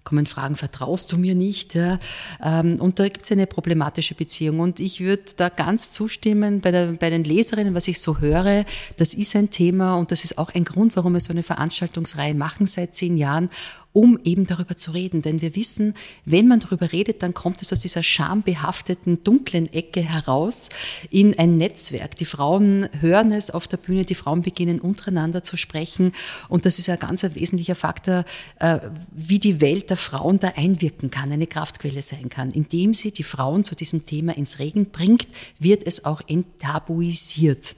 kommen 0.04 0.26
Fragen, 0.26 0.54
vertraust 0.54 1.10
du 1.12 1.16
mir 1.16 1.34
nicht? 1.34 1.74
Ja? 1.74 1.98
Ähm, 2.42 2.76
und 2.78 2.98
da 2.98 3.04
gibt 3.04 3.22
es 3.22 3.32
eine 3.32 3.46
problematische 3.46 4.14
Beziehung. 4.14 4.60
Und 4.60 4.78
ich 4.78 5.00
würde 5.00 5.24
da 5.36 5.48
ganz 5.48 5.92
zustimmen 5.92 6.60
bei, 6.60 6.70
der, 6.70 6.92
bei 6.92 7.10
den 7.10 7.24
Leserinnen, 7.24 7.74
was 7.74 7.88
ich 7.88 8.00
so 8.00 8.18
höre, 8.20 8.64
das 8.96 9.14
ist 9.14 9.34
ein 9.34 9.50
Thema 9.50 9.94
und 9.94 10.12
das 10.12 10.24
ist 10.24 10.38
auch 10.38 10.54
ein 10.54 10.64
Grund, 10.64 10.94
warum 10.96 11.14
wir 11.14 11.20
so 11.20 11.32
eine 11.32 11.42
Veranstaltungsreihe 11.42 12.34
machen 12.34 12.66
seit 12.66 12.94
zehn 12.94 13.16
Jahren 13.16 13.50
um 13.94 14.18
eben 14.24 14.44
darüber 14.44 14.76
zu 14.76 14.90
reden. 14.90 15.22
Denn 15.22 15.40
wir 15.40 15.56
wissen, 15.56 15.94
wenn 16.26 16.48
man 16.48 16.60
darüber 16.60 16.92
redet, 16.92 17.22
dann 17.22 17.32
kommt 17.32 17.62
es 17.62 17.72
aus 17.72 17.78
dieser 17.78 18.02
schambehafteten, 18.02 19.22
dunklen 19.22 19.72
Ecke 19.72 20.02
heraus 20.02 20.68
in 21.10 21.38
ein 21.38 21.56
Netzwerk. 21.56 22.16
Die 22.16 22.24
Frauen 22.24 22.88
hören 23.00 23.32
es 23.32 23.52
auf 23.52 23.68
der 23.68 23.76
Bühne, 23.76 24.04
die 24.04 24.16
Frauen 24.16 24.42
beginnen 24.42 24.80
untereinander 24.80 25.44
zu 25.44 25.56
sprechen. 25.56 26.12
Und 26.48 26.66
das 26.66 26.80
ist 26.80 26.90
ein 26.90 26.98
ganz 26.98 27.22
wesentlicher 27.22 27.76
Faktor, 27.76 28.24
äh, 28.58 28.80
wie 29.12 29.38
die 29.38 29.60
Welt 29.60 29.90
der 29.94 29.98
Frauen 30.00 30.40
da 30.40 30.48
einwirken 30.56 31.12
kann, 31.12 31.30
eine 31.30 31.46
Kraftquelle 31.46 32.02
sein 32.02 32.28
kann. 32.28 32.50
Indem 32.50 32.94
sie 32.94 33.12
die 33.12 33.22
Frauen 33.22 33.62
zu 33.62 33.76
diesem 33.76 34.06
Thema 34.06 34.36
ins 34.36 34.58
Regen 34.58 34.86
bringt, 34.86 35.28
wird 35.60 35.86
es 35.86 36.04
auch 36.04 36.20
enttabuisiert. 36.26 37.76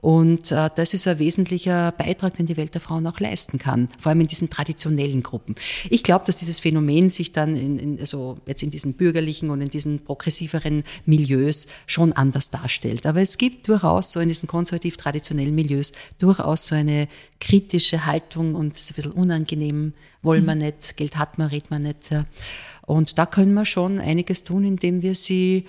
Und 0.00 0.50
äh, 0.50 0.70
das 0.74 0.94
ist 0.94 1.06
ein 1.06 1.18
wesentlicher 1.18 1.92
Beitrag, 1.92 2.34
den 2.34 2.46
die 2.46 2.56
Welt 2.56 2.72
der 2.72 2.80
Frauen 2.80 3.06
auch 3.06 3.20
leisten 3.20 3.58
kann, 3.58 3.88
vor 3.98 4.10
allem 4.10 4.22
in 4.22 4.28
diesen 4.28 4.48
traditionellen 4.48 5.22
Gruppen. 5.22 5.56
Ich 5.90 6.02
glaube, 6.02 6.24
dass 6.24 6.38
dieses 6.38 6.60
Phänomen 6.60 7.10
sich 7.10 7.32
dann 7.32 7.54
in, 7.54 7.78
in, 7.78 8.00
also 8.00 8.38
jetzt 8.46 8.62
in 8.62 8.70
diesen 8.70 8.94
bürgerlichen 8.94 9.50
und 9.50 9.60
in 9.60 9.68
diesen 9.68 9.98
progressiveren 9.98 10.84
Milieus 11.04 11.66
schon 11.86 12.14
anders 12.14 12.48
darstellt. 12.48 13.04
Aber 13.04 13.20
es 13.20 13.36
gibt 13.36 13.68
durchaus 13.68 14.12
so 14.12 14.20
in 14.20 14.28
diesen 14.28 14.48
konservativ-traditionellen 14.48 15.54
Milieus 15.54 15.92
durchaus 16.18 16.68
so 16.68 16.76
eine 16.76 17.08
kritische 17.40 18.06
Haltung 18.06 18.54
und 18.54 18.72
es 18.72 18.84
ist 18.84 18.92
ein 18.92 18.94
bisschen 18.94 19.12
unangenehm, 19.12 19.92
wollen 20.22 20.44
wir 20.44 20.54
mhm. 20.54 20.62
nicht, 20.62 20.96
Geld 20.96 21.16
hat 21.16 21.38
man, 21.38 21.48
redet 21.48 21.70
man 21.70 21.82
nicht. 21.82 22.10
Und 22.86 23.18
da 23.18 23.26
können 23.26 23.54
wir 23.54 23.64
schon 23.64 23.98
einiges 23.98 24.44
tun, 24.44 24.64
indem 24.64 25.02
wir 25.02 25.14
sie 25.14 25.66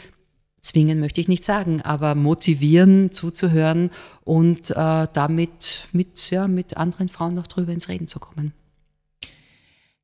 zwingen 0.62 1.00
möchte 1.00 1.22
ich 1.22 1.28
nicht 1.28 1.44
sagen, 1.44 1.82
aber 1.82 2.16
motivieren, 2.16 3.12
zuzuhören 3.12 3.92
und 4.24 4.72
äh, 4.72 5.08
damit 5.14 5.88
mit, 5.92 6.30
ja, 6.32 6.48
mit 6.48 6.78
anderen 6.78 7.10
Frauen 7.10 7.36
noch 7.36 7.48
drüber 7.48 7.72
ins 7.72 7.90
Reden 7.90 8.08
zu 8.08 8.20
kommen. 8.20 8.54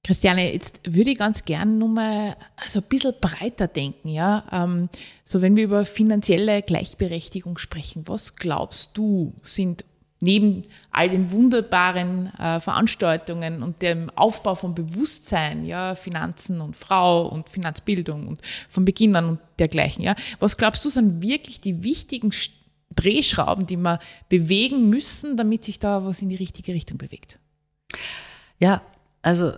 Christiane, 0.03 0.53
jetzt 0.53 0.81
würde 0.85 1.09
ich 1.09 1.17
ganz 1.17 1.43
gerne 1.43 1.71
nochmal 1.71 2.35
so 2.67 2.79
ein 2.79 2.85
bisschen 2.87 3.15
breiter 3.19 3.67
denken, 3.67 4.09
ja. 4.09 4.43
Ähm, 4.51 4.87
so 5.23 5.41
wenn 5.41 5.55
wir 5.55 5.63
über 5.63 5.83
finanzielle 5.83 6.61
Gleichberechtigung 6.61 7.57
sprechen, 7.57 8.03
was 8.05 8.35
glaubst 8.35 8.97
du, 8.97 9.33
sind 9.41 9.83
neben 10.19 10.61
all 10.91 11.09
den 11.09 11.31
wunderbaren 11.31 12.33
äh, 12.39 12.59
Veranstaltungen 12.59 13.63
und 13.63 13.81
dem 13.81 14.09
Aufbau 14.11 14.55
von 14.55 14.73
Bewusstsein, 14.73 15.63
ja, 15.63 15.95
Finanzen 15.95 16.61
und 16.61 16.75
Frau 16.75 17.27
und 17.27 17.49
Finanzbildung 17.49 18.27
und 18.27 18.41
von 18.69 18.85
Beginn 18.85 19.15
an 19.15 19.25
und 19.25 19.39
dergleichen, 19.59 20.03
ja, 20.03 20.15
was 20.39 20.57
glaubst 20.57 20.83
du 20.85 20.89
sind 20.89 21.21
wirklich 21.21 21.59
die 21.59 21.83
wichtigen 21.83 22.31
Drehschrauben, 22.95 23.65
die 23.65 23.77
wir 23.77 23.99
bewegen 24.29 24.89
müssen, 24.89 25.37
damit 25.37 25.63
sich 25.63 25.79
da 25.79 26.05
was 26.05 26.21
in 26.21 26.29
die 26.29 26.35
richtige 26.35 26.73
Richtung 26.73 26.97
bewegt? 26.97 27.39
Ja, 28.59 28.81
also 29.21 29.53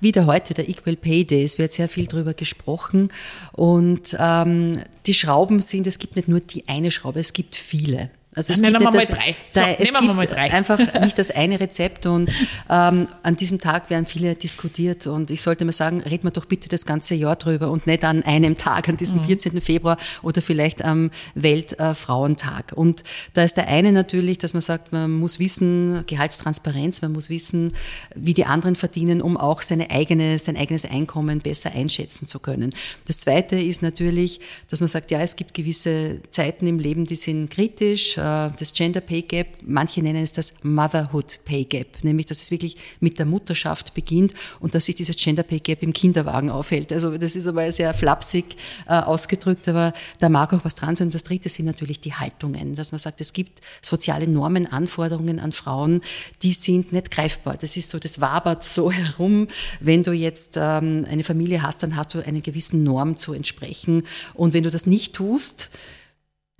wieder 0.00 0.26
heute, 0.26 0.54
der 0.54 0.68
Equal 0.68 0.96
Pay 0.96 1.24
Day, 1.24 1.44
es 1.44 1.58
wird 1.58 1.72
sehr 1.72 1.88
viel 1.88 2.06
darüber 2.06 2.32
gesprochen 2.32 3.12
und 3.52 4.16
ähm, 4.18 4.72
die 5.06 5.14
Schrauben 5.14 5.60
sind, 5.60 5.86
es 5.86 5.98
gibt 5.98 6.16
nicht 6.16 6.26
nur 6.26 6.40
die 6.40 6.66
eine 6.68 6.90
Schraube, 6.90 7.20
es 7.20 7.34
gibt 7.34 7.54
viele. 7.54 8.10
Also 8.36 8.52
es 8.52 8.60
nehmen 8.60 8.74
wir 8.74 8.84
mal 8.84 8.92
das, 8.92 9.08
drei. 9.08 9.34
Da, 9.52 9.60
so, 9.60 9.66
es 9.80 9.92
nehmen 9.92 10.06
wir 10.06 10.14
mal 10.14 10.26
drei. 10.26 10.52
einfach 10.52 10.78
nicht 11.00 11.18
das 11.18 11.32
eine 11.32 11.58
Rezept 11.58 12.06
und 12.06 12.30
ähm, 12.70 13.08
an 13.24 13.36
diesem 13.36 13.58
Tag 13.58 13.90
werden 13.90 14.06
viele 14.06 14.36
diskutiert 14.36 15.08
und 15.08 15.32
ich 15.32 15.42
sollte 15.42 15.64
mal 15.64 15.72
sagen, 15.72 16.00
reden 16.02 16.22
wir 16.24 16.30
doch 16.30 16.44
bitte 16.44 16.68
das 16.68 16.86
ganze 16.86 17.16
Jahr 17.16 17.34
drüber 17.34 17.72
und 17.72 17.88
nicht 17.88 18.04
an 18.04 18.22
einem 18.22 18.54
Tag, 18.54 18.88
an 18.88 18.96
diesem 18.96 19.18
mhm. 19.18 19.24
14. 19.24 19.60
Februar 19.60 19.96
oder 20.22 20.42
vielleicht 20.42 20.84
am 20.84 21.10
Weltfrauentag. 21.34 22.72
und 22.76 23.02
da 23.34 23.42
ist 23.42 23.56
der 23.56 23.66
eine 23.66 23.90
natürlich, 23.90 24.38
dass 24.38 24.54
man 24.54 24.60
sagt, 24.60 24.92
man 24.92 25.10
muss 25.10 25.40
wissen, 25.40 26.04
Gehaltstransparenz, 26.06 27.02
man 27.02 27.10
muss 27.10 27.30
wissen, 27.30 27.72
wie 28.14 28.34
die 28.34 28.44
anderen 28.44 28.76
verdienen, 28.76 29.22
um 29.22 29.36
auch 29.36 29.60
seine 29.60 29.90
eigene, 29.90 30.38
sein 30.38 30.56
eigenes 30.56 30.84
Einkommen 30.84 31.40
besser 31.40 31.72
einschätzen 31.72 32.28
zu 32.28 32.38
können. 32.38 32.72
Das 33.08 33.18
zweite 33.18 33.56
ist 33.56 33.82
natürlich, 33.82 34.38
dass 34.70 34.78
man 34.78 34.88
sagt, 34.88 35.10
ja, 35.10 35.20
es 35.20 35.34
gibt 35.34 35.52
gewisse 35.52 36.20
Zeiten 36.30 36.68
im 36.68 36.78
Leben, 36.78 37.06
die 37.06 37.16
sind 37.16 37.50
kritisch, 37.50 38.19
das 38.20 38.72
Gender 38.74 39.00
Pay 39.00 39.22
Gap, 39.22 39.46
manche 39.64 40.02
nennen 40.02 40.22
es 40.22 40.32
das 40.32 40.54
Motherhood 40.62 41.40
Pay 41.44 41.64
Gap, 41.64 42.02
nämlich 42.02 42.26
dass 42.26 42.42
es 42.42 42.50
wirklich 42.50 42.76
mit 43.00 43.18
der 43.18 43.26
Mutterschaft 43.26 43.94
beginnt 43.94 44.34
und 44.60 44.74
dass 44.74 44.86
sich 44.86 44.94
dieses 44.94 45.16
Gender 45.16 45.42
Pay 45.42 45.60
Gap 45.60 45.82
im 45.82 45.92
Kinderwagen 45.92 46.50
aufhält. 46.50 46.92
Also 46.92 47.16
das 47.16 47.36
ist 47.36 47.46
aber 47.46 47.70
sehr 47.72 47.94
flapsig 47.94 48.56
äh, 48.86 48.92
ausgedrückt, 48.92 49.68
aber 49.68 49.92
da 50.18 50.28
mag 50.28 50.52
auch 50.52 50.64
was 50.64 50.74
dran 50.74 50.96
sein. 50.96 51.08
Und 51.08 51.14
das 51.14 51.24
Dritte 51.24 51.48
sind 51.48 51.66
natürlich 51.66 52.00
die 52.00 52.14
Haltungen, 52.14 52.74
dass 52.74 52.92
man 52.92 52.98
sagt, 52.98 53.20
es 53.20 53.32
gibt 53.32 53.60
soziale 53.80 54.26
Normen, 54.26 54.66
Anforderungen 54.66 55.40
an 55.40 55.52
Frauen, 55.52 56.00
die 56.42 56.52
sind 56.52 56.92
nicht 56.92 57.10
greifbar. 57.10 57.56
Das 57.56 57.76
ist 57.76 57.90
so, 57.90 57.98
das 57.98 58.20
wabert 58.20 58.64
so 58.64 58.90
herum. 58.92 59.48
Wenn 59.80 60.02
du 60.02 60.12
jetzt 60.12 60.56
ähm, 60.56 61.06
eine 61.10 61.24
Familie 61.24 61.62
hast, 61.62 61.82
dann 61.82 61.96
hast 61.96 62.14
du 62.14 62.24
einer 62.24 62.40
gewissen 62.40 62.82
Norm 62.82 63.16
zu 63.16 63.32
entsprechen. 63.32 64.04
Und 64.34 64.54
wenn 64.54 64.64
du 64.64 64.70
das 64.70 64.86
nicht 64.86 65.14
tust, 65.14 65.70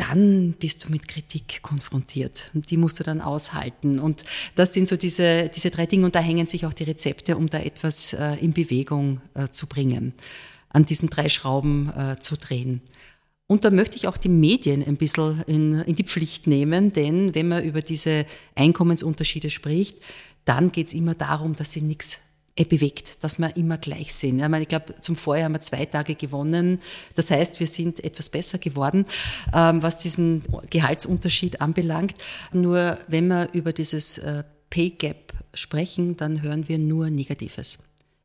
dann 0.01 0.55
bist 0.59 0.85
du 0.85 0.91
mit 0.91 1.09
Kritik 1.09 1.61
konfrontiert. 1.63 2.51
Und 2.55 2.71
die 2.71 2.79
musst 2.79 2.99
du 2.99 3.05
dann 3.05 3.21
aushalten. 3.21 3.99
Und 4.01 4.25
das 4.55 4.73
sind 4.73 4.89
so 4.89 4.97
diese, 4.97 5.51
diese 5.55 5.71
drei 5.71 5.85
Dinge. 5.85 6.07
Und 6.07 6.15
da 6.15 6.21
hängen 6.21 6.47
sich 6.47 6.65
auch 6.65 6.73
die 6.73 6.85
Rezepte, 6.85 7.37
um 7.37 7.49
da 7.51 7.59
etwas 7.59 8.15
äh, 8.15 8.37
in 8.37 8.53
Bewegung 8.53 9.21
äh, 9.35 9.49
zu 9.49 9.67
bringen, 9.67 10.15
an 10.71 10.87
diesen 10.87 11.11
drei 11.11 11.29
Schrauben 11.29 11.93
äh, 11.95 12.17
zu 12.19 12.37
drehen. 12.37 12.81
Und 13.47 13.65
da 13.65 13.71
möchte 13.71 13.97
ich 13.97 14.07
auch 14.07 14.17
die 14.17 14.29
Medien 14.29 14.83
ein 14.87 14.97
bisschen 14.97 15.43
in, 15.47 15.81
in 15.81 15.97
die 15.97 16.05
Pflicht 16.05 16.47
nehmen, 16.47 16.93
denn 16.93 17.35
wenn 17.35 17.49
man 17.49 17.65
über 17.65 17.83
diese 17.83 18.25
Einkommensunterschiede 18.55 19.51
spricht, 19.51 19.99
dann 20.45 20.71
geht 20.71 20.87
es 20.87 20.95
immer 20.95 21.15
darum, 21.15 21.57
dass 21.57 21.73
sie 21.73 21.83
nichts 21.83 22.21
bewegt, 22.65 23.23
dass 23.23 23.39
wir 23.39 23.57
immer 23.57 23.79
gleich 23.79 24.15
sind. 24.15 24.41
Ich, 24.41 24.69
glaube, 24.69 24.95
zum 25.01 25.17
Vorjahr 25.17 25.47
haben 25.47 25.55
wir 25.55 25.61
zwei 25.61 25.87
Tage 25.87 26.15
gewonnen. 26.15 26.81
Das 27.15 27.31
heißt, 27.31 27.61
wir 27.61 27.67
sind 27.67 28.03
etwas 28.05 28.31
besser 28.31 28.59
geworden, 28.59 29.07
ähm, 29.55 29.83
was 29.83 29.99
diesen 29.99 30.43
Gehaltsunterschied 30.71 31.61
anbelangt. 31.61 32.15
Nur 32.53 32.99
wenn 33.09 33.29
wir 33.29 33.49
über 33.53 33.73
dieses 33.73 34.19
äh, 34.19 34.45
Pay 34.71 34.91
Gap 34.91 35.33
sprechen, 35.55 36.17
dann 36.17 36.43
hören 36.43 36.69
wir 36.69 36.79
nur 36.79 37.11
Negatives 37.11 37.79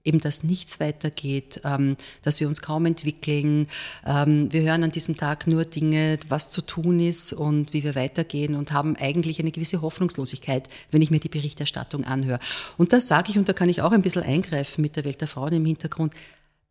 eben, 0.05 0.19
dass 0.19 0.43
nichts 0.43 0.79
weitergeht, 0.79 1.61
ähm, 1.65 1.97
dass 2.21 2.39
wir 2.39 2.47
uns 2.47 2.61
kaum 2.61 2.85
entwickeln. 2.85 3.67
Ähm, 4.05 4.51
wir 4.53 4.61
hören 4.61 4.83
an 4.83 4.91
diesem 4.91 5.17
Tag 5.17 5.47
nur 5.47 5.65
Dinge, 5.65 6.19
was 6.27 6.49
zu 6.49 6.61
tun 6.61 6.99
ist 6.99 7.33
und 7.33 7.73
wie 7.73 7.83
wir 7.83 7.95
weitergehen 7.95 8.55
und 8.55 8.71
haben 8.71 8.95
eigentlich 8.95 9.39
eine 9.39 9.51
gewisse 9.51 9.81
Hoffnungslosigkeit, 9.81 10.69
wenn 10.91 11.01
ich 11.01 11.11
mir 11.11 11.19
die 11.19 11.29
Berichterstattung 11.29 12.05
anhöre. 12.05 12.39
Und 12.77 12.93
das 12.93 13.07
sage 13.07 13.31
ich, 13.31 13.37
und 13.37 13.49
da 13.49 13.53
kann 13.53 13.69
ich 13.69 13.81
auch 13.81 13.91
ein 13.91 14.01
bisschen 14.01 14.23
eingreifen 14.23 14.81
mit 14.81 14.95
der 14.95 15.03
Welt 15.03 15.19
der 15.21 15.27
Frauen 15.27 15.53
im 15.53 15.65
Hintergrund, 15.65 16.13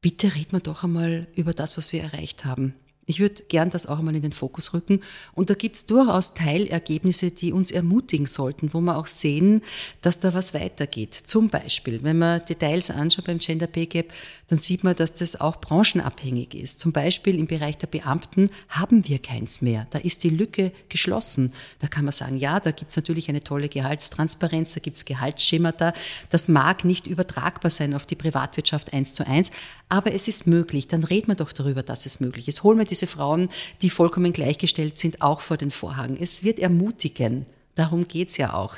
bitte 0.00 0.34
reden 0.34 0.52
wir 0.52 0.60
doch 0.60 0.84
einmal 0.84 1.26
über 1.34 1.52
das, 1.52 1.76
was 1.76 1.92
wir 1.92 2.02
erreicht 2.02 2.44
haben. 2.44 2.74
Ich 3.06 3.20
würde 3.20 3.42
gern 3.48 3.70
das 3.70 3.86
auch 3.86 3.98
einmal 3.98 4.16
in 4.16 4.22
den 4.22 4.32
Fokus 4.32 4.72
rücken. 4.72 5.00
Und 5.34 5.50
da 5.50 5.54
gibt 5.54 5.76
es 5.76 5.86
durchaus 5.86 6.34
Teilergebnisse, 6.34 7.30
die 7.30 7.52
uns 7.52 7.70
ermutigen 7.70 8.26
sollten, 8.26 8.72
wo 8.72 8.80
wir 8.80 8.96
auch 8.96 9.06
sehen, 9.06 9.62
dass 10.02 10.20
da 10.20 10.34
was 10.34 10.54
weitergeht. 10.54 11.14
Zum 11.14 11.48
Beispiel, 11.50 12.02
wenn 12.02 12.18
man 12.18 12.44
Details 12.46 12.90
anschaut 12.90 13.26
beim 13.26 13.38
Gender 13.38 13.66
Pay 13.66 13.86
Gap, 13.86 14.12
dann 14.54 14.60
sieht 14.60 14.84
man, 14.84 14.94
dass 14.94 15.14
das 15.14 15.40
auch 15.40 15.56
branchenabhängig 15.60 16.54
ist. 16.54 16.78
Zum 16.78 16.92
Beispiel 16.92 17.40
im 17.40 17.48
Bereich 17.48 17.76
der 17.76 17.88
Beamten 17.88 18.48
haben 18.68 19.08
wir 19.08 19.18
keins 19.18 19.62
mehr. 19.62 19.88
Da 19.90 19.98
ist 19.98 20.22
die 20.22 20.30
Lücke 20.30 20.70
geschlossen. 20.88 21.52
Da 21.80 21.88
kann 21.88 22.04
man 22.04 22.12
sagen, 22.12 22.36
ja, 22.36 22.60
da 22.60 22.70
gibt 22.70 22.92
es 22.92 22.96
natürlich 22.96 23.28
eine 23.28 23.42
tolle 23.42 23.68
Gehaltstransparenz, 23.68 24.74
da 24.74 24.78
gibt 24.78 24.96
es 24.96 25.06
Gehaltsschemata. 25.06 25.92
Das 26.30 26.46
mag 26.46 26.84
nicht 26.84 27.08
übertragbar 27.08 27.68
sein 27.68 27.94
auf 27.94 28.06
die 28.06 28.14
Privatwirtschaft 28.14 28.92
eins 28.92 29.12
zu 29.12 29.26
eins, 29.26 29.50
aber 29.88 30.14
es 30.14 30.28
ist 30.28 30.46
möglich. 30.46 30.86
Dann 30.86 31.02
reden 31.02 31.26
wir 31.26 31.34
doch 31.34 31.50
darüber, 31.50 31.82
dass 31.82 32.06
es 32.06 32.20
möglich 32.20 32.46
ist. 32.46 32.62
Holen 32.62 32.78
wir 32.78 32.86
diese 32.86 33.08
Frauen, 33.08 33.48
die 33.82 33.90
vollkommen 33.90 34.32
gleichgestellt 34.32 35.00
sind, 35.00 35.20
auch 35.20 35.40
vor 35.40 35.56
den 35.56 35.72
Vorhang. 35.72 36.16
Es 36.16 36.44
wird 36.44 36.60
ermutigen 36.60 37.44
Darum 37.74 38.06
geht's 38.06 38.36
ja 38.36 38.54
auch. 38.54 38.76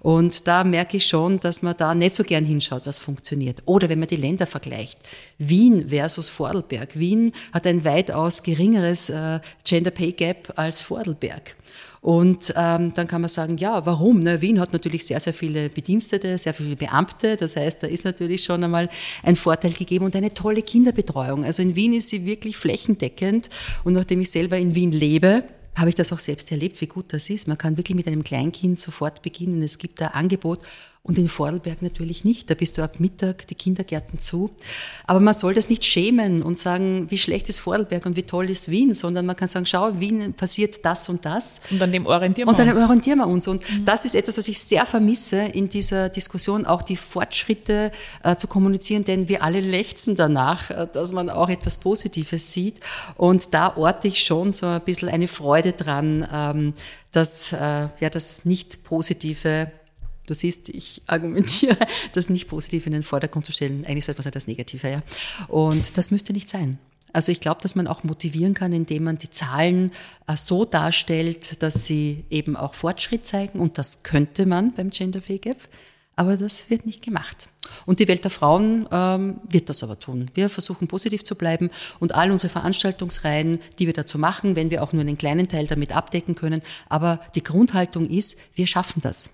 Und 0.00 0.48
da 0.48 0.64
merke 0.64 0.96
ich 0.96 1.06
schon, 1.06 1.38
dass 1.40 1.62
man 1.62 1.76
da 1.76 1.94
nicht 1.94 2.14
so 2.14 2.24
gern 2.24 2.44
hinschaut, 2.44 2.84
was 2.84 2.98
funktioniert. 2.98 3.62
Oder 3.64 3.88
wenn 3.88 4.00
man 4.00 4.08
die 4.08 4.16
Länder 4.16 4.46
vergleicht. 4.46 4.98
Wien 5.38 5.88
versus 5.88 6.28
Vordelberg. 6.28 6.98
Wien 6.98 7.32
hat 7.52 7.66
ein 7.66 7.84
weitaus 7.84 8.42
geringeres 8.42 9.08
äh, 9.10 9.40
Gender 9.64 9.92
Pay 9.92 10.12
Gap 10.12 10.52
als 10.56 10.80
Vordelberg. 10.80 11.54
Und 12.04 12.52
ähm, 12.54 12.92
dann 12.94 13.08
kann 13.08 13.22
man 13.22 13.30
sagen, 13.30 13.56
ja, 13.56 13.86
warum? 13.86 14.18
Ne? 14.18 14.42
Wien 14.42 14.60
hat 14.60 14.74
natürlich 14.74 15.06
sehr, 15.06 15.20
sehr 15.20 15.32
viele 15.32 15.70
Bedienstete, 15.70 16.36
sehr 16.36 16.52
viele 16.52 16.76
Beamte. 16.76 17.38
Das 17.38 17.56
heißt, 17.56 17.82
da 17.82 17.86
ist 17.86 18.04
natürlich 18.04 18.44
schon 18.44 18.62
einmal 18.62 18.90
ein 19.22 19.36
Vorteil 19.36 19.72
gegeben 19.72 20.04
und 20.04 20.14
eine 20.14 20.34
tolle 20.34 20.60
Kinderbetreuung. 20.60 21.46
Also 21.46 21.62
in 21.62 21.76
Wien 21.76 21.94
ist 21.94 22.10
sie 22.10 22.26
wirklich 22.26 22.58
flächendeckend. 22.58 23.48
Und 23.84 23.94
nachdem 23.94 24.20
ich 24.20 24.30
selber 24.30 24.58
in 24.58 24.74
Wien 24.74 24.92
lebe, 24.92 25.44
habe 25.76 25.88
ich 25.88 25.94
das 25.94 26.12
auch 26.12 26.18
selbst 26.18 26.50
erlebt, 26.50 26.80
wie 26.80 26.86
gut 26.86 27.06
das 27.12 27.30
ist. 27.30 27.48
Man 27.48 27.58
kann 27.58 27.76
wirklich 27.76 27.96
mit 27.96 28.06
einem 28.06 28.24
Kleinkind 28.24 28.78
sofort 28.78 29.22
beginnen. 29.22 29.62
Es 29.62 29.78
gibt 29.78 30.00
da 30.00 30.08
Angebot 30.08 30.60
und 31.06 31.18
in 31.18 31.28
Vordelberg 31.28 31.82
natürlich 31.82 32.24
nicht. 32.24 32.48
Da 32.48 32.54
bist 32.54 32.78
du 32.78 32.82
ab 32.82 32.98
Mittag 32.98 33.46
die 33.48 33.54
Kindergärten 33.54 34.20
zu. 34.20 34.50
Aber 35.06 35.20
man 35.20 35.34
soll 35.34 35.52
das 35.52 35.68
nicht 35.68 35.84
schämen 35.84 36.42
und 36.42 36.58
sagen, 36.58 37.10
wie 37.10 37.18
schlecht 37.18 37.50
ist 37.50 37.58
Vordelberg 37.58 38.06
und 38.06 38.16
wie 38.16 38.22
toll 38.22 38.48
ist 38.48 38.70
Wien, 38.70 38.94
sondern 38.94 39.26
man 39.26 39.36
kann 39.36 39.46
sagen, 39.46 39.66
schau, 39.66 40.00
Wien 40.00 40.32
passiert 40.32 40.82
das 40.82 41.10
und 41.10 41.26
das. 41.26 41.60
Und 41.70 41.82
an 41.82 41.92
dem 41.92 42.06
orientieren 42.06 42.48
wir 42.48 42.52
uns. 42.52 42.58
Und 42.58 42.74
dann 42.74 42.84
orientieren 42.84 43.18
wir 43.18 43.26
uns. 43.26 43.46
Und 43.46 43.70
mhm. 43.70 43.84
das 43.84 44.06
ist 44.06 44.14
etwas, 44.14 44.38
was 44.38 44.48
ich 44.48 44.58
sehr 44.58 44.86
vermisse 44.86 45.42
in 45.42 45.68
dieser 45.68 46.08
Diskussion, 46.08 46.64
auch 46.64 46.80
die 46.80 46.96
Fortschritte 46.96 47.92
äh, 48.22 48.36
zu 48.36 48.46
kommunizieren, 48.46 49.04
denn 49.04 49.28
wir 49.28 49.42
alle 49.42 49.60
lechzen 49.60 50.16
danach, 50.16 50.70
äh, 50.70 50.86
dass 50.90 51.12
man 51.12 51.28
auch 51.28 51.50
etwas 51.50 51.76
Positives 51.76 52.50
sieht. 52.50 52.80
Und 53.18 53.52
da 53.52 53.76
orte 53.76 54.08
ich 54.08 54.24
schon 54.24 54.52
so 54.52 54.64
ein 54.64 54.80
bisschen 54.80 55.10
eine 55.10 55.28
Freude 55.28 55.74
dran, 55.74 56.26
ähm, 56.32 56.72
dass 57.12 57.52
äh, 57.52 57.58
ja 58.00 58.08
das 58.10 58.46
nicht 58.46 58.84
Positive 58.84 59.70
Du 60.26 60.34
siehst, 60.34 60.68
ich 60.68 61.02
argumentiere, 61.06 61.76
das 62.12 62.28
nicht 62.28 62.48
positiv 62.48 62.86
in 62.86 62.92
den 62.92 63.02
Vordergrund 63.02 63.46
zu 63.46 63.52
stellen. 63.52 63.84
Eigentlich 63.86 64.04
sollte 64.04 64.20
man 64.20 64.24
sagen, 64.24 64.34
das 64.34 64.46
Negative, 64.46 64.90
ja. 64.90 65.02
Und 65.48 65.96
das 65.96 66.10
müsste 66.10 66.32
nicht 66.32 66.48
sein. 66.48 66.78
Also 67.14 67.30
ich 67.30 67.40
glaube, 67.40 67.62
dass 67.62 67.76
man 67.76 67.86
auch 67.86 68.02
motivieren 68.02 68.54
kann, 68.54 68.72
indem 68.72 69.04
man 69.04 69.18
die 69.18 69.30
Zahlen 69.30 69.92
äh, 70.26 70.36
so 70.36 70.64
darstellt, 70.64 71.62
dass 71.62 71.86
sie 71.86 72.24
eben 72.28 72.56
auch 72.56 72.74
Fortschritt 72.74 73.24
zeigen. 73.24 73.60
Und 73.60 73.78
das 73.78 74.02
könnte 74.02 74.46
man 74.46 74.72
beim 74.72 74.90
Gender 74.90 75.20
Pay 75.20 75.38
Gap. 75.38 75.58
Aber 76.16 76.36
das 76.36 76.70
wird 76.70 76.86
nicht 76.86 77.02
gemacht. 77.02 77.48
Und 77.86 77.98
die 77.98 78.08
Welt 78.08 78.24
der 78.24 78.30
Frauen 78.30 78.88
ähm, 78.90 79.40
wird 79.48 79.68
das 79.68 79.82
aber 79.82 79.98
tun. 79.98 80.30
Wir 80.34 80.48
versuchen 80.48 80.86
positiv 80.86 81.24
zu 81.24 81.34
bleiben 81.34 81.70
und 81.98 82.14
all 82.14 82.30
unsere 82.30 82.52
Veranstaltungsreihen, 82.52 83.58
die 83.78 83.86
wir 83.86 83.94
dazu 83.94 84.18
machen, 84.18 84.54
wenn 84.54 84.70
wir 84.70 84.82
auch 84.82 84.92
nur 84.92 85.02
einen 85.02 85.18
kleinen 85.18 85.48
Teil 85.48 85.66
damit 85.66 85.94
abdecken 85.94 86.34
können. 86.34 86.62
Aber 86.88 87.20
die 87.34 87.42
Grundhaltung 87.42 88.06
ist, 88.06 88.38
wir 88.54 88.66
schaffen 88.66 89.02
das 89.02 89.30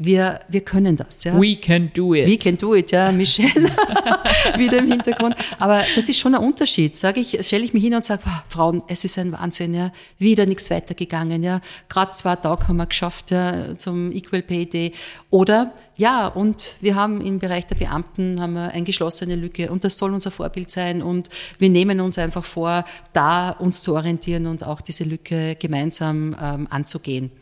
wir, 0.00 0.40
wir 0.48 0.60
können 0.60 0.96
das. 0.96 1.24
Ja. 1.24 1.38
We 1.38 1.56
can 1.56 1.90
do 1.92 2.14
it. 2.14 2.28
We 2.28 2.38
can 2.38 2.56
do 2.56 2.76
it, 2.76 2.92
ja, 2.92 3.10
Michelle 3.10 3.68
wieder 4.56 4.78
im 4.78 4.92
Hintergrund. 4.92 5.34
Aber 5.58 5.82
das 5.96 6.08
ist 6.08 6.18
schon 6.18 6.36
ein 6.36 6.40
Unterschied. 6.40 6.96
Sage 6.96 7.18
ich, 7.18 7.44
stelle 7.44 7.64
ich 7.64 7.74
mich 7.74 7.82
hin 7.82 7.94
und 7.94 8.04
sage, 8.04 8.22
wow, 8.24 8.44
Frauen, 8.48 8.82
es 8.86 9.04
ist 9.04 9.18
ein 9.18 9.32
Wahnsinn, 9.32 9.74
ja, 9.74 9.90
wieder 10.18 10.46
nichts 10.46 10.70
weitergegangen, 10.70 11.42
ja. 11.42 11.60
Gerade 11.88 12.12
zwei 12.12 12.36
Tage 12.36 12.68
haben 12.68 12.76
wir 12.76 12.86
geschafft 12.86 13.32
ja, 13.32 13.76
zum 13.76 14.12
Equal 14.12 14.42
Pay 14.42 14.66
Day. 14.66 14.92
Oder 15.30 15.74
ja, 15.96 16.28
und 16.28 16.76
wir 16.80 16.94
haben 16.94 17.20
im 17.20 17.40
Bereich 17.40 17.66
der 17.66 17.74
Beamten 17.74 18.40
haben 18.40 18.52
wir 18.52 18.70
eine 18.70 18.84
geschlossene 18.84 19.34
Lücke 19.34 19.68
und 19.68 19.82
das 19.82 19.98
soll 19.98 20.14
unser 20.14 20.30
Vorbild 20.30 20.70
sein 20.70 21.02
und 21.02 21.28
wir 21.58 21.70
nehmen 21.70 22.00
uns 22.00 22.18
einfach 22.18 22.44
vor, 22.44 22.84
da 23.12 23.50
uns 23.50 23.82
zu 23.82 23.96
orientieren 23.96 24.46
und 24.46 24.62
auch 24.62 24.80
diese 24.80 25.02
Lücke 25.02 25.56
gemeinsam 25.56 26.36
ähm, 26.40 26.68
anzugehen. 26.70 27.32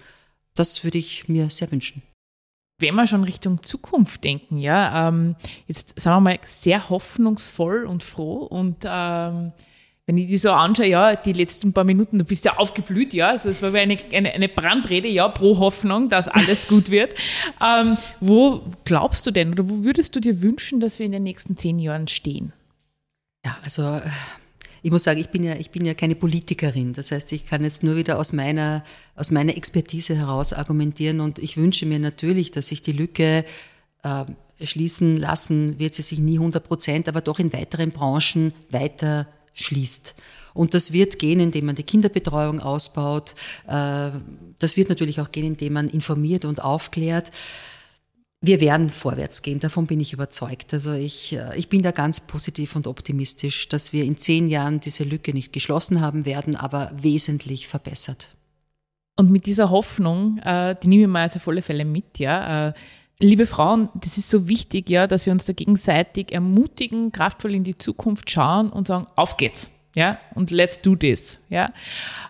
Das 0.55 0.85
würde 0.85 0.97
ich 0.97 1.29
mir 1.29 1.51
sehr 1.51 1.71
wünschen 1.71 2.03
wenn 2.79 2.95
wir 2.95 3.07
schon 3.07 3.25
Richtung 3.25 3.63
Zukunft 3.63 4.25
denken, 4.25 4.59
ja, 4.59 5.09
ähm, 5.09 5.37
jetzt 5.67 5.99
sagen 5.99 6.17
wir 6.17 6.33
mal 6.33 6.39
sehr 6.45 6.91
hoffnungsvoll 6.91 7.85
und 7.85 8.03
froh 8.03 8.39
und 8.45 8.85
ähm, 8.85 9.53
wenn 10.07 10.19
ich 10.19 10.29
die 10.29 10.39
so 10.39 10.53
anschaue, 10.53 10.87
ja, 10.87 11.17
die 11.17 11.33
letzten 11.33 11.73
paar 11.73 11.83
Minuten, 11.83 12.21
du 12.21 12.25
bist 12.25 12.45
ja 12.45 12.59
aufgeblüht, 12.59 13.13
ja, 13.13 13.31
also 13.31 13.49
es 13.49 13.61
war 13.61 13.73
wie 13.73 13.79
eine, 13.79 13.97
eine, 14.13 14.33
eine 14.33 14.49
Brandrede, 14.49 15.09
ja, 15.09 15.29
pro 15.29 15.59
Hoffnung, 15.59 16.09
dass 16.09 16.29
alles 16.29 16.69
gut 16.69 16.91
wird. 16.91 17.15
Ähm, 17.61 17.99
wo 18.21 18.63
glaubst 18.85 19.27
du 19.27 19.33
denn 19.33 19.51
oder 19.51 19.69
wo 19.69 19.83
würdest 19.83 20.15
du 20.15 20.21
dir 20.21 20.43
wünschen, 20.43 20.79
dass 20.79 21.01
wir 21.01 21.07
in 21.07 21.13
den 21.13 21.25
nächsten 21.25 21.57
zehn 21.57 21.81
Jahren 21.81 22.07
stehen? 22.07 22.53
Ja, 23.45 23.59
also 23.65 24.01
ich 24.83 24.91
muss 24.91 25.05
sagen, 25.05 25.21
ich 25.21 25.29
bin 25.29 25.45
ja, 25.45 25.57
ich 25.57 25.71
bin 25.71 25.85
ja 25.85 25.95
keine 25.95 26.15
Politikerin. 26.15 26.93
Das 26.93 27.11
heißt, 27.11 27.33
ich 27.33 27.45
kann 27.45 27.63
jetzt 27.63 27.83
nur 27.83 27.97
wieder 27.97 28.19
aus 28.19 28.33
meiner, 28.33 28.85
aus 29.15 29.31
meiner 29.31 29.57
Expertise 29.57 30.17
heraus 30.17 30.53
argumentieren 30.53 31.21
und 31.21 31.39
ich 31.39 31.57
wünsche 31.57 31.87
mir 31.87 31.99
natürlich, 31.99 32.51
dass 32.51 32.69
sich 32.69 32.83
die 32.83 32.93
Lücke 32.93 33.45
äh, 34.03 34.25
schließen 34.63 35.19
lassen, 35.19 35.79
wird 35.79 35.95
sie 35.95 36.03
sich 36.03 36.19
nie 36.19 36.39
100 36.39 36.67
Prozent, 36.67 37.09
aber 37.09 37.21
doch 37.21 37.39
in 37.39 37.53
weiteren 37.53 37.91
Branchen 37.91 38.53
weiter 38.71 39.27
schließt. 39.55 40.15
Und 40.55 40.73
das 40.73 40.93
wird 40.93 41.19
gehen, 41.19 41.41
indem 41.41 41.67
man 41.67 41.75
die 41.75 41.83
Kinderbetreuung 41.83 42.61
ausbaut. 42.61 43.35
Äh, 43.67 44.11
das 44.59 44.77
wird 44.77 44.89
natürlich 44.89 45.21
auch 45.21 45.31
gehen, 45.31 45.47
indem 45.47 45.75
man 45.75 45.89
informiert 45.89 46.45
und 46.45 46.63
aufklärt 46.63 47.31
wir 48.41 48.61
werden 48.61 48.91
vorwärts 48.91 49.43
gehen, 49.43 49.61
davon 49.61 49.87
bin 49.87 50.01
ich 50.01 50.13
überzeugt. 50.13 50.73
Also 50.75 50.93
ich, 50.93 51.33
äh, 51.33 51.57
ich 51.57 51.69
bin 51.69 51.83
da 51.83 51.91
ganz 51.91 52.21
positiv 52.21 52.77
und 52.77 52.87
optimistisch, 52.87 53.69
dass 53.69 53.93
wir 53.93 54.05
in 54.05 54.19
zehn 54.19 54.49
Jahren 54.49 54.81
diese 54.81 55.05
Lücke 55.05 55.33
nicht 55.33 55.53
geschlossen 55.53 56.01
haben 56.01 56.25
werden, 56.25 56.55
aber 56.55 56.93
wesentlich 56.95 57.67
verbessert. 57.67 58.29
Und 59.19 59.31
mit 59.31 59.47
dieser 59.47 59.71
Hoffnung, 59.71 60.39
äh, 60.45 60.77
die 60.83 60.89
nehme 60.89 61.03
ich 61.03 61.09
mal 61.09 61.23
also 61.23 61.39
auf 61.39 61.49
alle 61.49 61.63
Fälle 61.63 61.85
mit, 61.85 62.19
ja. 62.19 62.69
Äh, 62.69 62.73
liebe 63.19 63.47
Frauen, 63.47 63.89
das 63.95 64.19
ist 64.19 64.29
so 64.29 64.49
wichtig, 64.49 64.91
ja, 64.91 65.07
dass 65.07 65.25
wir 65.25 65.33
uns 65.33 65.47
da 65.47 65.55
gegenseitig 65.55 66.33
ermutigen, 66.33 67.13
kraftvoll 67.13 67.55
in 67.55 67.65
die 67.65 67.77
Zukunft 67.77 68.31
schauen 68.31 68.71
und 68.71 68.87
sagen, 68.87 69.07
auf 69.17 69.39
geht's. 69.39 69.71
Ja, 69.97 70.19
und 70.35 70.51
let's 70.51 70.83
do 70.83 70.95
this. 70.95 71.41
Ja, 71.49 71.73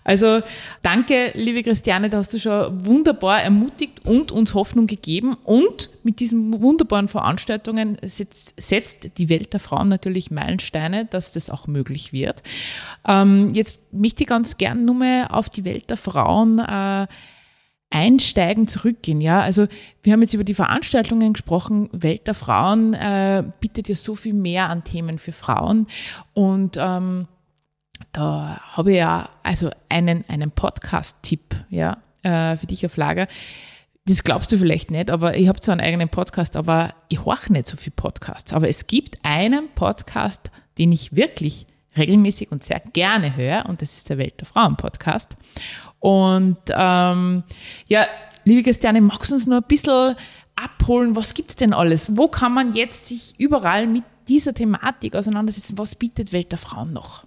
also 0.05 0.41
danke, 0.83 1.33
liebe 1.35 1.65
Christiane, 1.65 2.09
da 2.09 2.19
hast 2.19 2.33
du 2.33 2.39
schon 2.39 2.87
wunderbar 2.87 3.43
ermutigt 3.43 4.07
und 4.07 4.31
uns 4.31 4.55
Hoffnung 4.55 4.87
gegeben. 4.87 5.37
Und 5.43 5.91
mit 6.05 6.21
diesen 6.21 6.63
wunderbaren 6.63 7.09
Veranstaltungen 7.09 7.99
setzt, 8.03 8.55
setzt 8.63 9.19
die 9.19 9.29
Welt 9.29 9.53
der 9.53 9.59
Frauen 9.59 9.89
natürlich 9.89 10.31
Meilensteine, 10.31 11.07
dass 11.07 11.33
das 11.33 11.51
auch 11.51 11.67
möglich 11.67 12.13
wird. 12.13 12.45
Ähm, 13.05 13.49
jetzt 13.53 13.93
möchte 13.93 14.23
ich 14.23 14.29
ganz 14.29 14.59
gern 14.59 14.85
nur 14.85 14.95
mal 14.95 15.27
auf 15.27 15.51
die 15.51 15.65
Welt 15.65 15.91
der 15.91 15.97
Frauen 15.97 16.61
äh, 16.61 17.09
einsteigen, 17.91 18.69
zurückgehen. 18.69 19.21
Ja, 19.21 19.41
also 19.41 19.67
wir 20.05 20.13
haben 20.13 20.23
jetzt 20.23 20.35
über 20.35 20.45
die 20.45 20.55
Veranstaltungen 20.55 21.33
gesprochen. 21.33 21.89
Welt 21.91 22.29
der 22.29 22.35
Frauen 22.35 22.95
äh, 22.95 23.43
bietet 23.59 23.89
ja 23.89 23.97
so 23.97 24.15
viel 24.15 24.35
mehr 24.35 24.69
an 24.69 24.85
Themen 24.85 25.19
für 25.19 25.33
Frauen 25.33 25.89
und 26.33 26.77
ähm, 26.79 27.27
da 28.17 28.61
habe 28.73 28.93
ich 28.93 28.99
ja 28.99 29.29
also 29.43 29.71
einen, 29.91 30.25
einen 30.29 30.51
Podcast-Tipp 30.51 31.55
ja, 31.69 31.99
äh, 32.23 32.57
für 32.57 32.67
dich 32.67 32.87
auf 32.87 32.97
Lager. 32.97 33.29
Das 34.07 34.25
glaubst 34.25 34.51
du 34.53 34.57
vielleicht 34.57 34.91
nicht, 34.91 35.11
aber 35.11 35.37
ich 35.37 35.49
habe 35.49 35.61
zwar 35.61 35.75
einen 35.75 35.83
eigenen 35.83 36.09
Podcast, 36.09 36.57
aber 36.57 36.95
ich 37.09 37.25
horche 37.25 37.53
nicht 37.53 37.67
so 37.67 37.77
viel 37.77 37.93
Podcasts. 37.95 38.55
Aber 38.55 38.69
es 38.69 38.87
gibt 38.87 39.19
einen 39.23 39.69
Podcast, 39.75 40.51
den 40.79 40.93
ich 40.93 41.15
wirklich 41.15 41.67
regelmäßig 41.97 42.53
und 42.53 42.63
sehr 42.63 42.81
gerne 42.93 43.37
höre, 43.37 43.67
und 43.69 43.83
das 43.83 43.97
ist 43.97 44.09
der 44.09 44.17
Welt 44.17 44.41
der 44.41 44.47
Frauen 44.47 44.77
Podcast. 44.77 45.37
Und 45.99 46.57
ähm, 46.71 47.43
ja, 47.89 48.07
liebe 48.45 48.63
Christiane, 48.63 49.03
magst 49.03 49.31
du 49.31 49.35
uns 49.35 49.47
nur 49.47 49.59
ein 49.59 49.69
bisschen 49.69 50.15
abholen, 50.55 51.17
was 51.17 51.35
gibt's 51.35 51.57
denn 51.57 51.75
alles? 51.75 52.17
Wo 52.17 52.29
kann 52.29 52.55
man 52.55 52.73
jetzt 52.73 53.09
sich 53.09 53.35
überall 53.39 53.87
mit 53.87 54.05
dieser 54.29 54.55
Thematik 54.55 55.15
auseinandersetzen? 55.15 55.77
Was 55.77 55.95
bietet 55.95 56.33
Welt 56.33 56.51
der 56.53 56.59
Frauen 56.59 56.95
noch? 56.95 57.27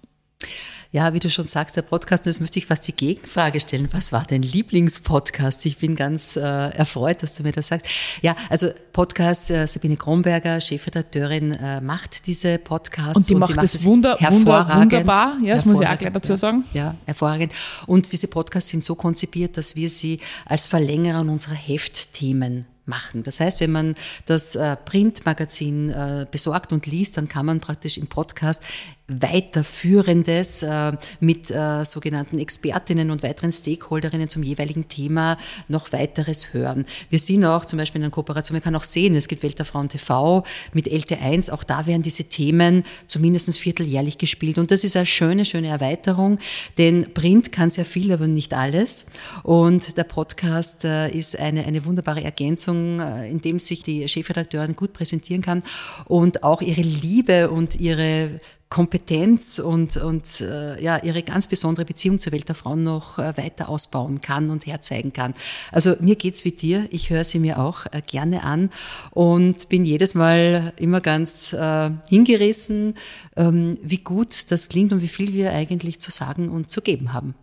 Ja, 0.91 1.13
wie 1.13 1.19
du 1.19 1.29
schon 1.29 1.45
sagst, 1.45 1.77
der 1.77 1.83
Podcast, 1.83 2.25
das 2.25 2.39
müsste 2.39 2.57
ich 2.57 2.65
fast 2.65 2.87
die 2.87 2.95
Gegenfrage 2.95 3.59
stellen. 3.59 3.89
Was 3.91 4.11
war 4.11 4.25
dein 4.27 4.41
Lieblingspodcast? 4.41 5.67
Ich 5.67 5.77
bin 5.77 5.95
ganz 5.95 6.35
äh, 6.35 6.39
erfreut, 6.41 7.21
dass 7.21 7.35
du 7.35 7.43
mir 7.43 7.51
das 7.51 7.67
sagst. 7.67 7.85
Ja, 8.23 8.35
also 8.49 8.71
Podcast, 8.91 9.51
äh, 9.51 9.67
Sabine 9.67 9.97
Kronberger, 9.97 10.59
Chefredakteurin, 10.59 11.51
äh, 11.51 11.79
macht 11.79 12.25
diese 12.25 12.57
Podcasts. 12.57 13.17
Und 13.17 13.29
die 13.29 13.33
und 13.35 13.41
macht, 13.41 13.51
die 13.51 13.55
macht 13.57 13.63
das 13.75 13.83
wunder, 13.83 14.17
wunder, 14.19 14.67
wunderbar. 14.77 15.37
Ja, 15.43 15.53
das 15.53 15.65
muss 15.65 15.79
ich 15.79 15.87
auch 15.87 15.95
gleich 15.95 16.11
dazu 16.11 16.35
sagen. 16.35 16.63
Ja, 16.73 16.95
hervorragend. 17.05 17.53
Und 17.85 18.11
diese 18.11 18.27
Podcasts 18.27 18.71
sind 18.71 18.83
so 18.83 18.95
konzipiert, 18.95 19.57
dass 19.57 19.75
wir 19.75 19.89
sie 19.89 20.19
als 20.45 20.65
Verlängerung 20.65 21.29
unserer 21.29 21.53
Heftthemen 21.53 22.65
machen. 22.85 23.21
Das 23.21 23.39
heißt, 23.39 23.59
wenn 23.59 23.71
man 23.71 23.93
das 24.25 24.55
äh, 24.55 24.75
Printmagazin 24.75 25.91
äh, 25.91 26.25
besorgt 26.31 26.73
und 26.73 26.87
liest, 26.87 27.17
dann 27.17 27.27
kann 27.27 27.45
man 27.45 27.59
praktisch 27.59 27.99
im 27.99 28.07
Podcast 28.07 28.63
weiterführendes 29.09 30.63
äh, 30.63 30.93
mit 31.19 31.51
äh, 31.51 31.83
sogenannten 31.83 32.39
Expertinnen 32.39 33.11
und 33.11 33.23
weiteren 33.23 33.51
Stakeholderinnen 33.51 34.27
zum 34.27 34.43
jeweiligen 34.43 34.87
Thema 34.87 35.37
noch 35.67 35.91
weiteres 35.91 36.53
hören. 36.53 36.85
Wir 37.09 37.19
sind 37.19 37.43
auch 37.43 37.65
zum 37.65 37.77
Beispiel 37.77 37.99
in 37.99 38.05
einer 38.05 38.11
Kooperation, 38.11 38.55
man 38.55 38.63
kann 38.63 38.75
auch 38.75 38.83
sehen, 38.83 39.15
es 39.15 39.27
gibt 39.27 39.43
Welt 39.43 39.57
der 39.57 39.65
Frauen 39.65 39.89
TV 39.89 40.43
mit 40.73 40.87
LT1, 40.87 41.51
auch 41.51 41.63
da 41.63 41.85
werden 41.87 42.03
diese 42.03 42.25
Themen 42.25 42.83
zumindest 43.07 43.49
vierteljährlich 43.57 44.17
gespielt. 44.17 44.57
Und 44.57 44.69
das 44.71 44.83
ist 44.83 44.95
eine 44.95 45.05
schöne, 45.05 45.45
schöne 45.45 45.69
Erweiterung, 45.69 46.39
denn 46.77 47.13
Print 47.13 47.51
kann 47.51 47.71
sehr 47.71 47.85
viel, 47.85 48.11
aber 48.11 48.27
nicht 48.27 48.53
alles. 48.53 49.07
Und 49.43 49.97
der 49.97 50.03
Podcast 50.03 50.85
äh, 50.85 51.09
ist 51.09 51.37
eine, 51.39 51.65
eine 51.65 51.85
wunderbare 51.85 52.23
Ergänzung, 52.23 52.99
äh, 52.99 53.29
in 53.29 53.41
dem 53.41 53.59
sich 53.59 53.81
die 53.81 54.07
Chefredakteurin 54.07 54.75
gut 54.75 54.93
präsentieren 54.93 55.41
kann. 55.41 55.63
Und 56.05 56.43
auch 56.43 56.61
ihre 56.61 56.81
Liebe 56.81 57.49
und 57.49 57.79
ihre 57.79 58.39
Kompetenz 58.69 59.57
und, 59.57 59.97
und 59.97 60.41
äh, 60.41 60.81
ja, 60.81 60.97
ihre 60.97 61.23
ganz 61.23 61.47
besondere 61.47 61.85
Beziehung 61.85 62.19
zur 62.19 62.33
Welt 62.33 62.47
der 62.47 62.55
Frauen 62.55 62.83
noch 62.83 63.17
äh, 63.17 63.35
weiter 63.35 63.67
ausbauen 63.67 64.21
kann 64.21 64.51
und 64.51 64.67
herzeigen 64.67 65.11
kann. 65.11 65.33
Also 65.71 65.95
mir 65.99 66.15
geht's 66.15 66.45
wie 66.45 66.51
dir, 66.51 66.87
ich 66.91 67.09
höre 67.09 67.23
sie 67.23 67.39
mir 67.39 67.59
auch 67.59 67.87
äh, 67.91 68.03
gerne 68.05 68.43
an 68.43 68.69
und 69.09 69.69
bin 69.69 69.85
jedes 69.85 70.13
Mal 70.13 70.73
immer 70.77 71.01
ganz 71.01 71.51
äh, 71.53 71.89
hingerissen, 72.09 72.93
ähm, 73.35 73.79
wie 73.81 73.97
gut 73.97 74.51
das 74.51 74.69
klingt 74.69 74.93
und 74.93 75.01
wie 75.01 75.07
viel 75.07 75.33
wir 75.33 75.51
eigentlich 75.51 75.99
zu 75.99 76.11
sagen 76.11 76.49
und 76.49 76.69
zu 76.69 76.81
geben 76.81 77.11
haben. 77.11 77.33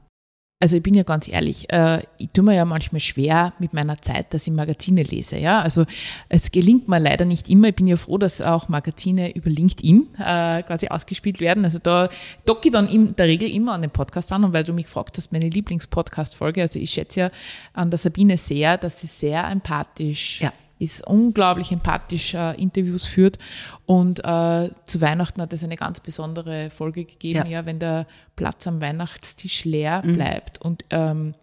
Also 0.59 0.79
ich 0.79 0.83
bin 0.83 0.95
ja 0.95 1.03
ganz 1.03 1.29
ehrlich, 1.29 1.71
äh, 1.71 2.03
ich 2.17 2.29
tue 2.33 2.43
mir 2.43 2.55
ja 2.55 2.65
manchmal 2.65 3.01
schwer 3.01 3.53
mit 3.59 3.75
meiner 3.75 4.01
Zeit, 4.01 4.33
dass 4.33 4.47
ich 4.47 4.55
Magazine 4.55 5.03
lese. 5.03 5.37
Ja, 5.37 5.61
also 5.61 5.85
es 6.31 6.51
gelingt 6.51 6.89
mir 6.89 6.99
leider 6.99 7.27
nicht 7.27 7.51
immer. 7.51 7.69
Ich 7.69 7.75
bin 7.75 7.87
ja 7.87 7.97
froh, 7.97 8.17
dass 8.17 8.41
auch 8.41 8.71
Magazine 8.71 9.35
über 9.35 9.51
LinkedIn 9.51 10.15
äh, 10.15 10.63
quasi 10.63 10.89
ausgespielt 10.89 11.41
werden. 11.41 11.65
Also 11.65 11.79
da 11.79 12.09
docke 12.47 12.69
ich 12.69 12.73
dann 12.73 12.89
in 12.89 13.15
der 13.17 13.27
Regel 13.27 13.51
immer 13.51 13.75
an 13.75 13.83
den 13.83 13.91
Podcast 13.91 14.33
an 14.33 14.45
und 14.45 14.55
weil 14.55 14.65
du 14.65 14.73
mich 14.73 14.87
gefragt 14.87 15.19
hast, 15.19 15.31
meine 15.31 15.51
Lieblingspodcast-Folge. 15.51 16.63
Also 16.63 16.79
ich 16.79 16.91
schätze 16.91 17.21
ja 17.21 17.31
an 17.75 17.91
der 17.91 17.99
Sabine 17.99 18.39
sehr, 18.39 18.79
dass 18.79 19.03
sie 19.03 19.09
sehr 19.09 19.47
empathisch 19.47 20.41
ja 20.41 20.55
ist 20.79 21.07
unglaublich 21.07 21.73
empathisch 21.73 22.35
äh, 22.35 22.61
Interviews 22.61 23.07
führt. 23.07 23.39
Und 23.87 24.21
äh, 24.21 24.71
zu 24.85 25.01
Weihnachten 25.01 25.41
hat 25.41 25.53
es 25.53 25.65
eine 25.65 25.77
ganz 25.77 26.01
besondere 26.01 26.71
Folge 26.71 27.05
gegeben, 27.05 27.47
ja, 27.47 27.61
ja 27.61 27.67
wenn 27.67 27.79
der 27.79 28.07
Platz 28.37 28.67
am 28.67 28.81
Weihnachtstisch 28.81 29.65
leer 29.65 30.03
mhm. 30.05 30.15
bleibt. 30.15 30.61
Und 30.61 30.85
ähm, 30.91 31.35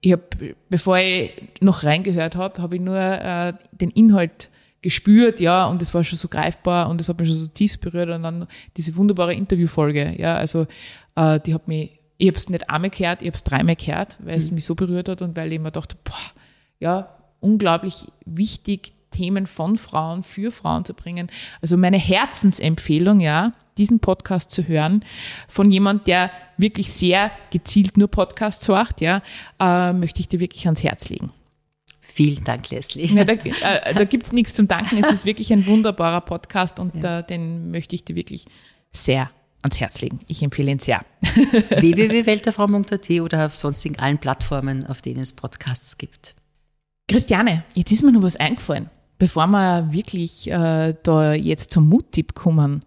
ich 0.00 0.12
habe, 0.12 0.54
bevor 0.68 0.98
ich 0.98 1.32
noch 1.60 1.84
reingehört 1.84 2.36
habe, 2.36 2.60
habe 2.60 2.76
ich 2.76 2.82
nur 2.82 2.98
äh, 2.98 3.54
den 3.72 3.90
Inhalt 3.90 4.50
gespürt, 4.82 5.40
ja, 5.40 5.66
und 5.66 5.82
es 5.82 5.94
war 5.94 6.04
schon 6.04 6.18
so 6.18 6.28
greifbar 6.28 6.88
und 6.88 7.00
es 7.00 7.08
hat 7.08 7.18
mich 7.18 7.28
schon 7.28 7.36
so 7.36 7.46
tief 7.48 7.80
berührt 7.80 8.08
und 8.10 8.22
dann 8.22 8.46
diese 8.76 8.94
wunderbare 8.94 9.34
Interviewfolge, 9.34 10.14
ja, 10.16 10.36
also 10.36 10.66
äh, 11.16 11.40
die 11.40 11.54
hat 11.54 11.66
mich, 11.66 11.98
ich 12.18 12.28
habe 12.28 12.38
es 12.38 12.48
nicht 12.48 12.70
einmal 12.70 12.90
gehört, 12.90 13.20
ich 13.20 13.26
habe 13.26 13.34
es 13.34 13.42
dreimal 13.42 13.74
gehört, 13.74 14.18
weil 14.22 14.36
es 14.36 14.50
mhm. 14.50 14.56
mich 14.56 14.64
so 14.64 14.76
berührt 14.76 15.08
hat 15.08 15.22
und 15.22 15.36
weil 15.36 15.52
ich 15.52 15.58
mir 15.58 15.72
dachte, 15.72 15.96
boah, 16.04 16.14
ja, 16.78 17.15
unglaublich 17.40 18.06
wichtig, 18.24 18.92
Themen 19.10 19.46
von 19.46 19.76
Frauen 19.76 20.22
für 20.22 20.50
Frauen 20.50 20.84
zu 20.84 20.92
bringen. 20.92 21.28
Also 21.62 21.76
meine 21.76 21.98
Herzensempfehlung, 21.98 23.20
ja, 23.20 23.52
diesen 23.78 24.00
Podcast 24.00 24.50
zu 24.50 24.66
hören 24.66 25.04
von 25.48 25.70
jemand, 25.70 26.06
der 26.06 26.30
wirklich 26.56 26.92
sehr 26.92 27.30
gezielt 27.50 27.96
nur 27.96 28.08
Podcasts 28.08 28.66
macht, 28.68 29.00
ja, 29.00 29.22
äh, 29.60 29.92
möchte 29.92 30.20
ich 30.20 30.28
dir 30.28 30.40
wirklich 30.40 30.66
ans 30.66 30.82
Herz 30.82 31.08
legen. 31.08 31.32
Vielen 32.00 32.44
Dank, 32.44 32.70
Leslie. 32.70 33.06
Ja, 33.06 33.24
da 33.24 33.32
äh, 33.32 33.94
da 33.94 34.04
gibt 34.10 34.26
es 34.26 34.32
nichts 34.32 34.54
zum 34.54 34.68
Danken. 34.68 34.98
Es 34.98 35.10
ist 35.10 35.26
wirklich 35.26 35.52
ein 35.52 35.66
wunderbarer 35.66 36.22
Podcast 36.22 36.80
und 36.80 37.02
ja. 37.02 37.18
äh, 37.18 37.26
den 37.26 37.70
möchte 37.70 37.94
ich 37.94 38.04
dir 38.04 38.16
wirklich 38.16 38.46
sehr 38.92 39.30
ans 39.62 39.80
Herz 39.80 40.00
legen. 40.00 40.20
Ich 40.26 40.42
empfehle 40.42 40.70
ihn 40.70 40.78
sehr. 40.78 41.04
www.welterfrau.at 41.20 43.10
oder 43.20 43.46
auf 43.46 43.54
sonstigen 43.54 43.98
allen 43.98 44.18
Plattformen, 44.18 44.86
auf 44.86 45.02
denen 45.02 45.20
es 45.20 45.34
Podcasts 45.34 45.98
gibt. 45.98 46.34
Christiane, 47.08 47.62
jetzt 47.74 47.92
ist 47.92 48.02
mir 48.02 48.10
noch 48.10 48.22
was 48.22 48.34
eingefallen, 48.34 48.90
bevor 49.18 49.46
wir 49.46 49.92
wirklich 49.92 50.50
äh, 50.50 50.94
da 51.04 51.34
jetzt 51.34 51.72
zum 51.72 51.88
Muttipp 51.88 52.34
kommen. 52.34 52.82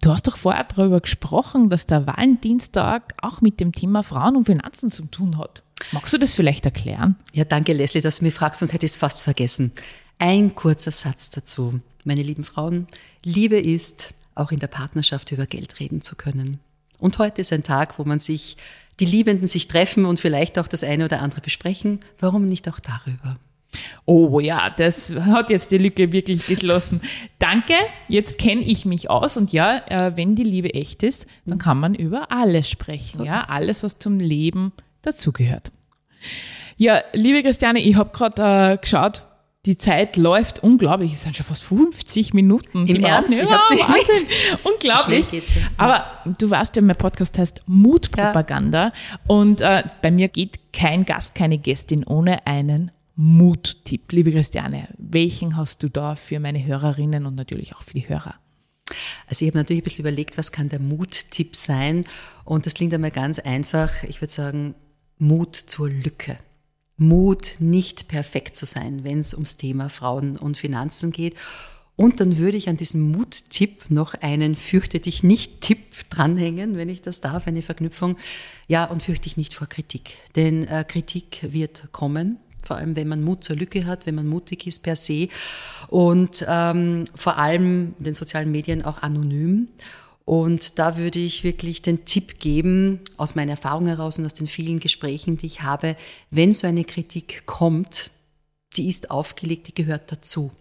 Du 0.00 0.10
hast 0.10 0.26
doch 0.26 0.38
vorher 0.38 0.64
darüber 0.64 1.00
gesprochen, 1.00 1.68
dass 1.68 1.84
der 1.84 2.06
Valentinstag 2.06 3.12
auch 3.20 3.42
mit 3.42 3.60
dem 3.60 3.72
Thema 3.72 4.02
Frauen 4.02 4.36
und 4.36 4.46
Finanzen 4.46 4.88
zu 4.90 5.04
tun 5.04 5.36
hat. 5.36 5.62
Magst 5.92 6.10
du 6.14 6.18
das 6.18 6.34
vielleicht 6.34 6.64
erklären? 6.64 7.16
Ja, 7.34 7.44
danke 7.44 7.74
Leslie, 7.74 8.00
dass 8.00 8.20
du 8.20 8.24
mich 8.24 8.32
fragst, 8.32 8.60
sonst 8.60 8.72
hätte 8.72 8.86
es 8.86 8.96
fast 8.96 9.22
vergessen. 9.22 9.72
Ein 10.18 10.54
kurzer 10.54 10.92
Satz 10.92 11.28
dazu. 11.28 11.80
Meine 12.04 12.22
lieben 12.22 12.44
Frauen, 12.44 12.86
Liebe 13.24 13.58
ist, 13.58 14.14
auch 14.34 14.52
in 14.52 14.58
der 14.58 14.68
Partnerschaft 14.68 15.32
über 15.32 15.44
Geld 15.44 15.80
reden 15.80 16.00
zu 16.00 16.16
können. 16.16 16.60
Und 16.98 17.18
heute 17.18 17.42
ist 17.42 17.52
ein 17.52 17.62
Tag, 17.62 17.98
wo 17.98 18.04
man 18.04 18.20
sich, 18.20 18.56
die 19.00 19.04
Liebenden 19.04 19.48
sich 19.48 19.68
treffen 19.68 20.06
und 20.06 20.18
vielleicht 20.18 20.58
auch 20.58 20.68
das 20.68 20.82
eine 20.82 21.04
oder 21.04 21.20
andere 21.20 21.42
besprechen. 21.42 22.00
Warum 22.18 22.46
nicht 22.46 22.66
auch 22.70 22.80
darüber? 22.80 23.38
Oh 24.04 24.40
ja, 24.40 24.70
das 24.70 25.14
hat 25.14 25.50
jetzt 25.50 25.70
die 25.70 25.78
Lücke 25.78 26.12
wirklich 26.12 26.46
geschlossen. 26.46 27.00
Danke, 27.38 27.74
jetzt 28.08 28.38
kenne 28.38 28.62
ich 28.62 28.84
mich 28.84 29.10
aus 29.10 29.36
und 29.36 29.52
ja, 29.52 29.78
äh, 29.88 30.16
wenn 30.16 30.34
die 30.34 30.44
Liebe 30.44 30.74
echt 30.74 31.02
ist, 31.02 31.26
dann 31.46 31.58
kann 31.58 31.78
man 31.78 31.94
über 31.94 32.32
alles 32.32 32.68
sprechen, 32.68 33.18
so 33.18 33.24
ja, 33.24 33.44
alles, 33.48 33.82
was 33.82 33.98
zum 33.98 34.18
Leben 34.18 34.72
dazugehört. 35.02 35.70
Ja, 36.76 37.02
liebe 37.12 37.42
Christiane, 37.42 37.80
ich 37.80 37.96
habe 37.96 38.10
gerade 38.10 38.72
äh, 38.72 38.76
geschaut, 38.78 39.26
die 39.66 39.76
Zeit 39.76 40.16
läuft 40.16 40.62
unglaublich. 40.62 41.12
Es 41.12 41.22
sind 41.22 41.36
schon 41.36 41.44
fast 41.44 41.62
50 41.64 42.32
Minuten. 42.32 42.86
Im 42.86 43.04
Ernst? 43.04 43.34
Ich 43.34 43.50
hab's 43.50 43.70
nicht 43.70 43.86
Wahnsinn. 43.86 44.26
Unglaublich. 44.64 45.26
So 45.26 45.60
Aber 45.76 46.06
du 46.38 46.48
weißt 46.48 46.76
ja, 46.76 46.82
mein 46.82 46.96
Podcast 46.96 47.36
heißt 47.36 47.62
Mutpropaganda. 47.66 48.84
Ja. 48.84 48.92
Und 49.26 49.60
äh, 49.60 49.82
bei 50.00 50.10
mir 50.10 50.28
geht 50.28 50.72
kein 50.72 51.04
Gast, 51.04 51.34
keine 51.34 51.58
Gästin 51.58 52.04
ohne 52.06 52.46
einen 52.46 52.90
Muttipp. 53.22 54.12
Liebe 54.12 54.32
Christiane, 54.32 54.88
welchen 54.96 55.54
hast 55.54 55.82
du 55.82 55.90
da 55.90 56.16
für 56.16 56.40
meine 56.40 56.64
Hörerinnen 56.64 57.26
und 57.26 57.34
natürlich 57.34 57.76
auch 57.76 57.82
für 57.82 57.92
die 57.92 58.08
Hörer? 58.08 58.36
Also 59.26 59.44
ich 59.44 59.50
habe 59.50 59.58
natürlich 59.58 59.82
ein 59.82 59.84
bisschen 59.84 60.06
überlegt, 60.06 60.38
was 60.38 60.52
kann 60.52 60.70
der 60.70 60.80
Muttipp 60.80 61.54
sein? 61.54 62.06
Und 62.46 62.64
das 62.64 62.72
klingt 62.72 62.94
einmal 62.94 63.10
ganz 63.10 63.38
einfach. 63.38 64.04
Ich 64.04 64.22
würde 64.22 64.32
sagen, 64.32 64.74
Mut 65.18 65.54
zur 65.54 65.90
Lücke. 65.90 66.38
Mut, 66.96 67.56
nicht 67.58 68.08
perfekt 68.08 68.56
zu 68.56 68.64
sein, 68.64 69.04
wenn 69.04 69.18
es 69.18 69.34
ums 69.34 69.58
Thema 69.58 69.90
Frauen 69.90 70.38
und 70.38 70.56
Finanzen 70.56 71.12
geht. 71.12 71.34
Und 71.96 72.20
dann 72.20 72.38
würde 72.38 72.56
ich 72.56 72.70
an 72.70 72.78
diesem 72.78 73.12
Mut-Tipp 73.12 73.90
noch 73.90 74.14
einen 74.14 74.54
Fürchte 74.54 74.98
dich 74.98 75.22
nicht 75.22 75.60
Tipp 75.60 76.08
dranhängen, 76.08 76.78
wenn 76.78 76.88
ich 76.88 77.02
das 77.02 77.20
darf, 77.20 77.46
eine 77.46 77.60
Verknüpfung. 77.60 78.16
Ja, 78.66 78.86
und 78.86 79.02
fürchte 79.02 79.24
dich 79.24 79.36
nicht 79.36 79.52
vor 79.52 79.66
Kritik. 79.66 80.16
Denn 80.36 80.66
äh, 80.66 80.86
Kritik 80.88 81.40
wird 81.52 81.92
kommen 81.92 82.38
vor 82.62 82.76
allem 82.76 82.96
wenn 82.96 83.08
man 83.08 83.22
Mut 83.22 83.44
zur 83.44 83.56
Lücke 83.56 83.86
hat, 83.86 84.06
wenn 84.06 84.14
man 84.14 84.26
mutig 84.26 84.66
ist 84.66 84.82
per 84.82 84.96
se 84.96 85.28
und 85.88 86.44
ähm, 86.48 87.04
vor 87.14 87.38
allem 87.38 87.94
in 87.98 88.04
den 88.04 88.14
sozialen 88.14 88.50
Medien 88.50 88.84
auch 88.84 89.02
anonym. 89.02 89.68
Und 90.24 90.78
da 90.78 90.96
würde 90.96 91.18
ich 91.18 91.42
wirklich 91.42 91.82
den 91.82 92.04
Tipp 92.04 92.38
geben, 92.38 93.00
aus 93.16 93.34
meiner 93.34 93.52
Erfahrung 93.52 93.86
heraus 93.86 94.18
und 94.18 94.26
aus 94.26 94.34
den 94.34 94.46
vielen 94.46 94.78
Gesprächen, 94.78 95.36
die 95.36 95.46
ich 95.46 95.62
habe, 95.62 95.96
wenn 96.30 96.52
so 96.52 96.68
eine 96.68 96.84
Kritik 96.84 97.46
kommt, 97.46 98.10
die 98.76 98.88
ist 98.88 99.10
aufgelegt, 99.10 99.66
die 99.66 99.74
gehört 99.74 100.12
dazu. 100.12 100.52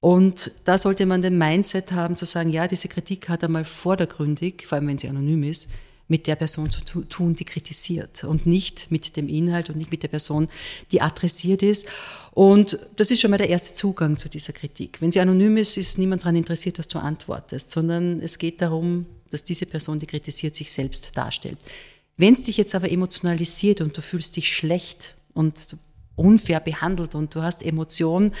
Und 0.00 0.52
da 0.64 0.78
sollte 0.78 1.06
man 1.06 1.22
den 1.22 1.38
Mindset 1.38 1.92
haben 1.92 2.16
zu 2.16 2.24
sagen, 2.24 2.50
ja, 2.50 2.68
diese 2.68 2.88
Kritik 2.88 3.28
hat 3.28 3.42
einmal 3.42 3.64
vordergründig, 3.64 4.66
vor 4.66 4.76
allem 4.76 4.88
wenn 4.88 4.98
sie 4.98 5.08
anonym 5.08 5.42
ist, 5.42 5.68
mit 6.08 6.26
der 6.26 6.36
Person 6.36 6.70
zu 6.70 6.80
tun, 6.80 7.34
die 7.34 7.44
kritisiert 7.44 8.24
und 8.24 8.46
nicht 8.46 8.90
mit 8.90 9.16
dem 9.16 9.28
Inhalt 9.28 9.68
und 9.68 9.76
nicht 9.76 9.90
mit 9.90 10.02
der 10.02 10.08
Person, 10.08 10.48
die 10.90 11.02
adressiert 11.02 11.62
ist. 11.62 11.86
Und 12.32 12.78
das 12.96 13.10
ist 13.10 13.20
schon 13.20 13.30
mal 13.30 13.36
der 13.36 13.50
erste 13.50 13.74
Zugang 13.74 14.16
zu 14.16 14.28
dieser 14.28 14.54
Kritik. 14.54 15.00
Wenn 15.00 15.12
sie 15.12 15.20
anonym 15.20 15.58
ist, 15.58 15.76
ist 15.76 15.98
niemand 15.98 16.22
daran 16.22 16.36
interessiert, 16.36 16.78
dass 16.78 16.88
du 16.88 16.98
antwortest, 16.98 17.70
sondern 17.70 18.20
es 18.20 18.38
geht 18.38 18.62
darum, 18.62 19.06
dass 19.30 19.44
diese 19.44 19.66
Person, 19.66 19.98
die 19.98 20.06
kritisiert, 20.06 20.56
sich 20.56 20.72
selbst 20.72 21.10
darstellt. 21.14 21.58
Wenn 22.16 22.32
es 22.32 22.42
dich 22.42 22.56
jetzt 22.56 22.74
aber 22.74 22.90
emotionalisiert 22.90 23.80
und 23.80 23.96
du 23.96 24.00
fühlst 24.00 24.36
dich 24.36 24.52
schlecht 24.52 25.14
und 25.34 25.76
unfair 26.16 26.60
behandelt 26.60 27.14
und 27.14 27.34
du 27.34 27.42
hast 27.42 27.62
Emotionen, 27.62 28.32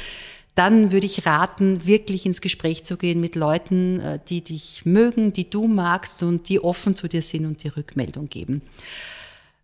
dann 0.58 0.90
würde 0.90 1.06
ich 1.06 1.24
raten, 1.24 1.86
wirklich 1.86 2.26
ins 2.26 2.40
Gespräch 2.40 2.82
zu 2.82 2.96
gehen 2.96 3.20
mit 3.20 3.36
Leuten, 3.36 4.00
äh, 4.00 4.18
die 4.28 4.42
dich 4.42 4.84
mögen, 4.84 5.32
die 5.32 5.48
du 5.48 5.68
magst 5.68 6.24
und 6.24 6.48
die 6.48 6.58
offen 6.58 6.96
zu 6.96 7.06
dir 7.06 7.22
sind 7.22 7.46
und 7.46 7.62
dir 7.62 7.76
Rückmeldung 7.76 8.28
geben. 8.28 8.62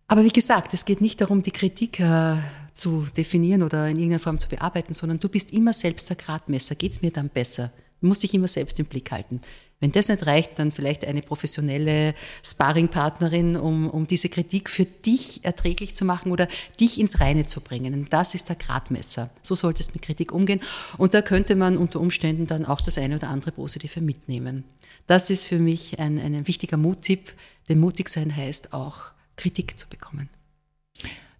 Aber 0.07 0.23
wie 0.23 0.31
gesagt, 0.31 0.73
es 0.73 0.85
geht 0.85 1.01
nicht 1.01 1.19
darum, 1.19 1.43
die 1.43 1.51
Kritik 1.51 1.99
äh, 1.99 2.35
zu 2.71 3.07
definieren 3.17 3.63
oder 3.63 3.87
in 3.89 3.97
irgendeiner 3.97 4.19
Form 4.19 4.39
zu 4.39 4.47
bearbeiten, 4.47 4.93
sondern 4.93 5.19
du 5.19 5.27
bist 5.27 5.51
immer 5.51 5.73
selbst 5.73 6.09
der 6.09 6.15
Gradmesser. 6.15 6.75
Geht 6.75 6.93
es 6.93 7.01
mir 7.01 7.11
dann 7.11 7.27
besser? 7.27 7.71
Du 7.99 8.07
musst 8.07 8.23
dich 8.23 8.33
immer 8.33 8.47
selbst 8.47 8.79
im 8.79 8.85
Blick 8.85 9.11
halten. 9.11 9.41
Wenn 9.81 9.91
das 9.91 10.07
nicht 10.07 10.25
reicht, 10.25 10.57
dann 10.57 10.71
vielleicht 10.71 11.05
eine 11.05 11.21
professionelle 11.21 12.15
Sparringpartnerin, 12.43 13.57
um, 13.57 13.89
um 13.89 14.07
diese 14.07 14.29
Kritik 14.29 14.69
für 14.69 14.85
dich 14.85 15.43
erträglich 15.43 15.95
zu 15.95 16.05
machen 16.05 16.31
oder 16.31 16.47
dich 16.79 16.99
ins 16.99 17.19
Reine 17.19 17.45
zu 17.45 17.61
bringen. 17.61 17.93
Und 17.93 18.13
das 18.13 18.35
ist 18.35 18.47
der 18.47 18.55
Gradmesser. 18.55 19.29
So 19.41 19.53
sollte 19.55 19.81
es 19.81 19.93
mit 19.93 20.01
Kritik 20.01 20.31
umgehen. 20.31 20.61
Und 20.97 21.13
da 21.13 21.21
könnte 21.21 21.55
man 21.55 21.77
unter 21.77 21.99
Umständen 21.99 22.47
dann 22.47 22.65
auch 22.65 22.79
das 22.79 22.97
eine 22.97 23.17
oder 23.17 23.29
andere 23.29 23.51
Positive 23.51 23.99
mitnehmen. 23.99 24.63
Das 25.07 25.29
ist 25.29 25.45
für 25.45 25.59
mich 25.59 25.99
ein, 25.99 26.19
ein 26.19 26.47
wichtiger 26.47 26.77
Muttipp, 26.77 27.33
denn 27.67 27.79
mutig 27.79 28.09
sein 28.09 28.35
heißt 28.35 28.73
auch 28.73 29.11
Kritik 29.35 29.77
zu 29.77 29.87
bekommen. 29.87 30.29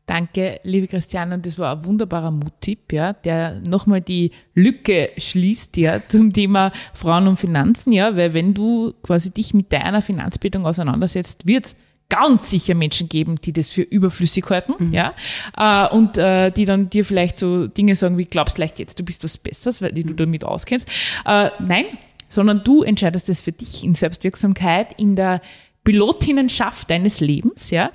Danke, 0.05 0.59
liebe 0.61 0.87
Christiane, 0.87 1.33
und 1.35 1.45
das 1.47 1.57
war 1.57 1.77
ein 1.77 1.85
wunderbarer 1.85 2.29
Muttipp, 2.29 2.93
ja, 2.93 3.13
der 3.13 3.61
nochmal 3.67 4.01
die 4.01 4.31
Lücke 4.53 5.09
schließt, 5.17 5.77
ja, 5.77 5.99
zum 6.07 6.31
Thema 6.31 6.71
Frauen 6.93 7.27
und 7.27 7.37
Finanzen, 7.37 7.91
ja, 7.91 8.15
weil 8.15 8.33
wenn 8.35 8.53
du 8.53 8.93
quasi 9.01 9.31
dich 9.31 9.55
mit 9.55 9.73
deiner 9.73 10.03
Finanzbildung 10.03 10.65
auseinandersetzt, 10.65 11.47
wird's 11.47 11.75
ganz 12.07 12.51
sicher 12.51 12.75
Menschen 12.75 13.09
geben, 13.09 13.35
die 13.43 13.51
das 13.51 13.71
für 13.71 13.81
überflüssig 13.81 14.45
halten, 14.47 14.73
mhm. 14.77 14.93
ja, 14.93 15.15
äh, 15.57 15.89
und 15.89 16.19
äh, 16.19 16.51
die 16.51 16.65
dann 16.65 16.91
dir 16.91 17.03
vielleicht 17.03 17.37
so 17.37 17.65
Dinge 17.65 17.95
sagen 17.95 18.19
wie, 18.19 18.25
glaubst 18.25 18.57
vielleicht 18.57 18.77
jetzt, 18.77 18.99
du 18.99 19.03
bist 19.03 19.23
was 19.23 19.39
Besseres, 19.39 19.81
weil 19.81 19.91
die 19.91 20.03
du 20.03 20.13
damit 20.13 20.43
auskennst. 20.43 20.87
Äh, 21.25 21.49
nein, 21.59 21.85
sondern 22.27 22.63
du 22.63 22.83
entscheidest 22.83 23.29
das 23.29 23.41
für 23.41 23.51
dich 23.51 23.83
in 23.83 23.95
Selbstwirksamkeit, 23.95 24.93
in 24.99 25.15
der 25.15 25.41
Pilotinnenschaft 25.85 26.89
deines 26.89 27.21
Lebens, 27.21 27.69
ja. 27.69 27.91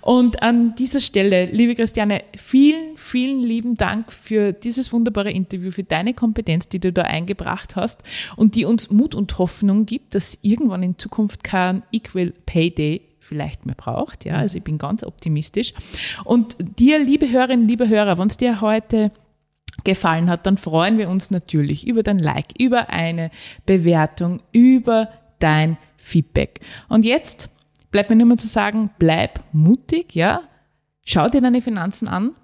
Und 0.00 0.42
an 0.42 0.74
dieser 0.74 0.98
Stelle, 0.98 1.44
liebe 1.44 1.76
Christiane, 1.76 2.24
vielen, 2.36 2.96
vielen 2.96 3.40
lieben 3.40 3.74
Dank 3.76 4.10
für 4.10 4.52
dieses 4.52 4.92
wunderbare 4.92 5.30
Interview, 5.30 5.70
für 5.70 5.84
deine 5.84 6.14
Kompetenz, 6.14 6.68
die 6.68 6.80
du 6.80 6.92
da 6.92 7.02
eingebracht 7.02 7.76
hast 7.76 8.02
und 8.34 8.56
die 8.56 8.64
uns 8.64 8.90
Mut 8.90 9.14
und 9.14 9.38
Hoffnung 9.38 9.84
gibt, 9.84 10.14
dass 10.14 10.38
irgendwann 10.40 10.82
in 10.82 10.98
Zukunft 10.98 11.44
kein 11.44 11.84
Equal 11.92 12.32
Pay 12.46 12.70
Day 12.70 13.02
vielleicht 13.20 13.66
mehr 13.66 13.74
braucht, 13.76 14.24
ja. 14.24 14.36
Also 14.36 14.56
ich 14.56 14.64
bin 14.64 14.78
ganz 14.78 15.04
optimistisch. 15.04 15.74
Und 16.24 16.56
dir, 16.78 16.98
liebe 16.98 17.30
Hörerinnen, 17.30 17.68
liebe 17.68 17.88
Hörer, 17.88 18.18
wenn 18.18 18.28
es 18.28 18.38
dir 18.38 18.62
heute 18.62 19.12
gefallen 19.84 20.30
hat, 20.30 20.46
dann 20.46 20.56
freuen 20.56 20.96
wir 20.96 21.10
uns 21.10 21.30
natürlich 21.30 21.86
über 21.86 22.02
dein 22.02 22.18
Like, 22.18 22.58
über 22.58 22.88
eine 22.88 23.30
Bewertung, 23.66 24.40
über 24.52 25.10
dein 25.44 25.76
Feedback. 25.98 26.60
Und 26.88 27.04
jetzt 27.04 27.50
bleibt 27.90 28.08
mir 28.08 28.16
nur 28.16 28.26
mehr 28.26 28.36
zu 28.38 28.48
sagen, 28.48 28.90
bleib 28.98 29.44
mutig, 29.52 30.14
ja. 30.14 30.40
Schau 31.04 31.28
dir 31.28 31.42
deine 31.42 31.60
Finanzen 31.60 32.08
an, 32.08 32.34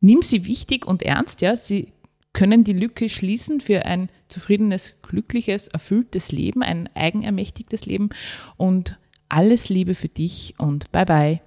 nimm 0.00 0.22
sie 0.22 0.46
wichtig 0.46 0.86
und 0.86 1.02
ernst, 1.02 1.42
ja. 1.42 1.54
Sie 1.54 1.92
können 2.32 2.64
die 2.64 2.72
Lücke 2.72 3.10
schließen 3.10 3.60
für 3.60 3.84
ein 3.84 4.08
zufriedenes, 4.28 4.94
glückliches, 5.02 5.68
erfülltes 5.68 6.32
Leben, 6.32 6.62
ein 6.62 6.88
eigenermächtigtes 6.94 7.84
Leben 7.84 8.08
und 8.56 8.98
alles 9.28 9.68
Liebe 9.68 9.94
für 9.94 10.08
dich 10.08 10.54
und 10.58 10.90
bye 10.92 11.04
bye. 11.04 11.40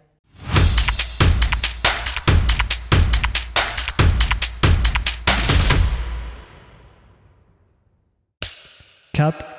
Cut. 9.16 9.59